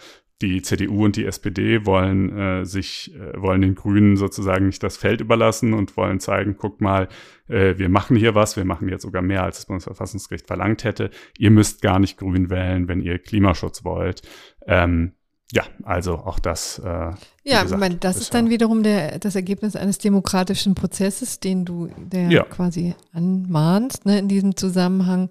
die 0.42 0.62
CDU 0.62 1.06
und 1.06 1.16
die 1.16 1.26
SPD 1.26 1.86
wollen 1.86 2.38
äh, 2.38 2.66
sich, 2.66 3.14
äh, 3.16 3.42
wollen 3.42 3.62
den 3.62 3.76
Grünen 3.76 4.18
sozusagen 4.18 4.66
nicht 4.66 4.84
das 4.84 4.98
Feld 4.98 5.22
überlassen 5.22 5.74
und 5.74 5.96
wollen 5.96 6.20
zeigen, 6.20 6.58
guck 6.58 6.82
mal, 6.82 7.08
äh, 7.48 7.78
wir 7.78 7.88
machen 7.88 8.18
hier 8.18 8.36
was, 8.36 8.58
wir 8.58 8.66
machen 8.66 8.90
jetzt 8.90 9.04
sogar 9.04 9.22
mehr, 9.22 9.44
als 9.44 9.58
das 9.58 9.66
Bundesverfassungsgericht 9.68 10.46
verlangt 10.46 10.84
hätte. 10.84 11.10
Ihr 11.38 11.52
müsst 11.52 11.82
gar 11.82 12.00
nicht 12.00 12.18
Grün 12.18 12.50
wählen, 12.50 12.90
wenn 12.90 13.02
ihr 13.02 13.18
Klimaschutz 13.18 13.86
wollt. 13.86 14.24
Ähm, 14.68 15.14
ja, 15.54 15.64
also 15.84 16.16
auch 16.16 16.40
das. 16.40 16.80
Äh, 16.80 17.12
ja, 17.44 17.62
gesagt, 17.64 17.80
meine, 17.80 17.96
das 17.96 18.18
ist 18.18 18.34
dann 18.34 18.50
wiederum 18.50 18.84
der, 18.84 19.20
das 19.20 19.36
Ergebnis 19.36 19.76
eines 19.76 20.00
demokratischen 20.00 20.76
Prozesses, 20.76 21.40
den 21.40 21.64
du 21.64 21.90
der 21.98 22.30
ja. 22.30 22.44
quasi 22.44 22.96
anmahnst 23.14 24.06
ne, 24.06 24.20
in 24.20 24.28
diesem 24.28 24.58
Zusammenhang. 24.58 25.30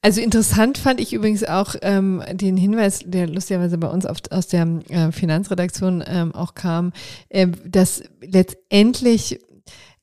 Also 0.00 0.20
interessant 0.20 0.78
fand 0.78 1.00
ich 1.00 1.12
übrigens 1.12 1.44
auch 1.44 1.74
ähm, 1.82 2.22
den 2.32 2.56
Hinweis, 2.56 3.00
der 3.04 3.26
lustigerweise 3.26 3.78
bei 3.78 3.88
uns 3.88 4.06
auf, 4.06 4.18
aus 4.30 4.46
der 4.46 4.66
äh, 4.88 5.12
Finanzredaktion 5.12 6.02
ähm, 6.06 6.34
auch 6.34 6.54
kam, 6.54 6.92
äh, 7.28 7.48
dass 7.64 8.02
letztendlich 8.20 9.40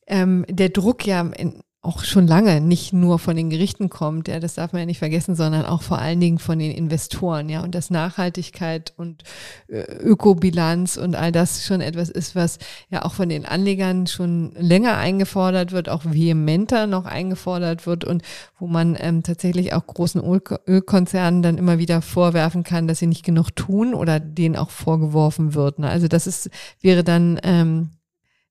ähm, 0.06 0.44
der 0.48 0.68
Druck 0.68 1.06
ja 1.06 1.22
in, 1.22 1.63
auch 1.84 2.04
schon 2.04 2.26
lange 2.26 2.60
nicht 2.60 2.92
nur 2.92 3.18
von 3.18 3.36
den 3.36 3.50
Gerichten 3.50 3.90
kommt, 3.90 4.28
ja, 4.28 4.40
das 4.40 4.54
darf 4.54 4.72
man 4.72 4.80
ja 4.80 4.86
nicht 4.86 4.98
vergessen, 4.98 5.34
sondern 5.34 5.66
auch 5.66 5.82
vor 5.82 5.98
allen 5.98 6.20
Dingen 6.20 6.38
von 6.38 6.58
den 6.58 6.70
Investoren, 6.70 7.48
ja, 7.48 7.62
und 7.62 7.74
dass 7.74 7.90
Nachhaltigkeit 7.90 8.94
und 8.96 9.22
äh, 9.68 9.82
Ökobilanz 9.82 10.96
und 10.96 11.14
all 11.14 11.32
das 11.32 11.64
schon 11.64 11.80
etwas 11.80 12.08
ist, 12.08 12.34
was 12.34 12.58
ja 12.90 13.04
auch 13.04 13.14
von 13.14 13.28
den 13.28 13.44
Anlegern 13.44 14.06
schon 14.06 14.52
länger 14.56 14.96
eingefordert 14.96 15.72
wird, 15.72 15.88
auch 15.88 16.04
vehementer 16.04 16.86
noch 16.86 17.04
eingefordert 17.04 17.86
wird 17.86 18.04
und 18.04 18.22
wo 18.58 18.66
man 18.66 18.96
ähm, 18.98 19.22
tatsächlich 19.22 19.74
auch 19.74 19.86
großen 19.86 20.22
Ölkonzernen 20.66 21.42
dann 21.42 21.58
immer 21.58 21.78
wieder 21.78 22.00
vorwerfen 22.02 22.64
kann, 22.64 22.88
dass 22.88 22.98
sie 22.98 23.06
nicht 23.06 23.24
genug 23.24 23.54
tun 23.54 23.94
oder 23.94 24.20
denen 24.20 24.56
auch 24.56 24.70
vorgeworfen 24.70 25.54
wird. 25.54 25.78
Ne? 25.78 25.88
Also 25.88 26.08
das 26.08 26.26
ist, 26.26 26.50
wäre 26.80 27.04
dann, 27.04 27.38
ähm, 27.42 27.90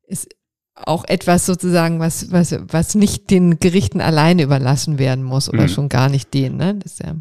ist 0.05 0.29
auch 0.75 1.05
etwas 1.05 1.45
sozusagen, 1.45 1.99
was, 1.99 2.31
was, 2.31 2.55
was 2.67 2.95
nicht 2.95 3.29
den 3.29 3.59
Gerichten 3.59 4.01
alleine 4.01 4.43
überlassen 4.43 4.97
werden 4.97 5.23
muss 5.23 5.49
oder 5.49 5.63
mhm. 5.63 5.69
schon 5.69 5.89
gar 5.89 6.09
nicht 6.09 6.33
denen. 6.33 6.57
Ne? 6.57 6.75
Das 6.75 6.93
ist 6.93 7.03
ja 7.03 7.15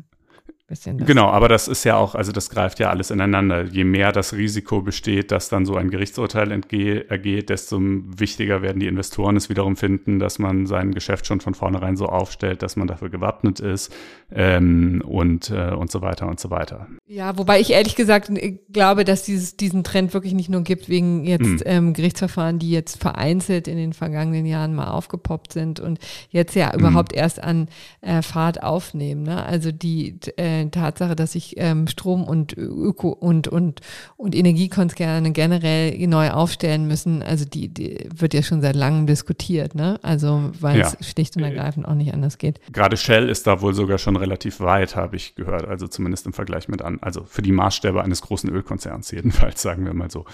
bisschen. 0.72 0.96
Genau, 0.96 1.26
aber 1.28 1.48
das 1.48 1.68
ist 1.68 1.84
ja 1.84 1.96
auch, 1.96 2.14
also 2.14 2.32
das 2.32 2.48
greift 2.48 2.78
ja 2.78 2.88
alles 2.88 3.10
ineinander. 3.10 3.64
Je 3.64 3.84
mehr 3.84 4.10
das 4.10 4.32
Risiko 4.32 4.80
besteht, 4.80 5.30
dass 5.30 5.48
dann 5.50 5.66
so 5.66 5.76
ein 5.76 5.90
Gerichtsurteil 5.90 6.50
entgeht, 6.50 7.10
ergeht, 7.10 7.50
desto 7.50 7.78
wichtiger 7.80 8.62
werden 8.62 8.80
die 8.80 8.86
Investoren 8.86 9.36
es 9.36 9.50
wiederum 9.50 9.76
finden, 9.76 10.18
dass 10.18 10.38
man 10.38 10.66
sein 10.66 10.92
Geschäft 10.92 11.26
schon 11.26 11.40
von 11.40 11.54
vornherein 11.54 11.96
so 11.96 12.06
aufstellt, 12.06 12.62
dass 12.62 12.76
man 12.76 12.88
dafür 12.88 13.10
gewappnet 13.10 13.60
ist 13.60 13.92
ähm, 14.34 15.02
und, 15.06 15.50
äh, 15.50 15.72
und 15.72 15.90
so 15.90 16.00
weiter 16.00 16.26
und 16.26 16.40
so 16.40 16.50
weiter. 16.50 16.88
Ja, 17.06 17.36
wobei 17.36 17.60
ich 17.60 17.72
ehrlich 17.72 17.94
gesagt 17.94 18.30
äh, 18.30 18.58
glaube, 18.72 19.04
dass 19.04 19.24
dieses, 19.24 19.56
diesen 19.58 19.84
Trend 19.84 20.14
wirklich 20.14 20.32
nicht 20.32 20.48
nur 20.48 20.62
gibt 20.62 20.88
wegen 20.88 21.24
jetzt 21.24 21.46
mhm. 21.46 21.60
ähm, 21.66 21.92
Gerichtsverfahren, 21.92 22.58
die 22.58 22.70
jetzt 22.70 22.98
vereinzelt 22.98 23.68
in 23.68 23.76
den 23.76 23.92
vergangenen 23.92 24.46
Jahren 24.46 24.74
mal 24.74 24.88
aufgepoppt 24.88 25.52
sind 25.52 25.80
und 25.80 25.98
jetzt 26.30 26.56
ja 26.56 26.72
mhm. 26.72 26.80
überhaupt 26.80 27.12
erst 27.12 27.42
an 27.42 27.68
äh, 28.00 28.22
Fahrt 28.22 28.62
aufnehmen. 28.62 29.24
Ne? 29.24 29.44
Also 29.44 29.70
die 29.70 30.18
äh, 30.36 30.61
Tatsache, 30.70 31.16
dass 31.16 31.32
sich 31.32 31.54
ähm, 31.56 31.86
Strom- 31.86 32.24
und 32.24 32.56
Öko- 32.56 33.12
und, 33.12 33.48
und, 33.48 33.80
und 34.16 34.34
Energiekonzerne 34.34 35.32
generell 35.32 36.06
neu 36.06 36.30
aufstellen 36.30 36.86
müssen, 36.86 37.22
also 37.22 37.44
die, 37.44 37.68
die 37.68 38.08
wird 38.14 38.34
ja 38.34 38.42
schon 38.42 38.60
seit 38.60 38.76
langem 38.76 39.06
diskutiert, 39.06 39.74
ne? 39.74 39.98
Also 40.02 40.50
weil 40.60 40.80
ja. 40.80 40.92
es 41.00 41.08
schlicht 41.08 41.36
und 41.36 41.42
ergreifend 41.42 41.86
auch 41.86 41.94
nicht 41.94 42.12
anders 42.12 42.38
geht. 42.38 42.60
Gerade 42.72 42.96
Shell 42.96 43.28
ist 43.28 43.46
da 43.46 43.60
wohl 43.60 43.74
sogar 43.74 43.98
schon 43.98 44.16
relativ 44.16 44.60
weit, 44.60 44.96
habe 44.96 45.16
ich 45.16 45.34
gehört. 45.34 45.66
Also 45.66 45.88
zumindest 45.88 46.26
im 46.26 46.32
Vergleich 46.32 46.68
mit 46.68 46.82
an, 46.82 46.98
also 47.00 47.24
für 47.24 47.42
die 47.42 47.52
Maßstäbe 47.52 48.02
eines 48.02 48.22
großen 48.22 48.50
Ölkonzerns 48.50 49.10
jedenfalls, 49.10 49.62
sagen 49.62 49.84
wir 49.84 49.94
mal 49.94 50.10
so. 50.10 50.24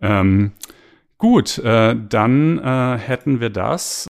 Ähm, 0.00 0.52
gut, 1.18 1.58
äh, 1.58 1.96
dann 2.08 2.58
äh, 2.58 2.98
hätten 2.98 3.40
wir 3.40 3.50
das. 3.50 4.06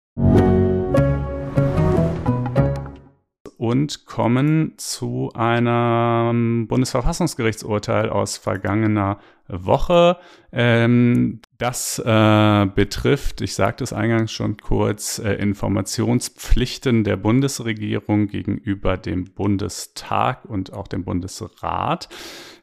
Und 3.58 4.06
kommen 4.06 4.72
zu 4.76 5.30
einem 5.34 6.68
Bundesverfassungsgerichtsurteil 6.68 8.08
aus 8.08 8.38
vergangener 8.38 9.18
Woche. 9.48 10.18
Ähm, 10.50 11.40
das 11.58 11.98
äh, 11.98 12.66
betrifft, 12.74 13.40
ich 13.40 13.54
sagte 13.54 13.84
es 13.84 13.92
eingangs 13.92 14.32
schon 14.32 14.56
kurz, 14.56 15.18
äh, 15.18 15.34
Informationspflichten 15.34 17.04
der 17.04 17.16
Bundesregierung 17.16 18.28
gegenüber 18.28 18.96
dem 18.96 19.24
Bundestag 19.24 20.44
und 20.44 20.72
auch 20.72 20.88
dem 20.88 21.04
Bundesrat 21.04 22.08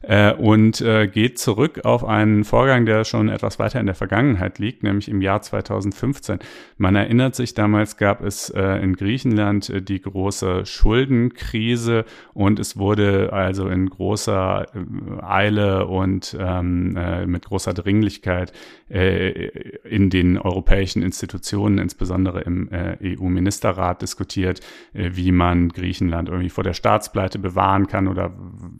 äh, 0.02 0.32
und 0.32 0.80
äh, 0.80 1.06
geht 1.06 1.38
zurück 1.38 1.84
auf 1.84 2.04
einen 2.04 2.44
Vorgang, 2.44 2.86
der 2.86 3.04
schon 3.04 3.28
etwas 3.28 3.58
weiter 3.58 3.80
in 3.80 3.86
der 3.86 3.94
Vergangenheit 3.94 4.58
liegt, 4.58 4.82
nämlich 4.82 5.08
im 5.08 5.20
Jahr 5.20 5.42
2015. 5.42 6.38
Man 6.76 6.96
erinnert 6.96 7.34
sich, 7.34 7.54
damals 7.54 7.98
gab 7.98 8.22
es 8.24 8.50
äh, 8.50 8.82
in 8.82 8.96
Griechenland 8.96 9.68
äh, 9.70 9.82
die 9.82 10.00
große 10.00 10.66
Schuldenkrise 10.66 12.04
und 12.34 12.58
es 12.58 12.76
wurde 12.76 13.32
also 13.32 13.68
in 13.68 13.90
großer 13.90 14.66
Eile 15.22 15.86
und 15.86 16.36
ähm, 16.40 16.75
äh, 16.96 17.26
mit 17.26 17.46
großer 17.46 17.74
Dringlichkeit 17.74 18.52
äh, 18.88 19.48
in 19.88 20.10
den 20.10 20.38
europäischen 20.38 21.02
Institutionen, 21.02 21.78
insbesondere 21.78 22.40
im 22.42 22.68
äh, 22.70 22.96
EU-Ministerrat, 23.02 24.02
diskutiert, 24.02 24.60
äh, 24.92 25.10
wie 25.14 25.32
man 25.32 25.70
Griechenland 25.70 26.28
irgendwie 26.28 26.50
vor 26.50 26.64
der 26.64 26.74
Staatspleite 26.74 27.38
bewahren 27.38 27.86
kann 27.86 28.08
oder 28.08 28.32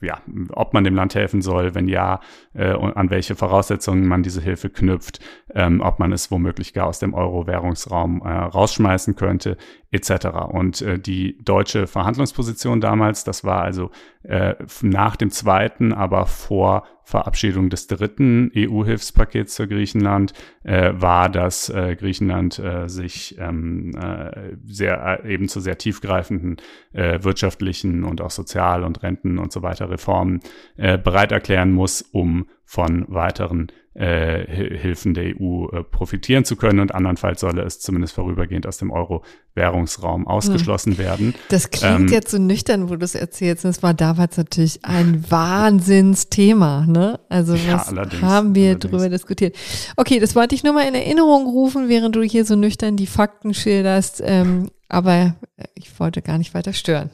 ja, 0.03 0.20
ob 0.51 0.74
man 0.74 0.84
dem 0.84 0.94
Land 0.94 1.14
helfen 1.14 1.42
soll, 1.42 1.74
wenn 1.74 1.88
ja, 1.88 2.20
äh, 2.55 2.70
an 2.70 3.11
welche 3.11 3.34
Voraussetzungen 3.34 4.07
man 4.07 4.22
diese 4.22 4.40
Hilfe 4.40 4.70
knüpft, 4.70 5.20
ähm, 5.55 5.80
ob 5.80 5.99
man 5.99 6.12
es 6.12 6.30
womöglich 6.30 6.72
gar 6.72 6.86
aus 6.86 6.99
dem 6.99 7.14
Euro-Währungsraum 7.14 8.22
äh, 8.22 8.28
rausschmeißen 8.28 9.16
könnte, 9.16 9.57
etc. 9.91 10.26
Und 10.49 10.82
äh, 10.82 10.99
die 10.99 11.39
deutsche 11.45 11.87
Verhandlungsposition 11.87 12.80
damals, 12.80 13.24
das 13.24 13.45
war 13.45 13.62
also 13.62 13.91
äh, 14.22 14.55
nach 14.82 15.16
dem 15.16 15.30
zweiten, 15.30 15.93
aber 15.93 16.26
vor 16.26 16.84
Verabschiedung 17.05 17.70
des 17.70 17.87
dritten 17.87 18.51
EU-Hilfspakets 18.57 19.57
für 19.57 19.68
Griechenland, 19.68 20.32
äh, 20.64 20.93
war, 20.97 21.28
dass 21.28 21.68
äh, 21.68 21.95
Griechenland 21.95 22.59
äh, 22.59 22.89
sich 22.89 23.37
ähm, 23.39 23.93
äh, 23.97 24.57
sehr 24.64 25.20
äh, 25.24 25.32
eben 25.32 25.49
zu 25.49 25.61
sehr 25.61 25.78
tiefgreifenden 25.78 26.57
äh, 26.93 27.22
wirtschaftlichen 27.22 28.03
und 28.03 28.20
auch 28.20 28.30
Sozial- 28.32 28.82
und 28.82 29.05
Renten 29.05 29.39
und 29.39 29.53
so 29.53 29.62
weiter 29.62 29.89
Reformen 29.89 30.41
äh, 30.76 30.99
bereit 30.99 31.30
erklären 31.30 31.70
muss, 31.70 32.03
um 32.03 32.49
von 32.64 33.05
weiteren 33.07 33.68
Hilfen 33.99 35.14
der 35.14 35.40
EU 35.40 35.68
äh, 35.68 35.82
profitieren 35.82 36.44
zu 36.44 36.57
können 36.57 36.80
und 36.80 36.94
andernfalls 36.94 37.40
solle 37.40 37.62
es 37.62 37.80
zumindest 37.80 38.14
vorübergehend 38.14 38.66
aus 38.66 38.76
dem 38.76 38.90
Euro-Währungsraum 38.90 40.26
ausgeschlossen 40.26 40.92
hm. 40.92 40.99
werden. 40.99 41.34
Das 41.49 41.70
klingt 41.70 42.01
ähm, 42.01 42.09
jetzt 42.09 42.30
so 42.30 42.38
nüchtern, 42.38 42.90
wo 42.90 42.97
du 42.97 43.05
es 43.05 43.14
erzählst. 43.14 43.64
Das 43.64 43.82
war 43.82 43.94
damals 43.94 44.36
natürlich 44.36 44.84
ein 44.84 45.24
Wahnsinnsthema. 45.30 46.84
Ne? 46.86 47.18
Also 47.30 47.55
was 47.55 47.90
ja, 47.90 48.20
haben 48.20 48.55
wir 48.55 48.70
allerdings. 48.70 48.90
darüber 48.90 49.09
diskutiert? 49.09 49.57
Okay, 49.97 50.18
das 50.18 50.36
wollte 50.36 50.55
ich 50.55 50.62
nur 50.62 50.74
mal 50.74 50.86
in 50.86 50.94
Erinnerung 50.94 51.47
rufen, 51.47 51.88
während 51.88 52.14
du 52.16 52.22
hier 52.22 52.44
so 52.44 52.55
nüchtern 52.55 52.97
die 52.97 53.07
Fakten 53.07 53.55
schilderst. 53.55 54.22
Ähm, 54.22 54.70
aber 54.88 55.36
ich 55.74 55.99
wollte 55.99 56.22
gar 56.22 56.38
nicht 56.38 56.55
weiter 56.55 56.72
stören. 56.72 57.11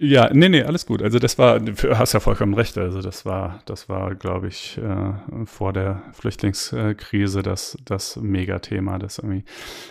Ja, 0.00 0.30
nee, 0.32 0.48
nee, 0.48 0.62
alles 0.62 0.86
gut. 0.86 1.02
Also 1.02 1.18
das 1.18 1.38
war, 1.38 1.58
du 1.58 1.98
hast 1.98 2.12
ja 2.12 2.20
vollkommen 2.20 2.54
recht. 2.54 2.78
Also 2.78 3.02
das 3.02 3.26
war, 3.26 3.60
das 3.66 3.88
war, 3.88 4.14
glaube 4.14 4.46
ich, 4.46 4.78
äh, 4.78 5.44
vor 5.44 5.72
der 5.72 6.04
Flüchtlingskrise 6.12 7.42
das, 7.42 7.76
das 7.84 8.14
Megathema, 8.14 9.00
das 9.00 9.18
irgendwie 9.18 9.42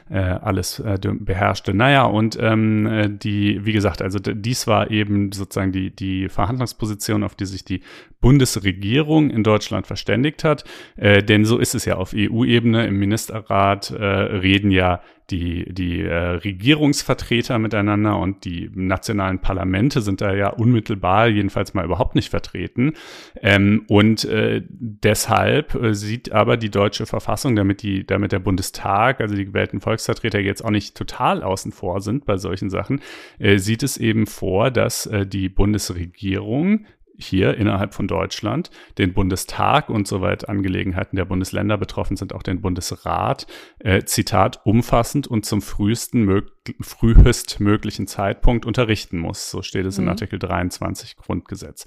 äh, 0.10 0.20
alles 0.20 0.80
äh, 0.80 0.98
beherrschte. 1.02 1.74
Naja, 1.74 2.06
und 2.06 2.38
ähm, 2.40 2.86
äh, 2.88 3.10
die, 3.10 3.66
wie 3.66 3.74
gesagt, 3.74 4.02
also 4.02 4.18
dies 4.20 4.66
war 4.66 4.92
eben 4.92 5.34
sozusagen 5.34 5.74
die, 5.74 5.94
die 5.94 6.30
Verhandlungsposition, 6.30 7.26
auf 7.26 7.36
die 7.36 7.46
sich 7.46 7.66
die 7.66 7.82
Bundesregierung 8.22 9.30
in 9.30 9.44
Deutschland 9.44 9.88
verständigt 9.88 10.46
hat. 10.46 10.64
Äh, 10.96 11.22
denn 11.22 11.44
so 11.44 11.58
ist 11.58 11.76
es 11.76 11.84
ja 11.84 11.98
auf 11.98 12.14
EU-Ebene. 12.16 12.88
Im 12.88 12.98
Ministerrat 12.98 13.92
äh, 13.92 14.06
reden 14.06 14.72
ja 14.72 15.02
die, 15.30 15.74
die 15.74 16.02
äh, 16.02 16.16
Regierungsvertreter 16.16 17.60
miteinander 17.60 18.18
und 18.18 18.46
die 18.46 18.72
nationalen 18.74 19.40
Parlamente 19.40 20.02
sind 20.02 20.22
da 20.22 20.34
ja 20.34 20.50
unmittelbar 20.50 21.28
jedenfalls 21.28 21.74
mal 21.74 21.84
überhaupt 21.84 22.16
nicht 22.16 22.30
vertreten. 22.30 22.94
Ähm, 23.42 23.84
und 23.90 24.24
äh, 24.26 24.64
deshalb 24.70 25.76
äh, 25.76 25.94
sieht 25.94 26.32
aber 26.32 26.56
die 26.56 26.70
deutsche 26.70 27.06
Verfassung, 27.06 27.56
damit, 27.56 27.82
die, 27.82 28.06
damit 28.06 28.32
der 28.32 28.40
Bundestag, 28.40 29.20
also 29.20 29.36
die 29.36 29.46
gewählten 29.46 29.82
Volksvertreter 29.82 30.40
jetzt 30.40 30.64
auch 30.64 30.72
nicht 30.72 30.96
total 30.96 31.44
außen 31.44 31.74
vor 31.74 32.02
sind 32.02 32.26
bei 32.26 32.38
solchen 32.38 32.70
Sachen, 32.70 33.02
äh, 33.40 33.58
sieht 33.58 33.84
es 33.84 33.98
eben 33.98 34.28
vor, 34.28 34.72
dass 34.72 35.08
äh, 35.08 35.28
die 35.28 35.50
Bundesregierung 35.50 36.86
hier 37.18 37.58
innerhalb 37.58 37.94
von 37.94 38.08
Deutschland, 38.08 38.70
den 38.98 39.14
Bundestag 39.14 39.90
und 39.90 40.08
soweit 40.08 40.48
Angelegenheiten 40.48 41.16
der 41.16 41.26
Bundesländer 41.26 41.78
betroffen 41.78 42.16
sind, 42.18 42.34
auch 42.34 42.44
den 42.44 42.62
Bundesrat, 42.62 43.48
äh, 43.80 44.04
Zitat, 44.04 44.62
umfassend 44.66 45.28
und 45.28 45.46
zum 45.46 45.62
frühesten 45.62 46.24
mög 46.24 46.52
frühestmöglichen 46.82 48.08
Zeitpunkt 48.08 48.66
unterrichten 48.66 49.20
muss. 49.20 49.50
So 49.50 49.62
steht 49.62 49.86
es 49.86 49.98
mhm. 49.98 50.04
in 50.04 50.10
Artikel 50.10 50.38
23 50.38 51.16
Grundgesetz. 51.16 51.86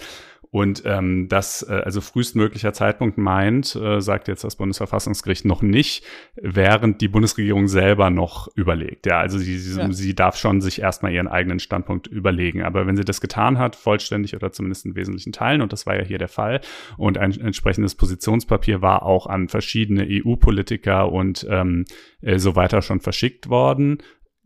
Und 0.52 0.82
ähm, 0.84 1.28
das, 1.28 1.62
äh, 1.68 1.74
also 1.84 2.00
frühestmöglicher 2.00 2.72
Zeitpunkt 2.72 3.18
meint, 3.18 3.76
äh, 3.76 4.00
sagt 4.00 4.26
jetzt 4.26 4.42
das 4.42 4.56
Bundesverfassungsgericht 4.56 5.44
noch 5.44 5.62
nicht, 5.62 6.04
während 6.34 7.00
die 7.00 7.08
Bundesregierung 7.08 7.68
selber 7.68 8.10
noch 8.10 8.48
überlegt. 8.56 9.06
Ja, 9.06 9.20
also 9.20 9.38
sie, 9.38 9.58
sie, 9.58 9.78
ja. 9.78 9.92
sie 9.92 10.14
darf 10.14 10.36
schon 10.36 10.60
sich 10.60 10.80
erstmal 10.80 11.12
ihren 11.12 11.28
eigenen 11.28 11.60
Standpunkt 11.60 12.08
überlegen. 12.08 12.62
Aber 12.62 12.88
wenn 12.88 12.96
sie 12.96 13.04
das 13.04 13.20
getan 13.20 13.58
hat, 13.58 13.76
vollständig 13.76 14.34
oder 14.34 14.50
zumindest 14.50 14.86
in 14.86 14.96
wesentlichen 14.96 15.32
Teilen, 15.32 15.62
und 15.62 15.72
das 15.72 15.86
war 15.86 15.96
ja 15.96 16.02
hier 16.02 16.18
der 16.18 16.28
Fall, 16.28 16.60
und 16.96 17.16
ein 17.16 17.30
entsprechendes 17.40 17.94
Positionspapier 17.94 18.82
war 18.82 19.04
auch 19.04 19.28
an 19.28 19.48
verschiedene 19.48 20.04
EU-Politiker 20.08 21.12
und 21.12 21.46
ähm, 21.48 21.84
äh, 22.22 22.38
so 22.38 22.56
weiter 22.56 22.82
schon 22.82 22.98
verschickt 22.98 23.48
worden, 23.48 23.98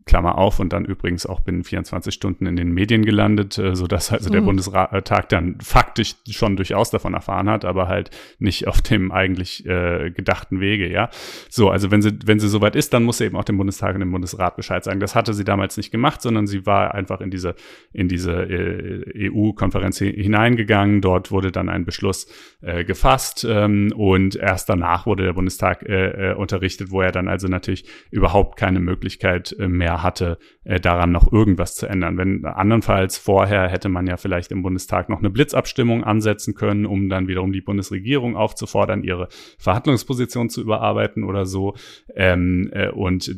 Klammer 0.05 0.37
auf 0.37 0.59
und 0.59 0.71
dann 0.71 0.85
übrigens 0.85 1.25
auch 1.25 1.39
binnen 1.39 1.63
24 1.63 2.13
Stunden 2.13 2.45
in 2.45 2.55
den 2.55 2.71
Medien 2.71 3.03
gelandet, 3.03 3.57
äh, 3.57 3.75
so 3.75 3.87
dass 3.87 4.11
also 4.11 4.29
der 4.29 4.41
mhm. 4.41 4.45
Bundestag 4.45 5.29
dann 5.29 5.57
faktisch 5.61 6.15
schon 6.29 6.55
durchaus 6.55 6.91
davon 6.91 7.13
erfahren 7.13 7.49
hat, 7.49 7.65
aber 7.65 7.87
halt 7.87 8.11
nicht 8.37 8.67
auf 8.67 8.81
dem 8.81 9.11
eigentlich 9.11 9.65
äh, 9.65 10.11
gedachten 10.11 10.59
Wege, 10.59 10.87
ja. 10.91 11.09
So, 11.49 11.69
also 11.69 11.89
wenn 11.89 12.01
sie, 12.01 12.11
wenn 12.25 12.39
sie 12.39 12.49
soweit 12.49 12.75
ist, 12.75 12.93
dann 12.93 13.03
muss 13.03 13.17
sie 13.17 13.25
eben 13.25 13.35
auch 13.35 13.43
dem 13.43 13.57
Bundestag 13.57 13.95
und 13.95 14.01
dem 14.01 14.11
Bundesrat 14.11 14.55
Bescheid 14.55 14.83
sagen. 14.83 14.99
Das 14.99 15.15
hatte 15.15 15.33
sie 15.33 15.43
damals 15.43 15.77
nicht 15.77 15.91
gemacht, 15.91 16.21
sondern 16.21 16.45
sie 16.45 16.65
war 16.65 16.93
einfach 16.93 17.21
in 17.21 17.31
diese, 17.31 17.55
in 17.91 18.07
diese 18.07 18.31
äh, 18.31 19.29
EU-Konferenz 19.29 19.97
hineingegangen. 19.97 21.01
Dort 21.01 21.31
wurde 21.31 21.51
dann 21.51 21.69
ein 21.69 21.85
Beschluss 21.85 22.27
äh, 22.61 22.83
gefasst 22.83 23.45
ähm, 23.49 23.91
und 23.95 24.35
erst 24.35 24.69
danach 24.69 25.05
wurde 25.05 25.23
der 25.23 25.33
Bundestag 25.33 25.83
äh, 25.83 26.31
äh, 26.31 26.33
unterrichtet, 26.35 26.91
wo 26.91 27.01
er 27.01 27.11
dann 27.11 27.27
also 27.27 27.47
natürlich 27.47 27.85
überhaupt 28.11 28.57
keine 28.57 28.79
Möglichkeit 28.79 29.55
äh, 29.59 29.67
mehr 29.95 30.03
hatte, 30.03 30.37
äh, 30.63 30.79
daran 30.79 31.11
noch 31.11 31.31
irgendwas 31.31 31.75
zu 31.75 31.87
ändern. 31.87 32.17
Wenn 32.17 32.45
andernfalls 32.45 33.17
vorher 33.17 33.67
hätte 33.67 33.89
man 33.89 34.07
ja 34.07 34.17
vielleicht 34.17 34.51
im 34.51 34.61
Bundestag 34.61 35.09
noch 35.09 35.19
eine 35.19 35.29
Blitzabstimmung 35.29 36.03
ansetzen 36.03 36.55
können, 36.55 36.85
um 36.85 37.09
dann 37.09 37.27
wiederum 37.27 37.51
die 37.51 37.61
Bundesregierung 37.61 38.35
aufzufordern, 38.35 39.03
ihre 39.03 39.27
Verhandlungsposition 39.57 40.49
zu 40.49 40.61
überarbeiten 40.61 41.23
oder 41.23 41.45
so. 41.45 41.75
Ähm, 42.15 42.69
äh, 42.73 42.89
und 42.89 43.31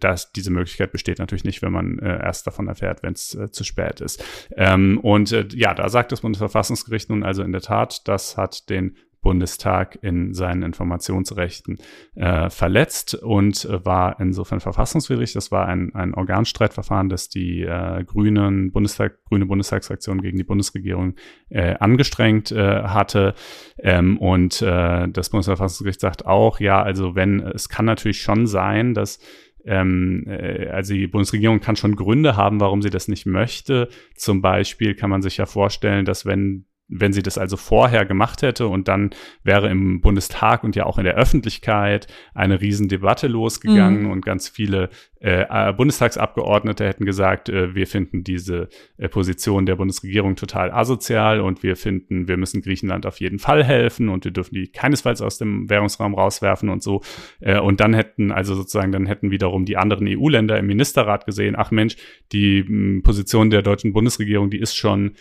das, 0.00 0.32
diese 0.32 0.50
Möglichkeit 0.50 0.92
besteht 0.92 1.18
natürlich 1.18 1.44
nicht, 1.44 1.62
wenn 1.62 1.72
man 1.72 1.98
äh, 1.98 2.18
erst 2.22 2.46
davon 2.46 2.68
erfährt, 2.68 3.02
wenn 3.02 3.12
es 3.12 3.34
äh, 3.34 3.50
zu 3.50 3.64
spät 3.64 4.00
ist. 4.00 4.24
Ähm, 4.56 4.98
und 5.00 5.32
äh, 5.32 5.46
ja, 5.52 5.74
da 5.74 5.88
sagt 5.88 6.12
das 6.12 6.22
Bundesverfassungsgericht 6.22 7.10
nun 7.10 7.22
also 7.22 7.42
in 7.42 7.52
der 7.52 7.60
Tat, 7.60 8.08
das 8.08 8.36
hat 8.36 8.70
den 8.70 8.96
Bundestag 9.22 9.98
in 10.02 10.32
seinen 10.32 10.62
Informationsrechten 10.62 11.78
äh, 12.14 12.48
verletzt 12.48 13.14
und 13.14 13.64
äh, 13.64 13.84
war 13.84 14.18
insofern 14.18 14.60
verfassungswidrig. 14.60 15.32
Das 15.34 15.50
war 15.50 15.66
ein, 15.66 15.94
ein 15.94 16.14
Organstreitverfahren, 16.14 17.08
das 17.08 17.28
die 17.28 17.62
äh, 17.62 18.02
Grünen 18.04 18.72
Bundestag, 18.72 19.22
Grüne 19.24 19.46
Bundestagsfraktion 19.46 20.22
gegen 20.22 20.38
die 20.38 20.44
Bundesregierung 20.44 21.16
äh, 21.50 21.74
angestrengt 21.78 22.50
äh, 22.50 22.82
hatte. 22.84 23.34
Ähm, 23.78 24.16
und 24.18 24.62
äh, 24.62 25.08
das 25.08 25.30
Bundesverfassungsgericht 25.30 26.00
sagt 26.00 26.24
auch, 26.26 26.60
ja, 26.60 26.82
also 26.82 27.14
wenn, 27.14 27.40
es 27.40 27.68
kann 27.68 27.84
natürlich 27.84 28.22
schon 28.22 28.46
sein, 28.46 28.94
dass 28.94 29.18
ähm, 29.64 30.24
äh, 30.26 30.68
also 30.68 30.94
die 30.94 31.06
Bundesregierung 31.06 31.60
kann 31.60 31.76
schon 31.76 31.96
Gründe 31.96 32.36
haben, 32.36 32.60
warum 32.60 32.82
sie 32.82 32.90
das 32.90 33.08
nicht 33.08 33.26
möchte. 33.26 33.88
Zum 34.14 34.40
Beispiel 34.40 34.94
kann 34.94 35.10
man 35.10 35.22
sich 35.22 35.36
ja 35.36 35.46
vorstellen, 35.46 36.04
dass 36.04 36.24
wenn 36.24 36.64
wenn 36.90 37.12
sie 37.12 37.22
das 37.22 37.38
also 37.38 37.56
vorher 37.56 38.04
gemacht 38.04 38.42
hätte 38.42 38.66
und 38.66 38.88
dann 38.88 39.10
wäre 39.44 39.70
im 39.70 40.00
Bundestag 40.00 40.64
und 40.64 40.76
ja 40.76 40.84
auch 40.86 40.98
in 40.98 41.04
der 41.04 41.14
Öffentlichkeit 41.14 42.08
eine 42.34 42.60
Riesendebatte 42.60 43.28
losgegangen 43.28 44.04
mhm. 44.04 44.10
und 44.10 44.24
ganz 44.24 44.48
viele 44.48 44.90
äh, 45.20 45.72
Bundestagsabgeordnete 45.74 46.86
hätten 46.86 47.04
gesagt, 47.04 47.50
äh, 47.50 47.74
wir 47.74 47.86
finden 47.86 48.24
diese 48.24 48.68
äh, 48.96 49.08
Position 49.08 49.66
der 49.66 49.76
Bundesregierung 49.76 50.34
total 50.34 50.72
asozial 50.72 51.40
und 51.40 51.62
wir 51.62 51.76
finden, 51.76 52.26
wir 52.26 52.38
müssen 52.38 52.62
Griechenland 52.62 53.04
auf 53.06 53.20
jeden 53.20 53.38
Fall 53.38 53.62
helfen 53.62 54.08
und 54.08 54.24
wir 54.24 54.32
dürfen 54.32 54.54
die 54.54 54.68
keinesfalls 54.68 55.20
aus 55.20 55.36
dem 55.36 55.68
Währungsraum 55.68 56.14
rauswerfen 56.14 56.70
und 56.70 56.82
so. 56.82 57.02
Äh, 57.40 57.60
und 57.60 57.80
dann 57.80 57.92
hätten 57.92 58.32
also 58.32 58.54
sozusagen, 58.54 58.92
dann 58.92 59.06
hätten 59.06 59.30
wiederum 59.30 59.66
die 59.66 59.76
anderen 59.76 60.08
EU-Länder 60.08 60.58
im 60.58 60.66
Ministerrat 60.66 61.26
gesehen, 61.26 61.54
ach 61.56 61.70
Mensch, 61.70 61.96
die 62.32 62.64
mh, 62.66 63.02
Position 63.02 63.50
der 63.50 63.60
deutschen 63.60 63.92
Bundesregierung, 63.92 64.48
die 64.48 64.58
ist 64.58 64.74
schon 64.74 65.12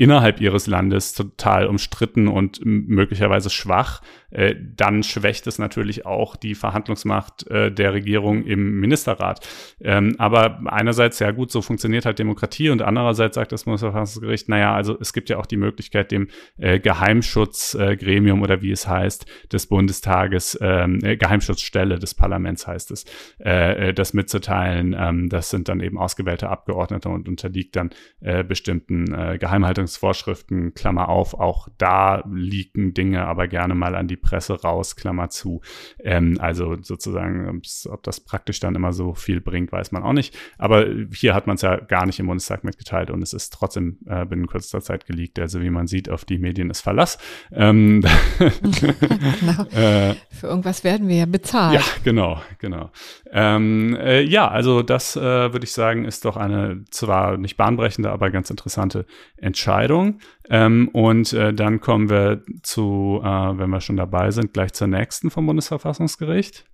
innerhalb 0.00 0.40
ihres 0.40 0.66
Landes 0.66 1.12
total 1.12 1.66
umstritten 1.66 2.26
und 2.26 2.62
möglicherweise 2.64 3.50
schwach, 3.50 4.00
äh, 4.30 4.54
dann 4.58 5.02
schwächt 5.02 5.46
es 5.46 5.58
natürlich 5.58 6.06
auch 6.06 6.36
die 6.36 6.54
Verhandlungsmacht 6.54 7.46
äh, 7.48 7.70
der 7.70 7.92
Regierung 7.92 8.44
im 8.44 8.80
Ministerrat. 8.80 9.46
Ähm, 9.80 10.16
aber 10.18 10.60
einerseits, 10.66 11.18
ja 11.18 11.30
gut, 11.30 11.52
so 11.52 11.62
funktioniert 11.62 12.06
halt 12.06 12.18
Demokratie 12.18 12.70
und 12.70 12.82
andererseits 12.82 13.34
sagt 13.34 13.52
das 13.52 13.64
Bundesverfassungsgericht, 13.64 14.48
naja, 14.48 14.74
also 14.74 14.96
es 15.00 15.12
gibt 15.12 15.28
ja 15.28 15.38
auch 15.38 15.46
die 15.46 15.56
Möglichkeit, 15.56 16.10
dem 16.10 16.28
äh, 16.58 16.80
Geheimschutzgremium 16.80 18.42
oder 18.42 18.62
wie 18.62 18.72
es 18.72 18.88
heißt, 18.88 19.26
des 19.52 19.66
Bundestages, 19.66 20.58
ähm, 20.60 21.00
äh, 21.02 21.16
Geheimschutzstelle 21.16 21.98
des 21.98 22.14
Parlaments 22.14 22.66
heißt 22.66 22.90
es, 22.90 23.04
äh, 23.38 23.92
das 23.92 24.14
mitzuteilen. 24.14 24.96
Ähm, 24.98 25.28
das 25.28 25.50
sind 25.50 25.68
dann 25.68 25.80
eben 25.80 25.98
ausgewählte 25.98 26.48
Abgeordnete 26.48 27.08
und 27.08 27.28
unterliegt 27.28 27.76
dann 27.76 27.90
bestimmten 28.20 29.06
Geheimhaltungs 29.38 29.90
Datenschutzvorschriften, 30.00 30.74
Klammer 30.74 31.08
auf, 31.08 31.34
auch 31.34 31.68
da 31.78 32.22
liegen 32.30 32.94
Dinge 32.94 33.26
aber 33.26 33.48
gerne 33.48 33.74
mal 33.74 33.94
an 33.94 34.08
die 34.08 34.16
Presse 34.20 34.60
raus, 34.60 34.96
Klammer 34.96 35.30
zu. 35.30 35.60
Ähm, 35.98 36.36
also 36.40 36.76
sozusagen, 36.80 37.62
ob 37.88 38.02
das 38.02 38.20
praktisch 38.20 38.60
dann 38.60 38.74
immer 38.74 38.92
so 38.92 39.14
viel 39.14 39.40
bringt, 39.40 39.72
weiß 39.72 39.92
man 39.92 40.02
auch 40.02 40.12
nicht. 40.12 40.36
Aber 40.58 40.86
hier 41.12 41.34
hat 41.34 41.46
man 41.46 41.56
es 41.56 41.62
ja 41.62 41.76
gar 41.76 42.06
nicht 42.06 42.18
im 42.20 42.26
Bundestag 42.26 42.64
mitgeteilt 42.64 43.10
und 43.10 43.22
es 43.22 43.32
ist 43.32 43.52
trotzdem 43.52 43.98
äh, 44.06 44.24
binnen 44.24 44.46
kürzester 44.46 44.80
Zeit 44.80 45.06
geleakt. 45.06 45.38
Also 45.38 45.60
wie 45.60 45.70
man 45.70 45.86
sieht, 45.86 46.08
auf 46.10 46.24
die 46.24 46.38
Medien 46.38 46.70
ist 46.70 46.80
Verlass. 46.80 47.18
Ähm, 47.52 48.04
genau. 48.80 49.62
äh, 49.72 50.14
Für 50.30 50.46
irgendwas 50.46 50.84
werden 50.84 51.08
wir 51.08 51.16
ja 51.16 51.26
bezahlt. 51.26 51.74
Ja, 51.74 51.82
genau, 52.04 52.40
genau. 52.58 52.90
Ähm, 53.32 53.96
äh, 53.96 54.22
ja, 54.22 54.48
also 54.48 54.82
das 54.82 55.16
äh, 55.16 55.20
würde 55.20 55.64
ich 55.64 55.72
sagen, 55.72 56.04
ist 56.04 56.24
doch 56.24 56.36
eine 56.36 56.84
zwar 56.90 57.36
nicht 57.36 57.56
bahnbrechende, 57.56 58.10
aber 58.10 58.30
ganz 58.30 58.50
interessante 58.50 59.06
Entscheidung. 59.36 60.20
Ähm, 60.52 60.88
und 60.92 61.32
äh, 61.32 61.54
dann 61.54 61.80
kommen 61.80 62.10
wir 62.10 62.42
zu, 62.62 63.20
äh, 63.22 63.26
wenn 63.26 63.70
wir 63.70 63.80
schon 63.80 63.96
dabei 63.96 64.32
sind, 64.32 64.52
gleich 64.52 64.72
zur 64.72 64.88
nächsten 64.88 65.30
vom 65.30 65.46
Bundesverfassungsgericht. 65.46 66.64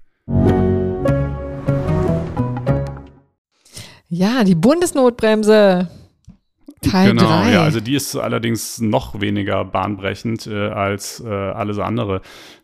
Ja, 4.09 4.45
die 4.45 4.55
Bundesnotbremse. 4.55 5.91
Teil 6.81 7.11
genau, 7.11 7.43
3. 7.43 7.53
ja, 7.53 7.63
also 7.63 7.81
die 7.81 7.95
ist 7.95 8.17
allerdings 8.17 8.81
noch 8.81 9.21
weniger 9.21 9.65
bahnbrechend 9.65 10.47
äh, 10.47 10.69
als 10.69 11.21
äh, 11.21 11.29
alles 11.29 11.79
andere, 11.79 12.21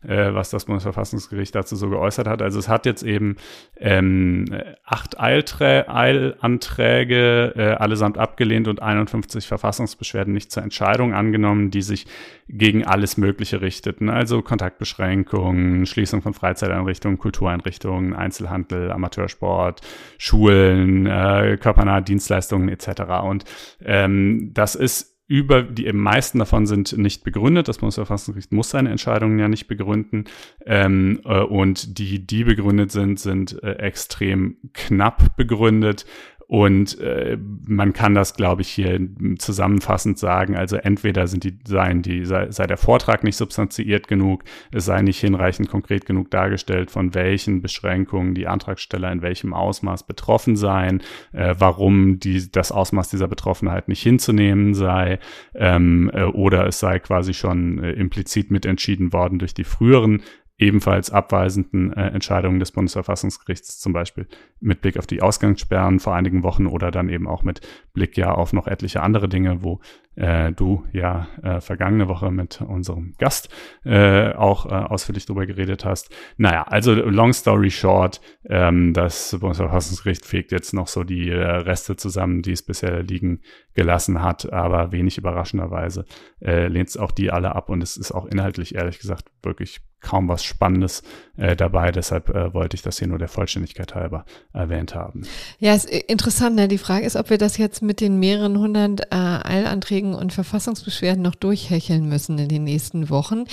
äh, 0.06 0.34
was 0.34 0.50
das 0.50 0.66
Bundesverfassungsgericht 0.66 1.54
dazu 1.54 1.76
so 1.76 1.88
geäußert 1.88 2.26
hat. 2.26 2.42
Also 2.42 2.58
es 2.58 2.68
hat 2.68 2.86
jetzt 2.86 3.02
eben 3.02 3.36
ähm, 3.78 4.46
acht 4.84 5.20
Eilträ 5.20 5.84
Eilanträge 5.88 7.52
äh, 7.56 7.62
allesamt 7.74 8.18
abgelehnt 8.18 8.68
und 8.68 8.82
51 8.82 9.46
Verfassungsbeschwerden 9.46 10.32
nicht 10.32 10.50
zur 10.50 10.62
Entscheidung 10.62 11.14
angenommen, 11.14 11.70
die 11.70 11.82
sich 11.82 12.06
gegen 12.48 12.84
alles 12.84 13.16
Mögliche 13.16 13.60
richteten. 13.60 14.08
Also 14.08 14.42
Kontaktbeschränkungen, 14.42 15.86
Schließung 15.86 16.22
von 16.22 16.34
Freizeiteinrichtungen, 16.34 17.18
Kultureinrichtungen, 17.18 18.14
Einzelhandel, 18.14 18.92
Amateursport, 18.92 19.80
Schulen, 20.18 21.06
äh, 21.06 21.58
körpernahe 21.60 22.02
Dienstleistungen 22.02 22.68
etc. 22.68 23.02
Und 23.22 23.44
ähm, 23.84 24.50
das 24.52 24.74
ist 24.74 25.11
über 25.32 25.62
die 25.62 25.90
meisten 25.94 26.40
davon 26.40 26.66
sind 26.66 26.94
nicht 26.98 27.24
begründet. 27.24 27.66
Das 27.66 27.78
Bundesverfassungsgericht 27.78 28.52
muss 28.52 28.68
seine 28.68 28.90
Entscheidungen 28.90 29.38
ja 29.38 29.48
nicht 29.48 29.66
begründen. 29.66 30.24
Ähm, 30.66 31.22
äh, 31.24 31.40
und 31.40 31.98
die, 31.98 32.26
die 32.26 32.44
begründet 32.44 32.92
sind, 32.92 33.18
sind 33.18 33.62
äh, 33.62 33.76
extrem 33.76 34.58
knapp 34.74 35.34
begründet. 35.38 36.04
Und 36.52 37.00
äh, 37.00 37.38
man 37.66 37.94
kann 37.94 38.14
das, 38.14 38.34
glaube 38.34 38.60
ich, 38.60 38.68
hier 38.68 39.00
zusammenfassend 39.38 40.18
sagen. 40.18 40.54
Also 40.54 40.76
entweder 40.76 41.26
sind 41.26 41.44
die, 41.44 41.56
seien 41.66 42.02
die, 42.02 42.26
sei, 42.26 42.50
sei 42.50 42.66
der 42.66 42.76
Vortrag 42.76 43.24
nicht 43.24 43.36
substanziiert 43.36 44.06
genug, 44.06 44.44
es 44.70 44.84
sei 44.84 45.00
nicht 45.00 45.18
hinreichend 45.18 45.70
konkret 45.70 46.04
genug 46.04 46.30
dargestellt, 46.30 46.90
von 46.90 47.14
welchen 47.14 47.62
Beschränkungen 47.62 48.34
die 48.34 48.48
Antragsteller 48.48 49.10
in 49.10 49.22
welchem 49.22 49.54
Ausmaß 49.54 50.02
betroffen 50.02 50.56
seien, 50.56 51.00
äh, 51.32 51.54
warum 51.58 52.20
die, 52.20 52.52
das 52.52 52.70
Ausmaß 52.70 53.08
dieser 53.08 53.28
Betroffenheit 53.28 53.88
nicht 53.88 54.02
hinzunehmen 54.02 54.74
sei, 54.74 55.20
ähm, 55.54 56.10
äh, 56.12 56.24
oder 56.24 56.66
es 56.66 56.80
sei 56.80 56.98
quasi 56.98 57.32
schon 57.32 57.82
äh, 57.82 57.92
implizit 57.92 58.50
mitentschieden 58.50 59.14
worden 59.14 59.38
durch 59.38 59.54
die 59.54 59.64
früheren 59.64 60.20
ebenfalls 60.62 61.10
abweisenden 61.10 61.92
äh, 61.92 62.08
Entscheidungen 62.08 62.60
des 62.60 62.72
Bundesverfassungsgerichts, 62.72 63.80
zum 63.80 63.92
Beispiel 63.92 64.26
mit 64.60 64.80
Blick 64.80 64.96
auf 64.96 65.06
die 65.06 65.20
Ausgangssperren 65.20 65.98
vor 65.98 66.14
einigen 66.14 66.42
Wochen 66.42 66.66
oder 66.66 66.90
dann 66.90 67.08
eben 67.08 67.26
auch 67.26 67.42
mit 67.42 67.60
Blick 67.92 68.16
ja 68.16 68.32
auf 68.32 68.52
noch 68.52 68.66
etliche 68.66 69.02
andere 69.02 69.28
Dinge, 69.28 69.62
wo 69.62 69.80
äh, 70.16 70.52
du 70.52 70.84
ja 70.92 71.28
äh, 71.42 71.60
vergangene 71.60 72.08
Woche 72.08 72.30
mit 72.30 72.60
unserem 72.60 73.14
Gast 73.18 73.48
äh, 73.84 74.32
auch 74.32 74.66
äh, 74.66 74.70
ausführlich 74.70 75.26
drüber 75.26 75.46
geredet 75.46 75.84
hast. 75.84 76.10
Naja, 76.36 76.64
also 76.64 76.94
long 76.94 77.32
story 77.32 77.70
short, 77.70 78.20
ähm, 78.48 78.92
das 78.92 79.36
Bundesverfassungsgericht 79.38 80.24
fegt 80.24 80.52
jetzt 80.52 80.74
noch 80.74 80.88
so 80.88 81.04
die 81.04 81.30
äh, 81.30 81.38
Reste 81.38 81.96
zusammen, 81.96 82.42
die 82.42 82.52
es 82.52 82.62
bisher 82.62 83.02
liegen 83.02 83.40
gelassen 83.74 84.22
hat, 84.22 84.52
aber 84.52 84.92
wenig 84.92 85.18
überraschenderweise 85.18 86.04
äh, 86.40 86.68
lehnt 86.68 86.90
es 86.90 86.96
auch 86.96 87.12
die 87.12 87.30
alle 87.30 87.54
ab 87.54 87.70
und 87.70 87.82
es 87.82 87.96
ist 87.96 88.12
auch 88.12 88.26
inhaltlich 88.26 88.74
ehrlich 88.74 88.98
gesagt 88.98 89.30
wirklich 89.42 89.80
kaum 90.02 90.28
was 90.28 90.44
Spannendes 90.44 91.02
äh, 91.36 91.56
dabei. 91.56 91.92
Deshalb 91.92 92.28
äh, 92.28 92.52
wollte 92.52 92.74
ich 92.74 92.82
das 92.82 92.98
hier 92.98 93.08
nur 93.08 93.18
der 93.18 93.28
Vollständigkeit 93.28 93.94
halber 93.94 94.24
erwähnt 94.52 94.94
haben. 94.94 95.22
Ja, 95.58 95.74
ist 95.74 95.88
interessant. 95.88 96.56
Ne? 96.56 96.68
Die 96.68 96.78
Frage 96.78 97.06
ist, 97.06 97.16
ob 97.16 97.30
wir 97.30 97.38
das 97.38 97.56
jetzt 97.56 97.82
mit 97.82 98.00
den 98.00 98.18
mehreren 98.18 98.58
hundert 98.58 99.00
äh, 99.12 99.14
Eilanträgen 99.14 100.01
und 100.14 100.32
Verfassungsbeschwerden 100.32 101.22
noch 101.22 101.36
durchhecheln 101.36 102.08
müssen 102.08 102.38
in 102.38 102.48
den 102.48 102.64
nächsten 102.64 103.08
Wochen. 103.10 103.44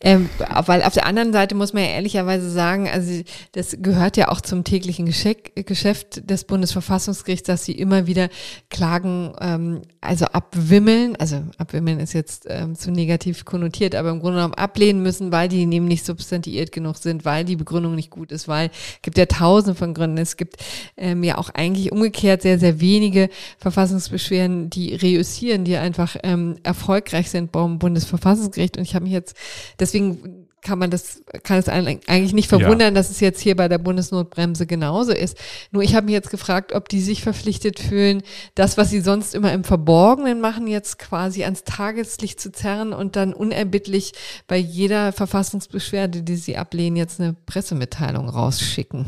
Ähm, 0.00 0.28
weil 0.66 0.82
auf 0.84 0.94
der 0.94 1.06
anderen 1.06 1.32
Seite 1.32 1.56
muss 1.56 1.72
man 1.72 1.82
ja 1.82 1.90
ehrlicherweise 1.90 2.48
sagen, 2.48 2.88
also 2.88 3.22
das 3.52 3.76
gehört 3.80 4.16
ja 4.16 4.28
auch 4.28 4.40
zum 4.40 4.62
täglichen 4.62 5.06
Geschäft 5.06 6.30
des 6.30 6.44
Bundesverfassungsgerichts, 6.44 7.46
dass 7.48 7.64
sie 7.64 7.72
immer 7.72 8.06
wieder 8.06 8.28
Klagen 8.70 9.34
ähm, 9.40 9.82
also 10.00 10.26
abwimmeln. 10.26 11.16
Also 11.16 11.42
abwimmeln 11.58 11.98
ist 11.98 12.12
jetzt 12.12 12.46
ähm, 12.48 12.76
zu 12.76 12.92
negativ 12.92 13.44
konnotiert, 13.44 13.96
aber 13.96 14.10
im 14.10 14.20
Grunde 14.20 14.36
genommen 14.36 14.54
ablehnen 14.54 15.02
müssen, 15.02 15.32
weil 15.32 15.48
die 15.48 15.66
nämlich 15.66 15.96
nicht 15.96 16.04
substantiiert 16.04 16.72
genug 16.72 16.96
sind, 16.96 17.24
weil 17.24 17.44
die 17.44 17.56
Begründung 17.56 17.94
nicht 17.94 18.10
gut 18.10 18.30
ist, 18.30 18.48
weil 18.48 18.68
es 18.68 19.02
gibt 19.02 19.16
ja 19.16 19.24
tausende 19.24 19.74
von 19.74 19.94
Gründen. 19.94 20.18
Es 20.18 20.36
gibt 20.36 20.56
ähm, 20.96 21.24
ja 21.24 21.38
auch 21.38 21.48
eigentlich 21.50 21.90
umgekehrt 21.90 22.42
sehr, 22.42 22.58
sehr 22.58 22.80
wenige 22.80 23.30
Verfassungsbeschwerden, 23.58 24.68
die 24.68 24.94
reüssieren, 24.94 25.64
die 25.64 25.78
einfach 25.96 26.16
ähm, 26.22 26.56
erfolgreich 26.62 27.30
sind 27.30 27.52
beim 27.52 27.78
Bundesverfassungsgericht. 27.78 28.76
Und 28.76 28.82
ich 28.82 28.94
habe 28.94 29.04
mich 29.04 29.12
jetzt, 29.12 29.36
deswegen 29.80 30.46
kann 30.60 30.78
man 30.80 30.90
das, 30.90 31.22
kann 31.44 31.58
es 31.58 31.68
eigentlich 31.68 32.32
nicht 32.32 32.48
verwundern, 32.48 32.94
ja. 32.94 33.00
dass 33.00 33.10
es 33.10 33.20
jetzt 33.20 33.40
hier 33.40 33.54
bei 33.54 33.68
der 33.68 33.78
Bundesnotbremse 33.78 34.66
genauso 34.66 35.12
ist. 35.12 35.38
Nur 35.70 35.82
ich 35.82 35.94
habe 35.94 36.06
mich 36.06 36.14
jetzt 36.14 36.30
gefragt, 36.30 36.72
ob 36.72 36.88
die 36.88 37.00
sich 37.00 37.22
verpflichtet 37.22 37.78
fühlen, 37.78 38.22
das, 38.56 38.76
was 38.76 38.90
sie 38.90 39.00
sonst 39.00 39.34
immer 39.34 39.52
im 39.52 39.62
Verborgenen 39.62 40.40
machen, 40.40 40.66
jetzt 40.66 40.98
quasi 40.98 41.44
ans 41.44 41.62
Tageslicht 41.62 42.40
zu 42.40 42.50
zerren 42.50 42.92
und 42.92 43.14
dann 43.14 43.32
unerbittlich 43.32 44.12
bei 44.48 44.56
jeder 44.56 45.12
Verfassungsbeschwerde, 45.12 46.22
die 46.22 46.36
sie 46.36 46.56
ablehnen, 46.56 46.96
jetzt 46.96 47.20
eine 47.20 47.34
Pressemitteilung 47.46 48.28
rausschicken. 48.28 49.06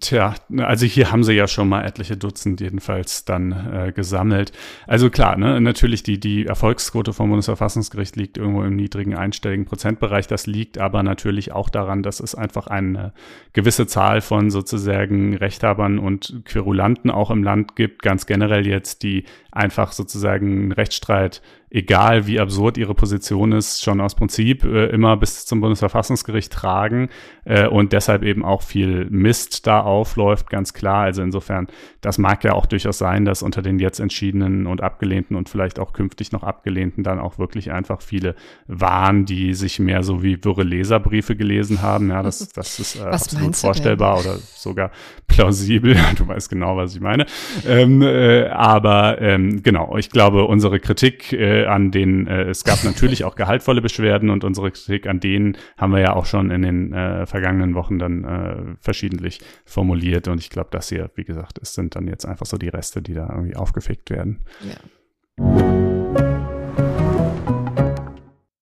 Tja, 0.00 0.34
also 0.58 0.84
hier 0.84 1.10
haben 1.10 1.24
sie 1.24 1.32
ja 1.32 1.48
schon 1.48 1.66
mal 1.66 1.82
etliche 1.82 2.18
Dutzend 2.18 2.60
jedenfalls 2.60 3.24
dann 3.24 3.52
äh, 3.52 3.90
gesammelt. 3.90 4.52
Also 4.86 5.08
klar, 5.08 5.38
ne, 5.38 5.62
natürlich 5.62 6.02
die, 6.02 6.20
die 6.20 6.44
Erfolgsquote 6.44 7.14
vom 7.14 7.30
Bundesverfassungsgericht 7.30 8.14
liegt 8.14 8.36
irgendwo 8.36 8.64
im 8.64 8.76
niedrigen 8.76 9.14
einstelligen 9.14 9.64
Prozentbereich. 9.64 10.26
Das 10.26 10.46
liegt 10.46 10.76
aber 10.76 11.02
natürlich 11.02 11.52
auch 11.52 11.70
daran, 11.70 12.02
dass 12.02 12.20
es 12.20 12.34
einfach 12.34 12.66
eine 12.66 13.14
gewisse 13.54 13.86
Zahl 13.86 14.20
von 14.20 14.50
sozusagen 14.50 15.34
Rechthabern 15.34 15.98
und 15.98 16.42
Querulanten 16.44 17.10
auch 17.10 17.30
im 17.30 17.42
Land 17.42 17.74
gibt, 17.74 18.02
ganz 18.02 18.26
generell 18.26 18.66
jetzt, 18.66 19.02
die 19.02 19.24
einfach 19.52 19.92
sozusagen 19.92 20.70
Rechtsstreit 20.70 21.40
egal 21.70 22.26
wie 22.26 22.40
absurd 22.40 22.78
ihre 22.78 22.94
Position 22.94 23.52
ist, 23.52 23.82
schon 23.82 24.00
aus 24.00 24.14
Prinzip 24.14 24.64
äh, 24.64 24.86
immer 24.86 25.16
bis 25.16 25.44
zum 25.46 25.60
Bundesverfassungsgericht 25.60 26.52
tragen 26.52 27.08
äh, 27.44 27.66
und 27.66 27.92
deshalb 27.92 28.22
eben 28.22 28.44
auch 28.44 28.62
viel 28.62 29.06
Mist 29.10 29.66
da 29.66 29.80
aufläuft, 29.80 30.50
ganz 30.50 30.72
klar. 30.72 31.04
Also 31.04 31.22
insofern, 31.22 31.68
das 32.00 32.18
mag 32.18 32.44
ja 32.44 32.54
auch 32.54 32.66
durchaus 32.66 32.98
sein, 32.98 33.24
dass 33.24 33.42
unter 33.42 33.62
den 33.62 33.78
jetzt 33.78 34.00
entschiedenen 34.00 34.66
und 34.66 34.82
abgelehnten 34.82 35.36
und 35.36 35.48
vielleicht 35.48 35.78
auch 35.78 35.92
künftig 35.92 36.32
noch 36.32 36.42
abgelehnten 36.42 37.04
dann 37.04 37.18
auch 37.18 37.38
wirklich 37.38 37.70
einfach 37.72 38.00
viele 38.00 38.34
waren, 38.66 39.24
die 39.24 39.54
sich 39.54 39.78
mehr 39.78 40.02
so 40.02 40.22
wie 40.22 40.42
wirre 40.44 40.62
Leserbriefe 40.62 41.36
gelesen 41.36 41.82
haben. 41.82 42.10
Ja, 42.10 42.22
das, 42.22 42.48
das 42.54 42.78
ist 42.78 42.96
äh, 42.96 43.04
absolut 43.04 43.56
vorstellbar 43.56 44.20
oder 44.20 44.36
sogar 44.36 44.90
plausibel. 45.26 45.96
Du 46.18 46.26
weißt 46.26 46.48
genau, 46.48 46.76
was 46.76 46.94
ich 46.94 47.00
meine. 47.00 47.26
Ähm, 47.66 48.02
äh, 48.02 48.46
aber 48.48 49.20
ähm, 49.20 49.62
genau, 49.62 49.96
ich 49.98 50.10
glaube, 50.10 50.44
unsere 50.44 50.80
Kritik 50.80 51.32
äh, 51.32 51.57
äh, 51.58 51.66
an 51.66 51.90
denen, 51.90 52.26
äh, 52.26 52.44
es 52.44 52.64
gab 52.64 52.84
natürlich 52.84 53.24
auch 53.24 53.34
gehaltvolle 53.34 53.80
Beschwerden 53.80 54.30
und 54.30 54.44
unsere 54.44 54.70
Kritik 54.70 55.06
an 55.06 55.20
denen 55.20 55.56
haben 55.76 55.92
wir 55.92 56.00
ja 56.00 56.14
auch 56.14 56.26
schon 56.26 56.50
in 56.50 56.62
den 56.62 56.92
äh, 56.92 57.26
vergangenen 57.26 57.74
Wochen 57.74 57.98
dann 57.98 58.24
äh, 58.24 58.76
verschiedentlich 58.80 59.40
formuliert 59.64 60.28
und 60.28 60.38
ich 60.38 60.50
glaube, 60.50 60.68
das 60.70 60.88
hier, 60.88 61.10
wie 61.14 61.24
gesagt, 61.24 61.58
es 61.60 61.74
sind 61.74 61.96
dann 61.96 62.06
jetzt 62.06 62.24
einfach 62.26 62.46
so 62.46 62.56
die 62.56 62.68
Reste, 62.68 63.02
die 63.02 63.14
da 63.14 63.28
irgendwie 63.30 63.56
aufgefickt 63.56 64.10
werden. 64.10 64.40
Ja. 64.62 64.76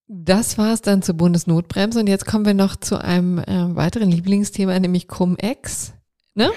Das 0.08 0.58
war 0.58 0.72
es 0.72 0.82
dann 0.82 1.02
zur 1.02 1.16
Bundesnotbremse 1.16 2.00
und 2.00 2.08
jetzt 2.08 2.26
kommen 2.26 2.44
wir 2.44 2.54
noch 2.54 2.76
zu 2.76 3.00
einem 3.00 3.38
äh, 3.38 3.76
weiteren 3.76 4.10
Lieblingsthema, 4.10 4.78
nämlich 4.80 5.06
Cum-Ex. 5.06 5.94
Ne? 6.34 6.50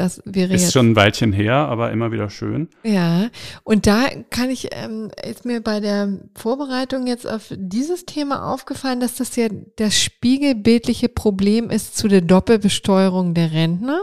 Das 0.00 0.22
wäre 0.24 0.54
ist 0.54 0.62
jetzt, 0.62 0.72
schon 0.72 0.92
ein 0.92 0.96
Weilchen 0.96 1.30
her, 1.34 1.56
aber 1.56 1.92
immer 1.92 2.10
wieder 2.10 2.30
schön. 2.30 2.70
Ja, 2.82 3.28
und 3.64 3.86
da 3.86 4.06
kann 4.30 4.48
ich, 4.48 4.68
ähm, 4.72 5.10
ist 5.28 5.44
mir 5.44 5.60
bei 5.60 5.80
der 5.80 6.20
Vorbereitung 6.34 7.06
jetzt 7.06 7.28
auf 7.28 7.52
dieses 7.54 8.06
Thema 8.06 8.50
aufgefallen, 8.50 9.00
dass 9.00 9.16
das 9.16 9.36
ja 9.36 9.48
das 9.76 10.00
spiegelbildliche 10.00 11.10
Problem 11.10 11.68
ist 11.68 11.98
zu 11.98 12.08
der 12.08 12.22
Doppelbesteuerung 12.22 13.34
der 13.34 13.52
Rentner. 13.52 14.00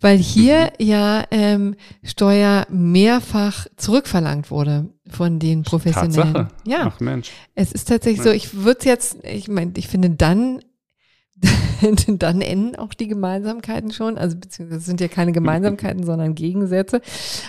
Weil 0.00 0.18
hier 0.18 0.70
mhm. 0.78 0.86
ja 0.86 1.24
ähm, 1.32 1.74
Steuer 2.04 2.64
mehrfach 2.70 3.66
zurückverlangt 3.76 4.52
wurde 4.52 4.90
von 5.08 5.40
den 5.40 5.64
Professionellen. 5.64 6.34
Tatsache. 6.34 6.48
Ja. 6.68 6.92
Ach 6.94 7.00
Mensch. 7.00 7.32
Es 7.56 7.72
ist 7.72 7.88
tatsächlich 7.88 8.24
ja. 8.24 8.30
so, 8.30 8.30
ich 8.30 8.54
würde 8.54 8.86
jetzt, 8.86 9.24
ich 9.24 9.48
meine, 9.48 9.72
ich 9.76 9.88
finde 9.88 10.10
dann 10.10 10.60
dann 12.18 12.40
enden 12.40 12.76
auch 12.76 12.94
die 12.94 13.08
Gemeinsamkeiten 13.08 13.92
schon. 13.92 14.18
Also 14.18 14.36
beziehungsweise 14.36 14.80
es 14.80 14.86
sind 14.86 15.00
ja 15.00 15.08
keine 15.08 15.32
Gemeinsamkeiten, 15.32 16.04
sondern 16.04 16.34
Gegensätze. 16.34 17.00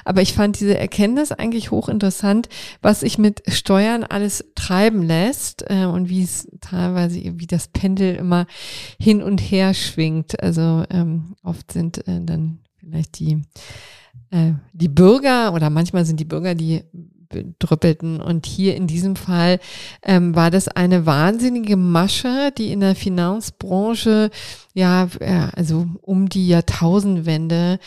Aber 0.04 0.22
ich 0.22 0.34
fand 0.34 0.60
diese 0.60 0.78
Erkenntnis 0.78 1.32
eigentlich 1.32 1.72
hochinteressant, 1.72 2.50
was 2.82 3.02
sich 3.02 3.18
mit 3.18 3.44
Steuern 3.48 4.04
alles 4.04 4.46
treiben 4.56 5.02
lässt 5.02 5.66
äh, 5.70 5.86
und 5.86 6.10
wie 6.10 6.24
es 6.24 6.48
teilweise, 6.62 7.20
wie 7.40 7.48
das 7.48 7.68
Pendel 7.68 8.16
immer 8.16 8.48
hin 9.00 9.22
und 9.22 9.40
her 9.40 9.74
schwingt. 9.74 10.42
Also 10.42 10.84
ähm, 10.90 11.36
oft 11.44 11.72
sind 11.72 12.08
äh, 12.08 12.22
dann 12.22 12.60
vielleicht 12.80 13.20
die 13.20 13.42
äh, 14.32 14.54
die 14.74 14.88
Bürger 14.88 15.54
oder 15.54 15.70
manchmal 15.70 16.06
sind 16.06 16.20
die 16.20 16.26
Bürger 16.26 16.56
die 16.56 16.84
drüppelten. 17.60 18.22
Und 18.22 18.46
hier 18.46 18.76
in 18.76 18.88
diesem 18.88 19.16
Fall 19.16 19.60
ähm, 20.04 20.36
war 20.36 20.52
das 20.52 20.68
eine 20.68 21.06
wahnsinnige 21.06 21.76
Masche, 21.78 22.52
die 22.58 22.72
in 22.72 22.80
der 22.80 22.96
Finanzbranche 22.96 24.30
ja, 24.74 25.08
ja 25.20 25.50
also 25.56 25.88
um 26.02 26.30
die 26.30 26.48
Jahrtausendwende 26.48 27.80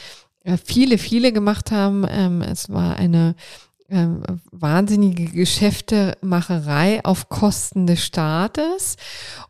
äh, 0.45 0.57
viele, 0.63 0.99
viele 0.99 1.33
gemacht 1.33 1.71
haben. 1.71 2.07
Ähm, 2.09 2.43
es 2.43 2.71
war 2.71 2.97
eine 2.97 3.35
ähm, 3.91 4.23
wahnsinnige 4.51 5.25
Geschäftemacherei 5.27 7.03
auf 7.05 7.29
Kosten 7.29 7.87
des 7.87 8.05
Staates. 8.05 8.97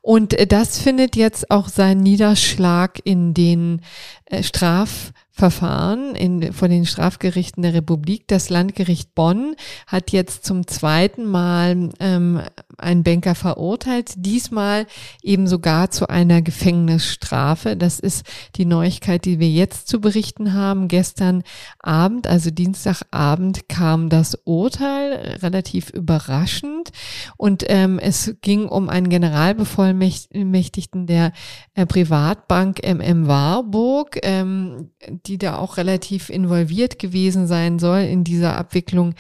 Und 0.00 0.34
äh, 0.34 0.46
das 0.46 0.78
findet 0.78 1.16
jetzt 1.16 1.50
auch 1.50 1.68
seinen 1.68 2.02
Niederschlag 2.02 3.00
in 3.02 3.34
den 3.34 3.82
äh, 4.26 4.42
Straf 4.42 5.12
Verfahren 5.38 6.16
in, 6.16 6.52
vor 6.52 6.66
den 6.66 6.84
Strafgerichten 6.84 7.62
der 7.62 7.72
Republik. 7.72 8.26
Das 8.26 8.50
Landgericht 8.50 9.14
Bonn 9.14 9.54
hat 9.86 10.10
jetzt 10.10 10.44
zum 10.44 10.66
zweiten 10.66 11.26
Mal 11.26 11.90
ähm, 12.00 12.42
einen 12.76 13.04
Banker 13.04 13.36
verurteilt, 13.36 14.14
diesmal 14.16 14.86
eben 15.22 15.46
sogar 15.46 15.92
zu 15.92 16.08
einer 16.08 16.42
Gefängnisstrafe. 16.42 17.76
Das 17.76 18.00
ist 18.00 18.26
die 18.56 18.64
Neuigkeit, 18.64 19.24
die 19.26 19.38
wir 19.38 19.48
jetzt 19.48 19.86
zu 19.86 20.00
berichten 20.00 20.54
haben. 20.54 20.88
Gestern 20.88 21.44
Abend, 21.78 22.26
also 22.26 22.50
Dienstagabend, 22.50 23.68
kam 23.68 24.08
das 24.08 24.36
Urteil 24.44 25.38
relativ 25.40 25.90
überraschend 25.90 26.90
und 27.36 27.64
ähm, 27.68 28.00
es 28.00 28.34
ging 28.42 28.66
um 28.66 28.88
einen 28.88 29.08
Generalbevollmächtigten 29.08 31.06
der 31.06 31.30
äh, 31.74 31.86
Privatbank 31.86 32.80
MM 32.82 33.28
Warburg. 33.28 34.18
Ähm, 34.22 34.90
die 35.28 35.38
da 35.38 35.58
auch 35.58 35.76
relativ 35.76 36.30
involviert 36.30 36.98
gewesen 36.98 37.46
sein 37.46 37.78
soll 37.78 38.00
in 38.00 38.24
dieser 38.24 38.56
Abwicklung 38.56 39.14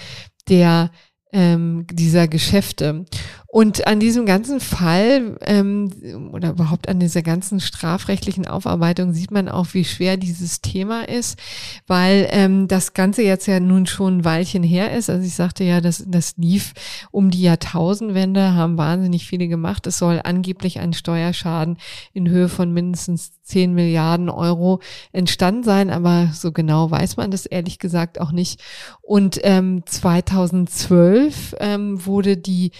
der 0.48 0.90
ähm, 1.32 1.86
dieser 1.92 2.26
Geschäfte. 2.26 3.04
Und 3.50 3.86
an 3.86 3.98
diesem 3.98 4.26
ganzen 4.26 4.60
Fall 4.60 5.38
ähm, 5.40 6.30
oder 6.34 6.50
überhaupt 6.50 6.86
an 6.86 7.00
dieser 7.00 7.22
ganzen 7.22 7.60
strafrechtlichen 7.60 8.46
Aufarbeitung 8.46 9.14
sieht 9.14 9.30
man 9.30 9.48
auch, 9.48 9.68
wie 9.72 9.86
schwer 9.86 10.18
dieses 10.18 10.60
Thema 10.60 11.08
ist, 11.08 11.38
weil 11.86 12.28
ähm, 12.30 12.68
das 12.68 12.92
Ganze 12.92 13.22
jetzt 13.22 13.46
ja 13.46 13.58
nun 13.58 13.86
schon 13.86 14.18
ein 14.18 14.24
Weilchen 14.26 14.62
her 14.62 14.94
ist. 14.94 15.08
Also 15.08 15.26
ich 15.26 15.34
sagte 15.34 15.64
ja, 15.64 15.80
das, 15.80 16.04
das 16.06 16.34
lief 16.36 16.74
um 17.10 17.30
die 17.30 17.40
Jahrtausendwende, 17.40 18.52
haben 18.52 18.76
wahnsinnig 18.76 19.26
viele 19.26 19.48
gemacht. 19.48 19.86
Es 19.86 19.96
soll 19.96 20.20
angeblich 20.22 20.78
ein 20.78 20.92
Steuerschaden 20.92 21.78
in 22.12 22.28
Höhe 22.28 22.50
von 22.50 22.74
mindestens 22.74 23.32
10 23.44 23.72
Milliarden 23.72 24.28
Euro 24.28 24.80
entstanden 25.12 25.62
sein, 25.62 25.88
aber 25.88 26.32
so 26.34 26.52
genau 26.52 26.90
weiß 26.90 27.16
man 27.16 27.30
das 27.30 27.46
ehrlich 27.46 27.78
gesagt 27.78 28.20
auch 28.20 28.30
nicht. 28.30 28.60
Und 29.00 29.40
ähm, 29.42 29.84
2012 29.86 31.54
ähm, 31.58 32.04
wurde 32.04 32.36
die 32.36 32.72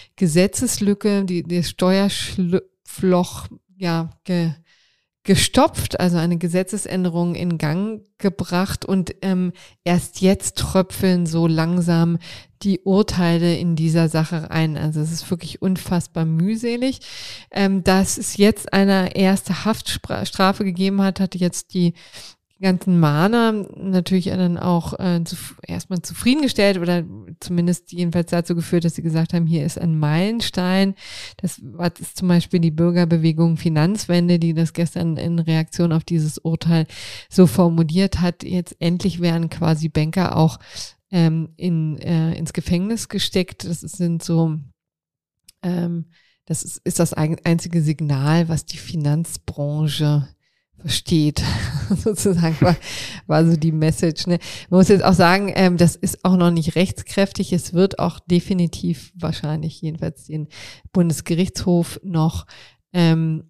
Gesetzeslücke, 0.59 1.25
die, 1.25 1.45
die 1.45 1.63
Steuerschloch 1.63 3.47
ja 3.77 4.11
ge, 4.25 4.51
gestopft, 5.23 6.01
also 6.01 6.17
eine 6.17 6.37
Gesetzesänderung 6.39 7.37
in 7.37 7.59
Gang 7.59 8.03
gebracht 8.19 8.85
und 8.85 9.15
ähm, 9.23 9.53
erst 9.85 10.21
jetzt 10.21 10.59
tröpfeln 10.59 11.27
so 11.27 11.47
langsam 11.47 12.19
die 12.63 12.81
Urteile 12.81 13.57
in 13.57 13.77
dieser 13.77 14.09
Sache 14.09 14.51
ein. 14.51 14.77
Also 14.77 15.01
es 15.01 15.13
ist 15.13 15.31
wirklich 15.31 15.63
unfassbar 15.63 16.25
mühselig. 16.25 16.99
Ähm, 17.53 17.85
dass 17.85 18.19
es 18.19 18.37
jetzt 18.37 18.73
eine 18.73 19.15
erste 19.15 19.65
Haftstrafe 19.65 20.65
gegeben 20.65 21.03
hat, 21.03 21.21
hatte 21.21 21.39
jetzt 21.39 21.73
die 21.73 21.95
ganzen 22.61 22.99
Mahner 22.99 23.53
natürlich 23.53 24.27
dann 24.27 24.59
auch 24.59 24.99
äh, 24.99 25.23
zu, 25.25 25.37
erstmal 25.67 26.03
zufriedengestellt 26.03 26.79
oder 26.79 27.05
zumindest 27.41 27.93
jedenfalls 27.93 28.31
dazu 28.31 28.55
geführt, 28.55 28.85
dass 28.85 28.95
sie 28.95 29.03
gesagt 29.03 29.33
haben, 29.33 29.47
hier 29.47 29.65
ist 29.65 29.79
ein 29.79 29.99
Meilenstein. 29.99 30.95
Das 31.37 31.61
war 31.63 31.91
das 31.91 32.15
zum 32.15 32.29
Beispiel 32.29 32.61
die 32.61 32.71
Bürgerbewegung 32.71 33.57
Finanzwende, 33.57 34.39
die 34.39 34.55
das 34.55 34.73
gestern 34.73 35.17
in 35.17 35.39
Reaktion 35.39 35.93
auf 35.93 36.05
dieses 36.05 36.39
Urteil 36.39 36.87
so 37.29 37.47
formuliert 37.47 38.21
hat. 38.21 38.43
Jetzt 38.43 38.77
endlich 38.81 39.21
werden 39.21 39.51
quasi 39.51 39.89
Banker 39.89 40.37
auch 40.37 40.59
ähm, 41.11 41.51
in, 41.57 41.99
äh, 41.99 42.35
ins 42.35 42.53
Gefängnis 42.53 43.09
gesteckt. 43.09 43.65
Das 43.65 43.81
sind 43.81 44.23
so 44.23 44.59
ähm, 45.63 46.07
das 46.49 46.63
ist, 46.63 46.81
ist 46.85 46.99
das 46.99 47.13
einzige 47.13 47.83
Signal, 47.83 48.49
was 48.49 48.65
die 48.65 48.79
Finanzbranche 48.79 50.29
versteht, 50.81 51.43
sozusagen, 51.97 52.57
war, 52.61 52.76
war 53.26 53.45
so 53.45 53.57
die 53.57 53.72
Message. 53.72 54.26
Ne? 54.26 54.39
Man 54.70 54.79
muss 54.79 54.89
jetzt 54.89 55.05
auch 55.05 55.14
sagen, 55.14 55.53
ähm, 55.55 55.76
das 55.76 55.97
ist 55.97 56.24
auch 56.24 56.37
noch 56.37 56.51
nicht 56.51 56.76
rechtskräftig. 56.76 57.53
Es 57.53 57.72
wird 57.72 57.99
auch 57.99 58.20
definitiv 58.20 59.12
wahrscheinlich 59.16 59.81
jedenfalls 59.83 60.24
den 60.26 60.49
Bundesgerichtshof 60.93 62.01
noch 62.03 62.47
ähm, 62.93 63.45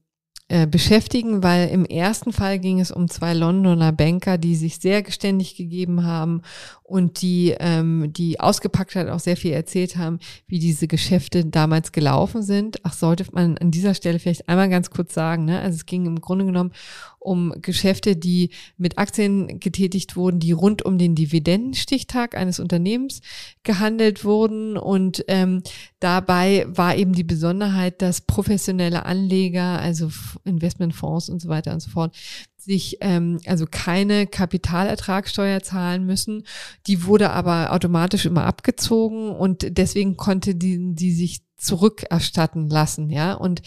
äh, 0.51 0.66
beschäftigen, 0.66 1.43
weil 1.43 1.68
im 1.68 1.85
ersten 1.85 2.33
Fall 2.33 2.59
ging 2.59 2.81
es 2.81 2.91
um 2.91 3.09
zwei 3.09 3.35
Londoner 3.35 3.93
Banker, 3.93 4.39
die 4.39 4.57
sich 4.57 4.79
sehr 4.79 5.03
geständig 5.03 5.57
gegeben 5.57 6.05
haben 6.05 6.41
und 6.83 7.20
die, 7.20 7.55
ähm, 7.61 8.14
die 8.14 8.41
Ausgepacktheit 8.41 9.11
auch 9.11 9.20
sehr 9.20 9.37
viel 9.37 9.53
erzählt 9.53 9.99
haben, 9.99 10.20
wie 10.47 10.59
diese 10.59 10.89
Geschäfte 10.89 11.45
damals 11.45 11.93
gelaufen 11.93 12.43
sind. 12.43 12.79
Ach, 12.85 12.95
sollte 12.95 13.26
man 13.33 13.59
an 13.59 13.70
dieser 13.70 13.93
Stelle 13.93 14.18
vielleicht 14.18 14.49
einmal 14.49 14.70
ganz 14.70 14.89
kurz 14.89 15.12
sagen. 15.12 15.45
Ne? 15.45 15.61
Also 15.61 15.76
es 15.76 15.85
ging 15.85 16.07
im 16.07 16.18
Grunde 16.22 16.47
genommen 16.47 16.72
um 17.19 17.53
Geschäfte, 17.61 18.16
die 18.16 18.51
mit 18.77 18.99
Aktien 18.99 19.61
getätigt 19.61 20.16
wurden, 20.16 20.41
die 20.41 20.53
rund 20.53 20.85
um 20.85 20.99
den 20.99 21.14
Dividendenstichtag 21.14 22.37
eines 22.37 22.61
Unternehmens 22.61 23.21
gehandelt 23.62 24.25
wurden. 24.25 24.77
Und 24.77 25.25
ähm, 25.29 25.62
dabei 26.01 26.66
war 26.69 26.97
eben 26.97 27.12
die 27.12 27.25
Besonderheit, 27.25 28.03
dass 28.03 28.21
professionelle 28.21 29.05
Anleger, 29.05 29.81
also 29.81 30.11
Investmentfonds 30.45 31.29
und 31.29 31.41
so 31.41 31.49
weiter 31.49 31.73
und 31.73 31.81
so 31.81 31.91
fort, 31.91 32.14
sich 32.57 32.99
ähm, 33.01 33.41
also 33.47 33.66
keine 33.71 34.27
Kapitalertragssteuer 34.27 35.62
zahlen 35.62 36.05
müssen. 36.05 36.45
Die 36.87 37.05
wurde 37.05 37.31
aber 37.31 37.73
automatisch 37.73 38.27
immer 38.27 38.45
abgezogen 38.45 39.31
und 39.31 39.79
deswegen 39.79 40.16
konnte 40.16 40.55
die, 40.55 40.95
die 40.95 41.12
sich 41.12 41.41
zurückerstatten 41.59 42.71
lassen, 42.71 43.11
ja. 43.11 43.35
Und 43.35 43.63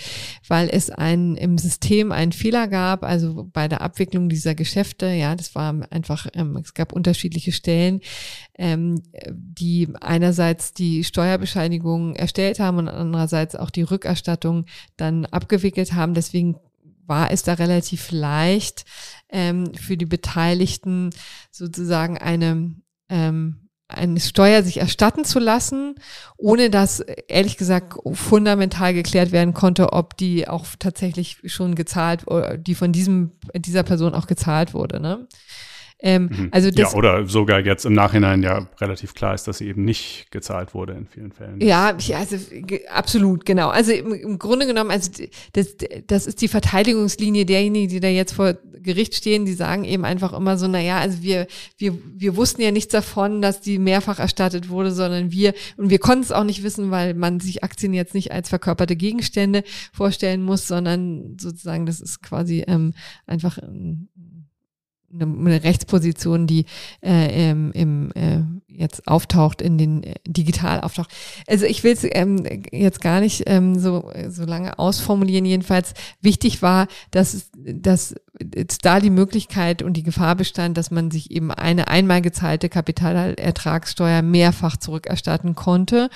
weil 0.47 0.69
es 0.69 0.89
ein, 0.89 1.35
im 1.35 1.57
System 1.57 2.11
einen 2.11 2.31
Fehler 2.31 2.67
gab, 2.67 3.03
also 3.03 3.49
bei 3.51 3.67
der 3.67 3.81
Abwicklung 3.81 4.29
dieser 4.29 4.55
Geschäfte, 4.55 5.07
ja, 5.07 5.35
das 5.35 5.53
war 5.55 5.75
einfach, 5.91 6.27
ähm, 6.33 6.55
es 6.57 6.73
gab 6.73 6.93
unterschiedliche 6.93 7.51
Stellen, 7.51 7.99
ähm, 8.57 9.03
die 9.29 9.89
einerseits 9.99 10.73
die 10.73 11.03
Steuerbescheinigung 11.03 12.15
erstellt 12.15 12.59
haben 12.59 12.77
und 12.77 12.87
andererseits 12.87 13.55
auch 13.55 13.69
die 13.69 13.83
Rückerstattung 13.83 14.65
dann 14.95 15.25
abgewickelt 15.25 15.93
haben. 15.93 16.13
Deswegen 16.13 16.55
war 17.05 17.29
es 17.31 17.43
da 17.43 17.53
relativ 17.53 18.11
leicht 18.11 18.85
ähm, 19.29 19.73
für 19.75 19.97
die 19.97 20.05
Beteiligten 20.05 21.09
sozusagen 21.51 22.17
eine 22.17 22.73
ähm, 23.09 23.69
eine 23.91 24.19
Steuer 24.19 24.63
sich 24.63 24.77
erstatten 24.77 25.25
zu 25.25 25.39
lassen, 25.39 25.95
ohne 26.37 26.69
dass 26.69 26.99
ehrlich 26.99 27.57
gesagt 27.57 27.97
fundamental 28.13 28.93
geklärt 28.93 29.31
werden 29.31 29.53
konnte, 29.53 29.93
ob 29.93 30.17
die 30.17 30.47
auch 30.47 30.65
tatsächlich 30.79 31.37
schon 31.45 31.75
gezahlt, 31.75 32.25
die 32.57 32.75
von 32.75 32.91
diesem 32.91 33.31
dieser 33.53 33.83
Person 33.83 34.13
auch 34.13 34.27
gezahlt 34.27 34.73
wurde. 34.73 34.99
Ne? 34.99 35.27
Ähm, 36.03 36.29
mhm. 36.31 36.47
also 36.51 36.69
ja, 36.69 36.91
oder 36.93 37.27
sogar 37.27 37.59
jetzt 37.59 37.85
im 37.85 37.93
Nachhinein 37.93 38.41
ja 38.41 38.67
relativ 38.79 39.13
klar 39.13 39.35
ist, 39.35 39.47
dass 39.47 39.59
sie 39.59 39.67
eben 39.67 39.85
nicht 39.85 40.31
gezahlt 40.31 40.73
wurde 40.73 40.93
in 40.93 41.05
vielen 41.05 41.31
Fällen. 41.31 41.61
Ja, 41.61 41.95
also 42.15 42.37
absolut, 42.91 43.45
genau. 43.45 43.69
Also 43.69 43.91
im, 43.91 44.13
im 44.13 44.39
Grunde 44.39 44.65
genommen, 44.65 44.89
also 44.89 45.11
das, 45.53 45.75
das 46.07 46.25
ist 46.25 46.41
die 46.41 46.47
Verteidigungslinie 46.47 47.45
derjenigen, 47.45 47.89
die 47.89 47.99
da 47.99 48.07
jetzt 48.07 48.33
vor 48.33 48.55
Gericht 48.81 49.13
stehen, 49.13 49.45
die 49.45 49.53
sagen 49.53 49.83
eben 49.83 50.03
einfach 50.03 50.33
immer 50.33 50.57
so, 50.57 50.67
naja, 50.67 50.97
also 50.97 51.21
wir, 51.21 51.45
wir, 51.77 51.95
wir 52.15 52.35
wussten 52.35 52.63
ja 52.63 52.71
nichts 52.71 52.91
davon, 52.91 53.41
dass 53.41 53.61
die 53.61 53.77
mehrfach 53.77 54.17
erstattet 54.17 54.69
wurde, 54.69 54.91
sondern 54.91 55.31
wir, 55.31 55.53
und 55.77 55.91
wir 55.91 55.99
konnten 55.99 56.23
es 56.23 56.31
auch 56.31 56.43
nicht 56.43 56.63
wissen, 56.63 56.89
weil 56.89 57.13
man 57.13 57.39
sich 57.39 57.63
Aktien 57.63 57.93
jetzt 57.93 58.15
nicht 58.15 58.31
als 58.31 58.49
verkörperte 58.49 58.95
Gegenstände 58.95 59.63
vorstellen 59.93 60.41
muss, 60.41 60.67
sondern 60.67 61.37
sozusagen, 61.39 61.85
das 61.85 62.01
ist 62.01 62.23
quasi 62.23 62.63
ähm, 62.67 62.93
einfach 63.27 63.59
ein 63.59 64.09
eine, 65.13 65.23
eine 65.23 65.63
Rechtsposition, 65.63 66.47
die 66.47 66.65
äh, 67.01 67.49
im, 67.49 67.71
im 67.71 68.11
äh, 68.13 68.41
jetzt 68.67 69.07
auftaucht 69.07 69.61
in 69.61 69.77
den 69.77 70.03
äh, 70.03 70.15
digital 70.27 70.81
auftaucht. 70.81 71.11
Also 71.47 71.65
ich 71.65 71.83
will 71.83 71.93
es 71.93 72.05
ähm, 72.09 72.43
jetzt 72.71 73.01
gar 73.01 73.19
nicht 73.19 73.43
ähm, 73.47 73.77
so 73.77 74.11
so 74.29 74.45
lange 74.45 74.79
ausformulieren. 74.79 75.45
Jedenfalls 75.45 75.93
wichtig 76.21 76.61
war, 76.61 76.87
dass 77.11 77.49
dass 77.53 78.15
da 78.81 78.99
die 78.99 79.09
Möglichkeit 79.09 79.81
und 79.81 79.93
die 79.93 80.03
Gefahr 80.03 80.35
bestand, 80.35 80.77
dass 80.77 80.91
man 80.91 81.11
sich 81.11 81.31
eben 81.31 81.51
eine 81.51 81.87
einmal 81.87 82.21
gezahlte 82.21 82.69
Kapitalertragssteuer 82.69 84.21
mehrfach 84.21 84.77
zurückerstatten 84.77 85.55
konnte. 85.55 86.09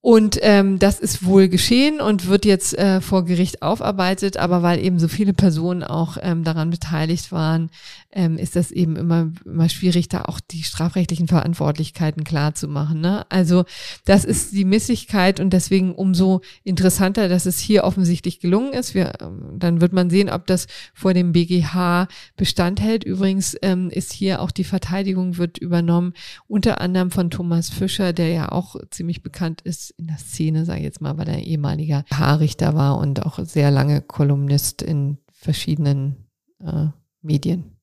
Und 0.00 0.38
ähm, 0.42 0.78
das 0.78 1.00
ist 1.00 1.24
wohl 1.24 1.48
geschehen 1.48 2.00
und 2.00 2.28
wird 2.28 2.44
jetzt 2.44 2.78
äh, 2.78 3.00
vor 3.00 3.24
Gericht 3.24 3.62
aufarbeitet, 3.62 4.36
aber 4.36 4.62
weil 4.62 4.78
eben 4.78 5.00
so 5.00 5.08
viele 5.08 5.32
Personen 5.32 5.82
auch 5.82 6.16
ähm, 6.22 6.44
daran 6.44 6.70
beteiligt 6.70 7.32
waren, 7.32 7.68
ähm, 8.12 8.38
ist 8.38 8.54
das 8.54 8.70
eben 8.70 8.94
immer, 8.94 9.32
immer 9.44 9.68
schwierig, 9.68 10.08
da 10.08 10.22
auch 10.22 10.38
die 10.38 10.62
strafrechtlichen 10.62 11.26
Verantwortlichkeiten 11.26 12.22
klar 12.22 12.54
zu 12.54 12.68
machen. 12.68 13.00
Ne? 13.00 13.26
Also 13.28 13.64
das 14.04 14.24
ist 14.24 14.52
die 14.52 14.64
Misslichkeit 14.64 15.40
und 15.40 15.50
deswegen 15.50 15.96
umso 15.96 16.42
interessanter, 16.62 17.28
dass 17.28 17.44
es 17.44 17.58
hier 17.58 17.82
offensichtlich 17.82 18.38
gelungen 18.38 18.74
ist. 18.74 18.94
Wir, 18.94 19.14
ähm, 19.20 19.56
dann 19.58 19.80
wird 19.80 19.92
man 19.92 20.10
sehen, 20.10 20.30
ob 20.30 20.46
das 20.46 20.68
vor 20.94 21.12
dem 21.12 21.32
BGH 21.32 22.06
Bestand 22.36 22.80
hält. 22.80 23.02
Übrigens 23.02 23.56
ähm, 23.62 23.90
ist 23.90 24.12
hier 24.12 24.42
auch 24.42 24.52
die 24.52 24.64
Verteidigung 24.64 25.38
wird 25.38 25.58
übernommen, 25.58 26.14
unter 26.46 26.80
anderem 26.80 27.10
von 27.10 27.30
Thomas 27.30 27.68
Fischer, 27.68 28.12
der 28.12 28.28
ja 28.28 28.52
auch 28.52 28.76
ziemlich 28.90 29.24
bekannt 29.24 29.60
ist 29.62 29.87
in 29.90 30.06
der 30.06 30.18
Szene, 30.18 30.64
sage 30.64 30.80
ich 30.80 30.84
jetzt 30.84 31.00
mal, 31.00 31.18
weil 31.18 31.28
er 31.28 31.42
ehemaliger 31.42 32.04
Haarrichter 32.12 32.74
war 32.74 32.98
und 32.98 33.24
auch 33.24 33.38
sehr 33.40 33.70
lange 33.70 34.02
Kolumnist 34.02 34.82
in 34.82 35.18
verschiedenen 35.32 36.28
äh, 36.60 36.86
Medien. 37.22 37.78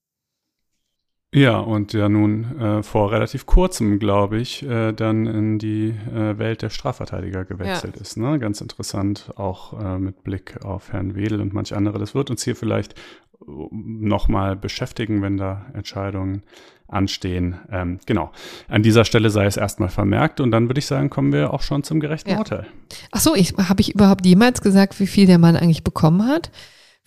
Ja, 1.35 1.59
und 1.59 1.91
ja 1.91 2.07
nun 2.07 2.59
äh, 2.61 2.81
vor 2.81 3.11
relativ 3.11 3.45
kurzem, 3.45 3.99
glaube 3.99 4.37
ich, 4.37 4.63
äh, 4.63 4.93
dann 4.93 5.25
in 5.25 5.59
die 5.59 5.89
äh, 5.89 6.37
Welt 6.37 6.61
der 6.61 6.69
Strafverteidiger 6.69 7.43
gewechselt 7.43 7.97
ja. 7.97 8.01
ist. 8.01 8.15
Ne? 8.15 8.39
Ganz 8.39 8.61
interessant, 8.61 9.33
auch 9.35 9.77
äh, 9.77 9.99
mit 9.99 10.23
Blick 10.23 10.63
auf 10.63 10.93
Herrn 10.93 11.13
Wedel 11.13 11.41
und 11.41 11.53
manch 11.53 11.75
andere. 11.75 11.99
Das 11.99 12.15
wird 12.15 12.29
uns 12.29 12.45
hier 12.45 12.55
vielleicht 12.55 12.93
äh, 12.93 13.51
nochmal 13.71 14.55
beschäftigen, 14.55 15.21
wenn 15.21 15.35
da 15.35 15.65
Entscheidungen 15.73 16.43
anstehen. 16.87 17.55
Ähm, 17.71 17.99
genau. 18.05 18.31
An 18.67 18.83
dieser 18.83 19.05
Stelle 19.05 19.29
sei 19.29 19.45
es 19.45 19.57
erstmal 19.57 19.89
vermerkt 19.89 20.39
und 20.39 20.51
dann 20.51 20.69
würde 20.69 20.79
ich 20.79 20.85
sagen, 20.85 21.09
kommen 21.09 21.33
wir 21.33 21.53
auch 21.53 21.61
schon 21.61 21.83
zum 21.83 21.99
gerechten 21.99 22.29
ja. 22.29 22.37
Urteil. 22.37 22.67
Ach 23.11 23.19
so, 23.19 23.35
habe 23.35 23.81
ich 23.81 23.93
überhaupt 23.95 24.25
jemals 24.25 24.61
gesagt, 24.61 24.99
wie 24.99 25.07
viel 25.07 25.25
der 25.25 25.37
Mann 25.37 25.55
eigentlich 25.55 25.83
bekommen 25.83 26.27
hat? 26.27 26.51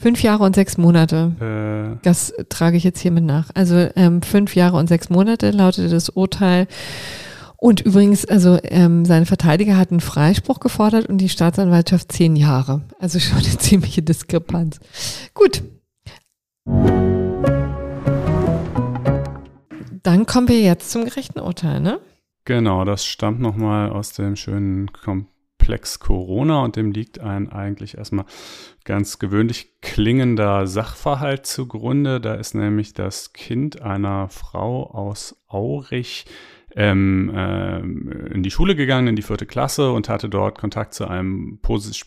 Fünf 0.00 0.22
Jahre 0.22 0.44
und 0.44 0.54
sechs 0.54 0.78
Monate. 0.78 1.96
Äh, 1.98 1.98
das 2.02 2.32
trage 2.48 2.76
ich 2.76 2.84
jetzt 2.84 3.00
hiermit 3.00 3.24
nach. 3.24 3.50
Also 3.54 3.88
ähm, 3.96 4.22
fünf 4.22 4.54
Jahre 4.54 4.76
und 4.76 4.88
sechs 4.88 5.10
Monate 5.10 5.50
lautete 5.50 5.88
das 5.88 6.08
Urteil. 6.08 6.68
Und 7.56 7.80
übrigens, 7.80 8.24
also 8.24 8.58
ähm, 8.62 9.04
seine 9.04 9.26
Verteidiger 9.26 9.76
hat 9.76 9.90
einen 9.90 10.00
Freispruch 10.00 10.60
gefordert 10.60 11.06
und 11.06 11.18
die 11.18 11.28
Staatsanwaltschaft 11.28 12.12
zehn 12.12 12.36
Jahre. 12.36 12.82
Also 13.00 13.18
schon 13.18 13.38
eine 13.38 13.58
ziemliche 13.58 14.02
Diskrepanz. 14.02 14.78
Gut. 15.34 15.62
Dann 20.02 20.26
kommen 20.26 20.48
wir 20.48 20.60
jetzt 20.60 20.90
zum 20.90 21.04
gerechten 21.04 21.40
Urteil, 21.40 21.80
ne? 21.80 22.00
Genau, 22.44 22.84
das 22.84 23.04
stammt 23.04 23.40
nochmal 23.40 23.90
aus 23.90 24.12
dem 24.12 24.36
schönen 24.36 24.92
Komplex 24.92 25.98
Corona 25.98 26.62
und 26.62 26.76
dem 26.76 26.92
liegt 26.92 27.20
ein 27.20 27.50
eigentlich 27.50 27.98
erstmal 27.98 28.24
ganz 28.84 29.18
gewöhnlich 29.18 29.80
klingender 29.80 30.66
Sachverhalt 30.66 31.46
zugrunde. 31.46 32.20
Da 32.20 32.34
ist 32.34 32.54
nämlich 32.54 32.94
das 32.94 33.32
Kind 33.32 33.82
einer 33.82 34.28
Frau 34.28 34.90
aus 34.90 35.36
Aurich 35.48 36.24
ähm, 36.76 37.32
äh, 37.34 37.78
in 38.34 38.42
die 38.42 38.50
Schule 38.50 38.76
gegangen, 38.76 39.08
in 39.08 39.16
die 39.16 39.22
vierte 39.22 39.46
Klasse 39.46 39.90
und 39.90 40.08
hatte 40.08 40.28
dort 40.28 40.58
Kontakt 40.58 40.94
zu 40.94 41.08
einem 41.08 41.58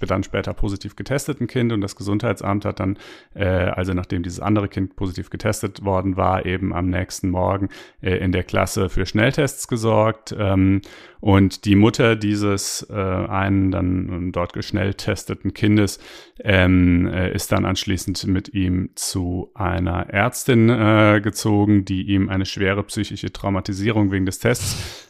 dann 0.07 0.23
später 0.23 0.53
positiv 0.53 0.95
getesteten 0.95 1.47
Kind 1.47 1.71
und 1.71 1.81
das 1.81 1.95
Gesundheitsamt 1.95 2.65
hat 2.65 2.79
dann, 2.79 2.97
äh, 3.33 3.45
also 3.45 3.93
nachdem 3.93 4.23
dieses 4.23 4.39
andere 4.39 4.67
Kind 4.67 4.95
positiv 4.95 5.29
getestet 5.29 5.83
worden 5.83 6.17
war, 6.17 6.45
eben 6.45 6.73
am 6.73 6.89
nächsten 6.89 7.29
Morgen 7.29 7.69
äh, 8.01 8.17
in 8.17 8.31
der 8.31 8.43
Klasse 8.43 8.89
für 8.89 9.05
Schnelltests 9.05 9.67
gesorgt 9.67 10.35
ähm, 10.37 10.81
und 11.19 11.65
die 11.65 11.75
Mutter 11.75 12.15
dieses 12.15 12.87
äh, 12.89 12.93
einen 12.93 13.71
dann 13.71 14.31
dort 14.31 14.53
geschnelltesteten 14.53 15.53
Kindes 15.53 15.99
ähm, 16.39 17.07
äh, 17.07 17.33
ist 17.33 17.51
dann 17.51 17.65
anschließend 17.65 18.25
mit 18.27 18.53
ihm 18.53 18.89
zu 18.95 19.51
einer 19.53 20.09
Ärztin 20.09 20.69
äh, 20.69 21.21
gezogen, 21.21 21.85
die 21.85 22.03
ihm 22.03 22.29
eine 22.29 22.45
schwere 22.45 22.83
psychische 22.83 23.31
Traumatisierung 23.31 24.11
wegen 24.11 24.25
des 24.25 24.39
Tests 24.39 24.50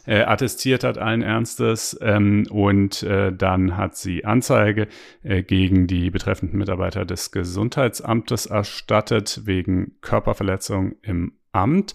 äh, 0.06 0.22
attestiert 0.22 0.84
hat, 0.84 0.98
allen 0.98 1.22
Ernstes. 1.22 1.98
Ähm, 2.00 2.46
und 2.50 3.02
äh, 3.02 3.32
dann 3.32 3.76
hat 3.76 3.96
sie 3.96 4.24
Anzeige 4.24 4.88
äh, 5.22 5.42
gegen 5.42 5.86
die 5.86 6.10
betreffenden 6.10 6.58
Mitarbeiter 6.58 7.04
des 7.04 7.30
Gesundheitsamtes 7.30 8.46
erstattet 8.46 9.42
wegen 9.44 9.92
Körperverletzung 10.00 10.96
im 11.02 11.32
Amt. 11.52 11.92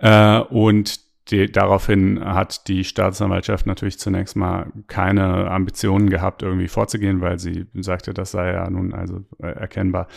Äh, 0.00 0.38
und 0.40 1.08
die, 1.30 1.50
daraufhin 1.50 2.24
hat 2.24 2.68
die 2.68 2.84
Staatsanwaltschaft 2.84 3.66
natürlich 3.66 3.98
zunächst 3.98 4.34
mal 4.34 4.72
keine 4.86 5.50
Ambitionen 5.50 6.08
gehabt, 6.08 6.42
irgendwie 6.42 6.68
vorzugehen, 6.68 7.20
weil 7.20 7.38
sie 7.38 7.66
sagte, 7.74 8.14
das 8.14 8.30
sei 8.30 8.52
ja 8.52 8.70
nun 8.70 8.94
also 8.94 9.24
äh, 9.42 9.48
erkennbar 9.48 10.08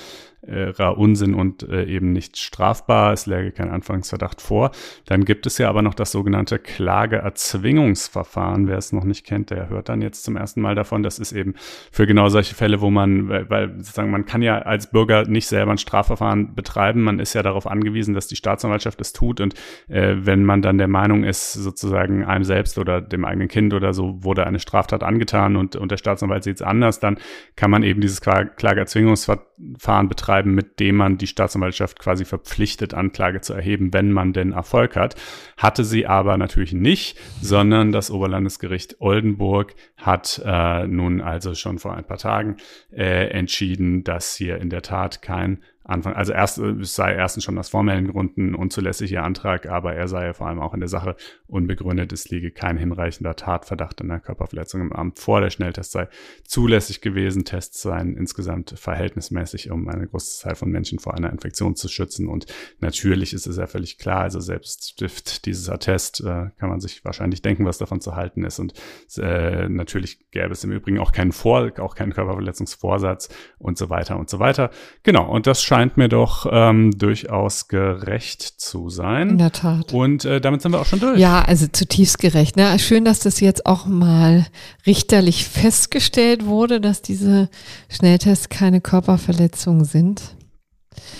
Unsinn 0.43 1.35
und 1.35 1.61
äh, 1.69 1.85
eben 1.85 2.13
nicht 2.13 2.37
strafbar. 2.37 3.13
Es 3.13 3.27
läge 3.27 3.51
kein 3.51 3.69
Anfangsverdacht 3.69 4.41
vor. 4.41 4.71
Dann 5.05 5.23
gibt 5.23 5.45
es 5.45 5.59
ja 5.59 5.69
aber 5.69 5.83
noch 5.83 5.93
das 5.93 6.11
sogenannte 6.11 6.57
Klageerzwingungsverfahren. 6.57 8.67
Wer 8.67 8.77
es 8.77 8.91
noch 8.91 9.03
nicht 9.03 9.23
kennt, 9.25 9.51
der 9.51 9.69
hört 9.69 9.89
dann 9.89 10.01
jetzt 10.01 10.23
zum 10.23 10.37
ersten 10.37 10.61
Mal 10.61 10.73
davon. 10.73 11.03
Das 11.03 11.19
ist 11.19 11.31
eben 11.31 11.53
für 11.91 12.07
genau 12.07 12.29
solche 12.29 12.55
Fälle, 12.55 12.81
wo 12.81 12.89
man, 12.89 13.29
weil, 13.29 13.47
weil 13.51 13.77
sozusagen 13.77 14.09
man 14.09 14.25
kann 14.25 14.41
ja 14.41 14.57
als 14.59 14.89
Bürger 14.89 15.27
nicht 15.27 15.45
selber 15.47 15.73
ein 15.73 15.77
Strafverfahren 15.77 16.55
betreiben. 16.55 17.03
Man 17.03 17.19
ist 17.19 17.33
ja 17.33 17.43
darauf 17.43 17.67
angewiesen, 17.67 18.15
dass 18.15 18.25
die 18.27 18.35
Staatsanwaltschaft 18.35 18.99
es 18.99 19.13
tut. 19.13 19.41
Und 19.41 19.53
äh, 19.89 20.15
wenn 20.17 20.43
man 20.43 20.63
dann 20.63 20.79
der 20.79 20.87
Meinung 20.87 21.23
ist, 21.23 21.53
sozusagen 21.53 22.25
einem 22.25 22.45
selbst 22.45 22.79
oder 22.79 22.99
dem 22.99 23.25
eigenen 23.25 23.47
Kind 23.47 23.75
oder 23.75 23.93
so 23.93 24.23
wurde 24.23 24.47
eine 24.47 24.57
Straftat 24.59 25.03
angetan 25.03 25.55
und, 25.55 25.75
und 25.75 25.91
der 25.91 25.97
Staatsanwalt 25.97 26.43
sieht 26.43 26.55
es 26.55 26.63
anders, 26.63 26.99
dann 26.99 27.19
kann 27.55 27.69
man 27.69 27.83
eben 27.83 28.01
dieses 28.01 28.21
Klageerzwingungsverfahren 28.21 29.50
betreiben 29.77 30.09
betreiben, 30.09 30.53
mit 30.53 30.79
dem 30.79 30.95
man 30.95 31.17
die 31.17 31.27
Staatsanwaltschaft 31.27 31.99
quasi 31.99 32.25
verpflichtet, 32.25 32.93
Anklage 32.93 33.41
zu 33.41 33.53
erheben, 33.53 33.93
wenn 33.93 34.11
man 34.11 34.33
denn 34.33 34.51
Erfolg 34.51 34.95
hat. 34.95 35.15
Hatte 35.57 35.83
sie 35.83 36.07
aber 36.07 36.37
natürlich 36.37 36.73
nicht, 36.73 37.17
sondern 37.41 37.91
das 37.91 38.11
Oberlandesgericht 38.11 38.99
Oldenburg 38.99 39.75
hat 39.97 40.41
äh, 40.45 40.87
nun 40.87 41.21
also 41.21 41.53
schon 41.55 41.79
vor 41.79 41.95
ein 41.95 42.05
paar 42.05 42.17
Tagen 42.17 42.57
äh, 42.91 43.29
entschieden, 43.29 44.03
dass 44.03 44.35
hier 44.35 44.57
in 44.57 44.69
der 44.69 44.81
Tat 44.81 45.21
kein 45.21 45.59
Anfang, 45.91 46.13
also 46.13 46.33
erst, 46.33 46.57
es 46.57 46.95
sei 46.95 47.13
erstens 47.13 47.43
schon 47.43 47.57
aus 47.57 47.69
formellen 47.69 48.07
Gründen 48.07 48.55
unzulässiger 48.55 49.23
Antrag, 49.23 49.67
aber 49.67 49.93
er 49.93 50.07
sei 50.07 50.33
vor 50.33 50.47
allem 50.47 50.59
auch 50.59 50.73
in 50.73 50.79
der 50.79 50.89
Sache 50.89 51.15
unbegründet. 51.47 52.11
Es 52.13 52.29
liege 52.29 52.51
kein 52.51 52.77
hinreichender 52.77 53.35
Tatverdacht 53.35 54.01
einer 54.01 54.19
Körperverletzung 54.19 54.81
im 54.81 54.93
Amt 54.93 55.19
vor. 55.19 55.41
Der 55.41 55.49
Schnelltest 55.49 55.91
sei 55.91 56.07
zulässig 56.45 57.01
gewesen. 57.01 57.45
Tests 57.45 57.81
seien 57.81 58.15
insgesamt 58.15 58.73
verhältnismäßig, 58.77 59.71
um 59.71 59.87
eine 59.87 60.07
große 60.07 60.39
Zahl 60.39 60.55
von 60.55 60.69
Menschen 60.69 60.99
vor 60.99 61.15
einer 61.15 61.31
Infektion 61.31 61.75
zu 61.75 61.87
schützen. 61.87 62.27
Und 62.27 62.45
natürlich 62.79 63.33
ist 63.33 63.47
es 63.47 63.57
ja 63.57 63.67
völlig 63.67 63.97
klar, 63.97 64.21
also 64.21 64.39
selbst 64.39 65.45
dieses 65.45 65.69
Attest 65.69 66.21
äh, 66.21 66.49
kann 66.57 66.69
man 66.69 66.79
sich 66.79 67.03
wahrscheinlich 67.03 67.41
denken, 67.41 67.65
was 67.65 67.77
davon 67.77 68.01
zu 68.01 68.15
halten 68.15 68.43
ist. 68.43 68.59
Und 68.59 68.73
äh, 69.17 69.67
natürlich 69.69 70.31
gäbe 70.31 70.51
es 70.51 70.63
im 70.63 70.71
Übrigen 70.71 70.99
auch 70.99 71.11
keinen 71.11 71.31
Vor, 71.31 71.71
auch 71.79 71.95
keinen 71.95 72.13
Körperverletzungsvorsatz 72.13 73.29
und 73.59 73.77
so 73.77 73.89
weiter 73.89 74.17
und 74.17 74.29
so 74.29 74.39
weiter. 74.39 74.71
Genau. 75.03 75.29
Und 75.29 75.47
das 75.47 75.61
scheint 75.81 75.97
mir 75.97 76.09
doch 76.09 76.45
ähm, 76.51 76.91
durchaus 76.95 77.67
gerecht 77.67 78.43
zu 78.43 78.89
sein. 78.89 79.31
In 79.31 79.37
der 79.39 79.51
Tat. 79.51 79.93
Und 79.93 80.25
äh, 80.25 80.39
damit 80.39 80.61
sind 80.61 80.73
wir 80.73 80.79
auch 80.79 80.85
schon 80.85 80.99
durch. 80.99 81.19
Ja, 81.19 81.41
also 81.41 81.65
zutiefst 81.65 82.19
gerecht. 82.19 82.55
Ne? 82.55 82.77
Schön, 82.77 83.03
dass 83.03 83.19
das 83.19 83.39
jetzt 83.39 83.65
auch 83.65 83.87
mal 83.87 84.45
richterlich 84.85 85.45
festgestellt 85.45 86.45
wurde, 86.45 86.79
dass 86.81 87.01
diese 87.01 87.49
Schnelltests 87.89 88.49
keine 88.49 88.79
Körperverletzungen 88.79 89.83
sind. 89.83 90.21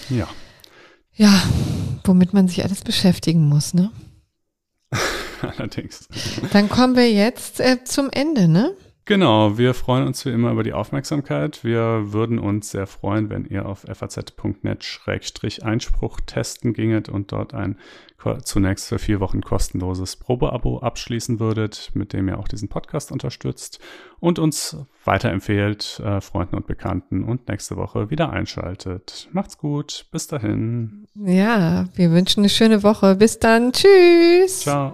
Ja. 0.10 0.28
Ja, 1.16 1.42
womit 2.04 2.34
man 2.34 2.48
sich 2.48 2.64
alles 2.64 2.82
beschäftigen 2.82 3.50
muss, 3.50 3.74
ne? 3.74 3.90
Allerdings. 5.42 6.08
Dann 6.54 6.70
kommen 6.70 6.96
wir 6.96 7.12
jetzt 7.12 7.60
äh, 7.60 7.84
zum 7.84 8.12
Ende, 8.12 8.48
ne? 8.48 8.76
Genau, 9.12 9.58
wir 9.58 9.74
freuen 9.74 10.08
uns 10.08 10.26
wie 10.26 10.30
immer 10.30 10.52
über 10.52 10.64
die 10.64 10.72
Aufmerksamkeit. 10.72 11.66
Wir 11.66 12.14
würden 12.14 12.40
uns 12.40 12.72
sehr 12.72 12.88
freuen, 12.88 13.30
wenn 13.30 13.44
ihr 13.44 13.66
auf 13.66 13.86
faz.net-einspruch 13.94 16.22
testen 16.26 16.72
ginget 16.72 17.10
und 17.10 17.34
dort 17.34 17.54
ein 17.54 17.78
zunächst 18.46 18.88
für 18.88 19.00
vier 19.00 19.20
Wochen 19.20 19.42
kostenloses 19.42 20.16
Probeabo 20.16 20.80
abschließen 20.80 21.42
würdet, 21.42 21.90
mit 21.94 22.14
dem 22.14 22.30
ihr 22.30 22.40
auch 22.40 22.48
diesen 22.48 22.70
Podcast 22.70 23.12
unterstützt 23.12 23.82
und 24.22 24.40
uns 24.40 24.78
weiterempfehlt, 25.04 26.02
äh, 26.06 26.22
Freunden 26.22 26.56
und 26.56 26.68
Bekannten 26.68 27.26
und 27.26 27.50
nächste 27.50 27.76
Woche 27.76 28.12
wieder 28.12 28.30
einschaltet. 28.30 29.28
Macht's 29.34 29.58
gut, 29.58 30.06
bis 30.14 30.28
dahin. 30.28 31.06
Ja, 31.16 31.90
wir 31.96 32.12
wünschen 32.12 32.42
eine 32.42 32.50
schöne 32.50 32.82
Woche. 32.82 33.16
Bis 33.16 33.40
dann. 33.40 33.74
Tschüss. 33.74 34.62
Ciao. 34.62 34.94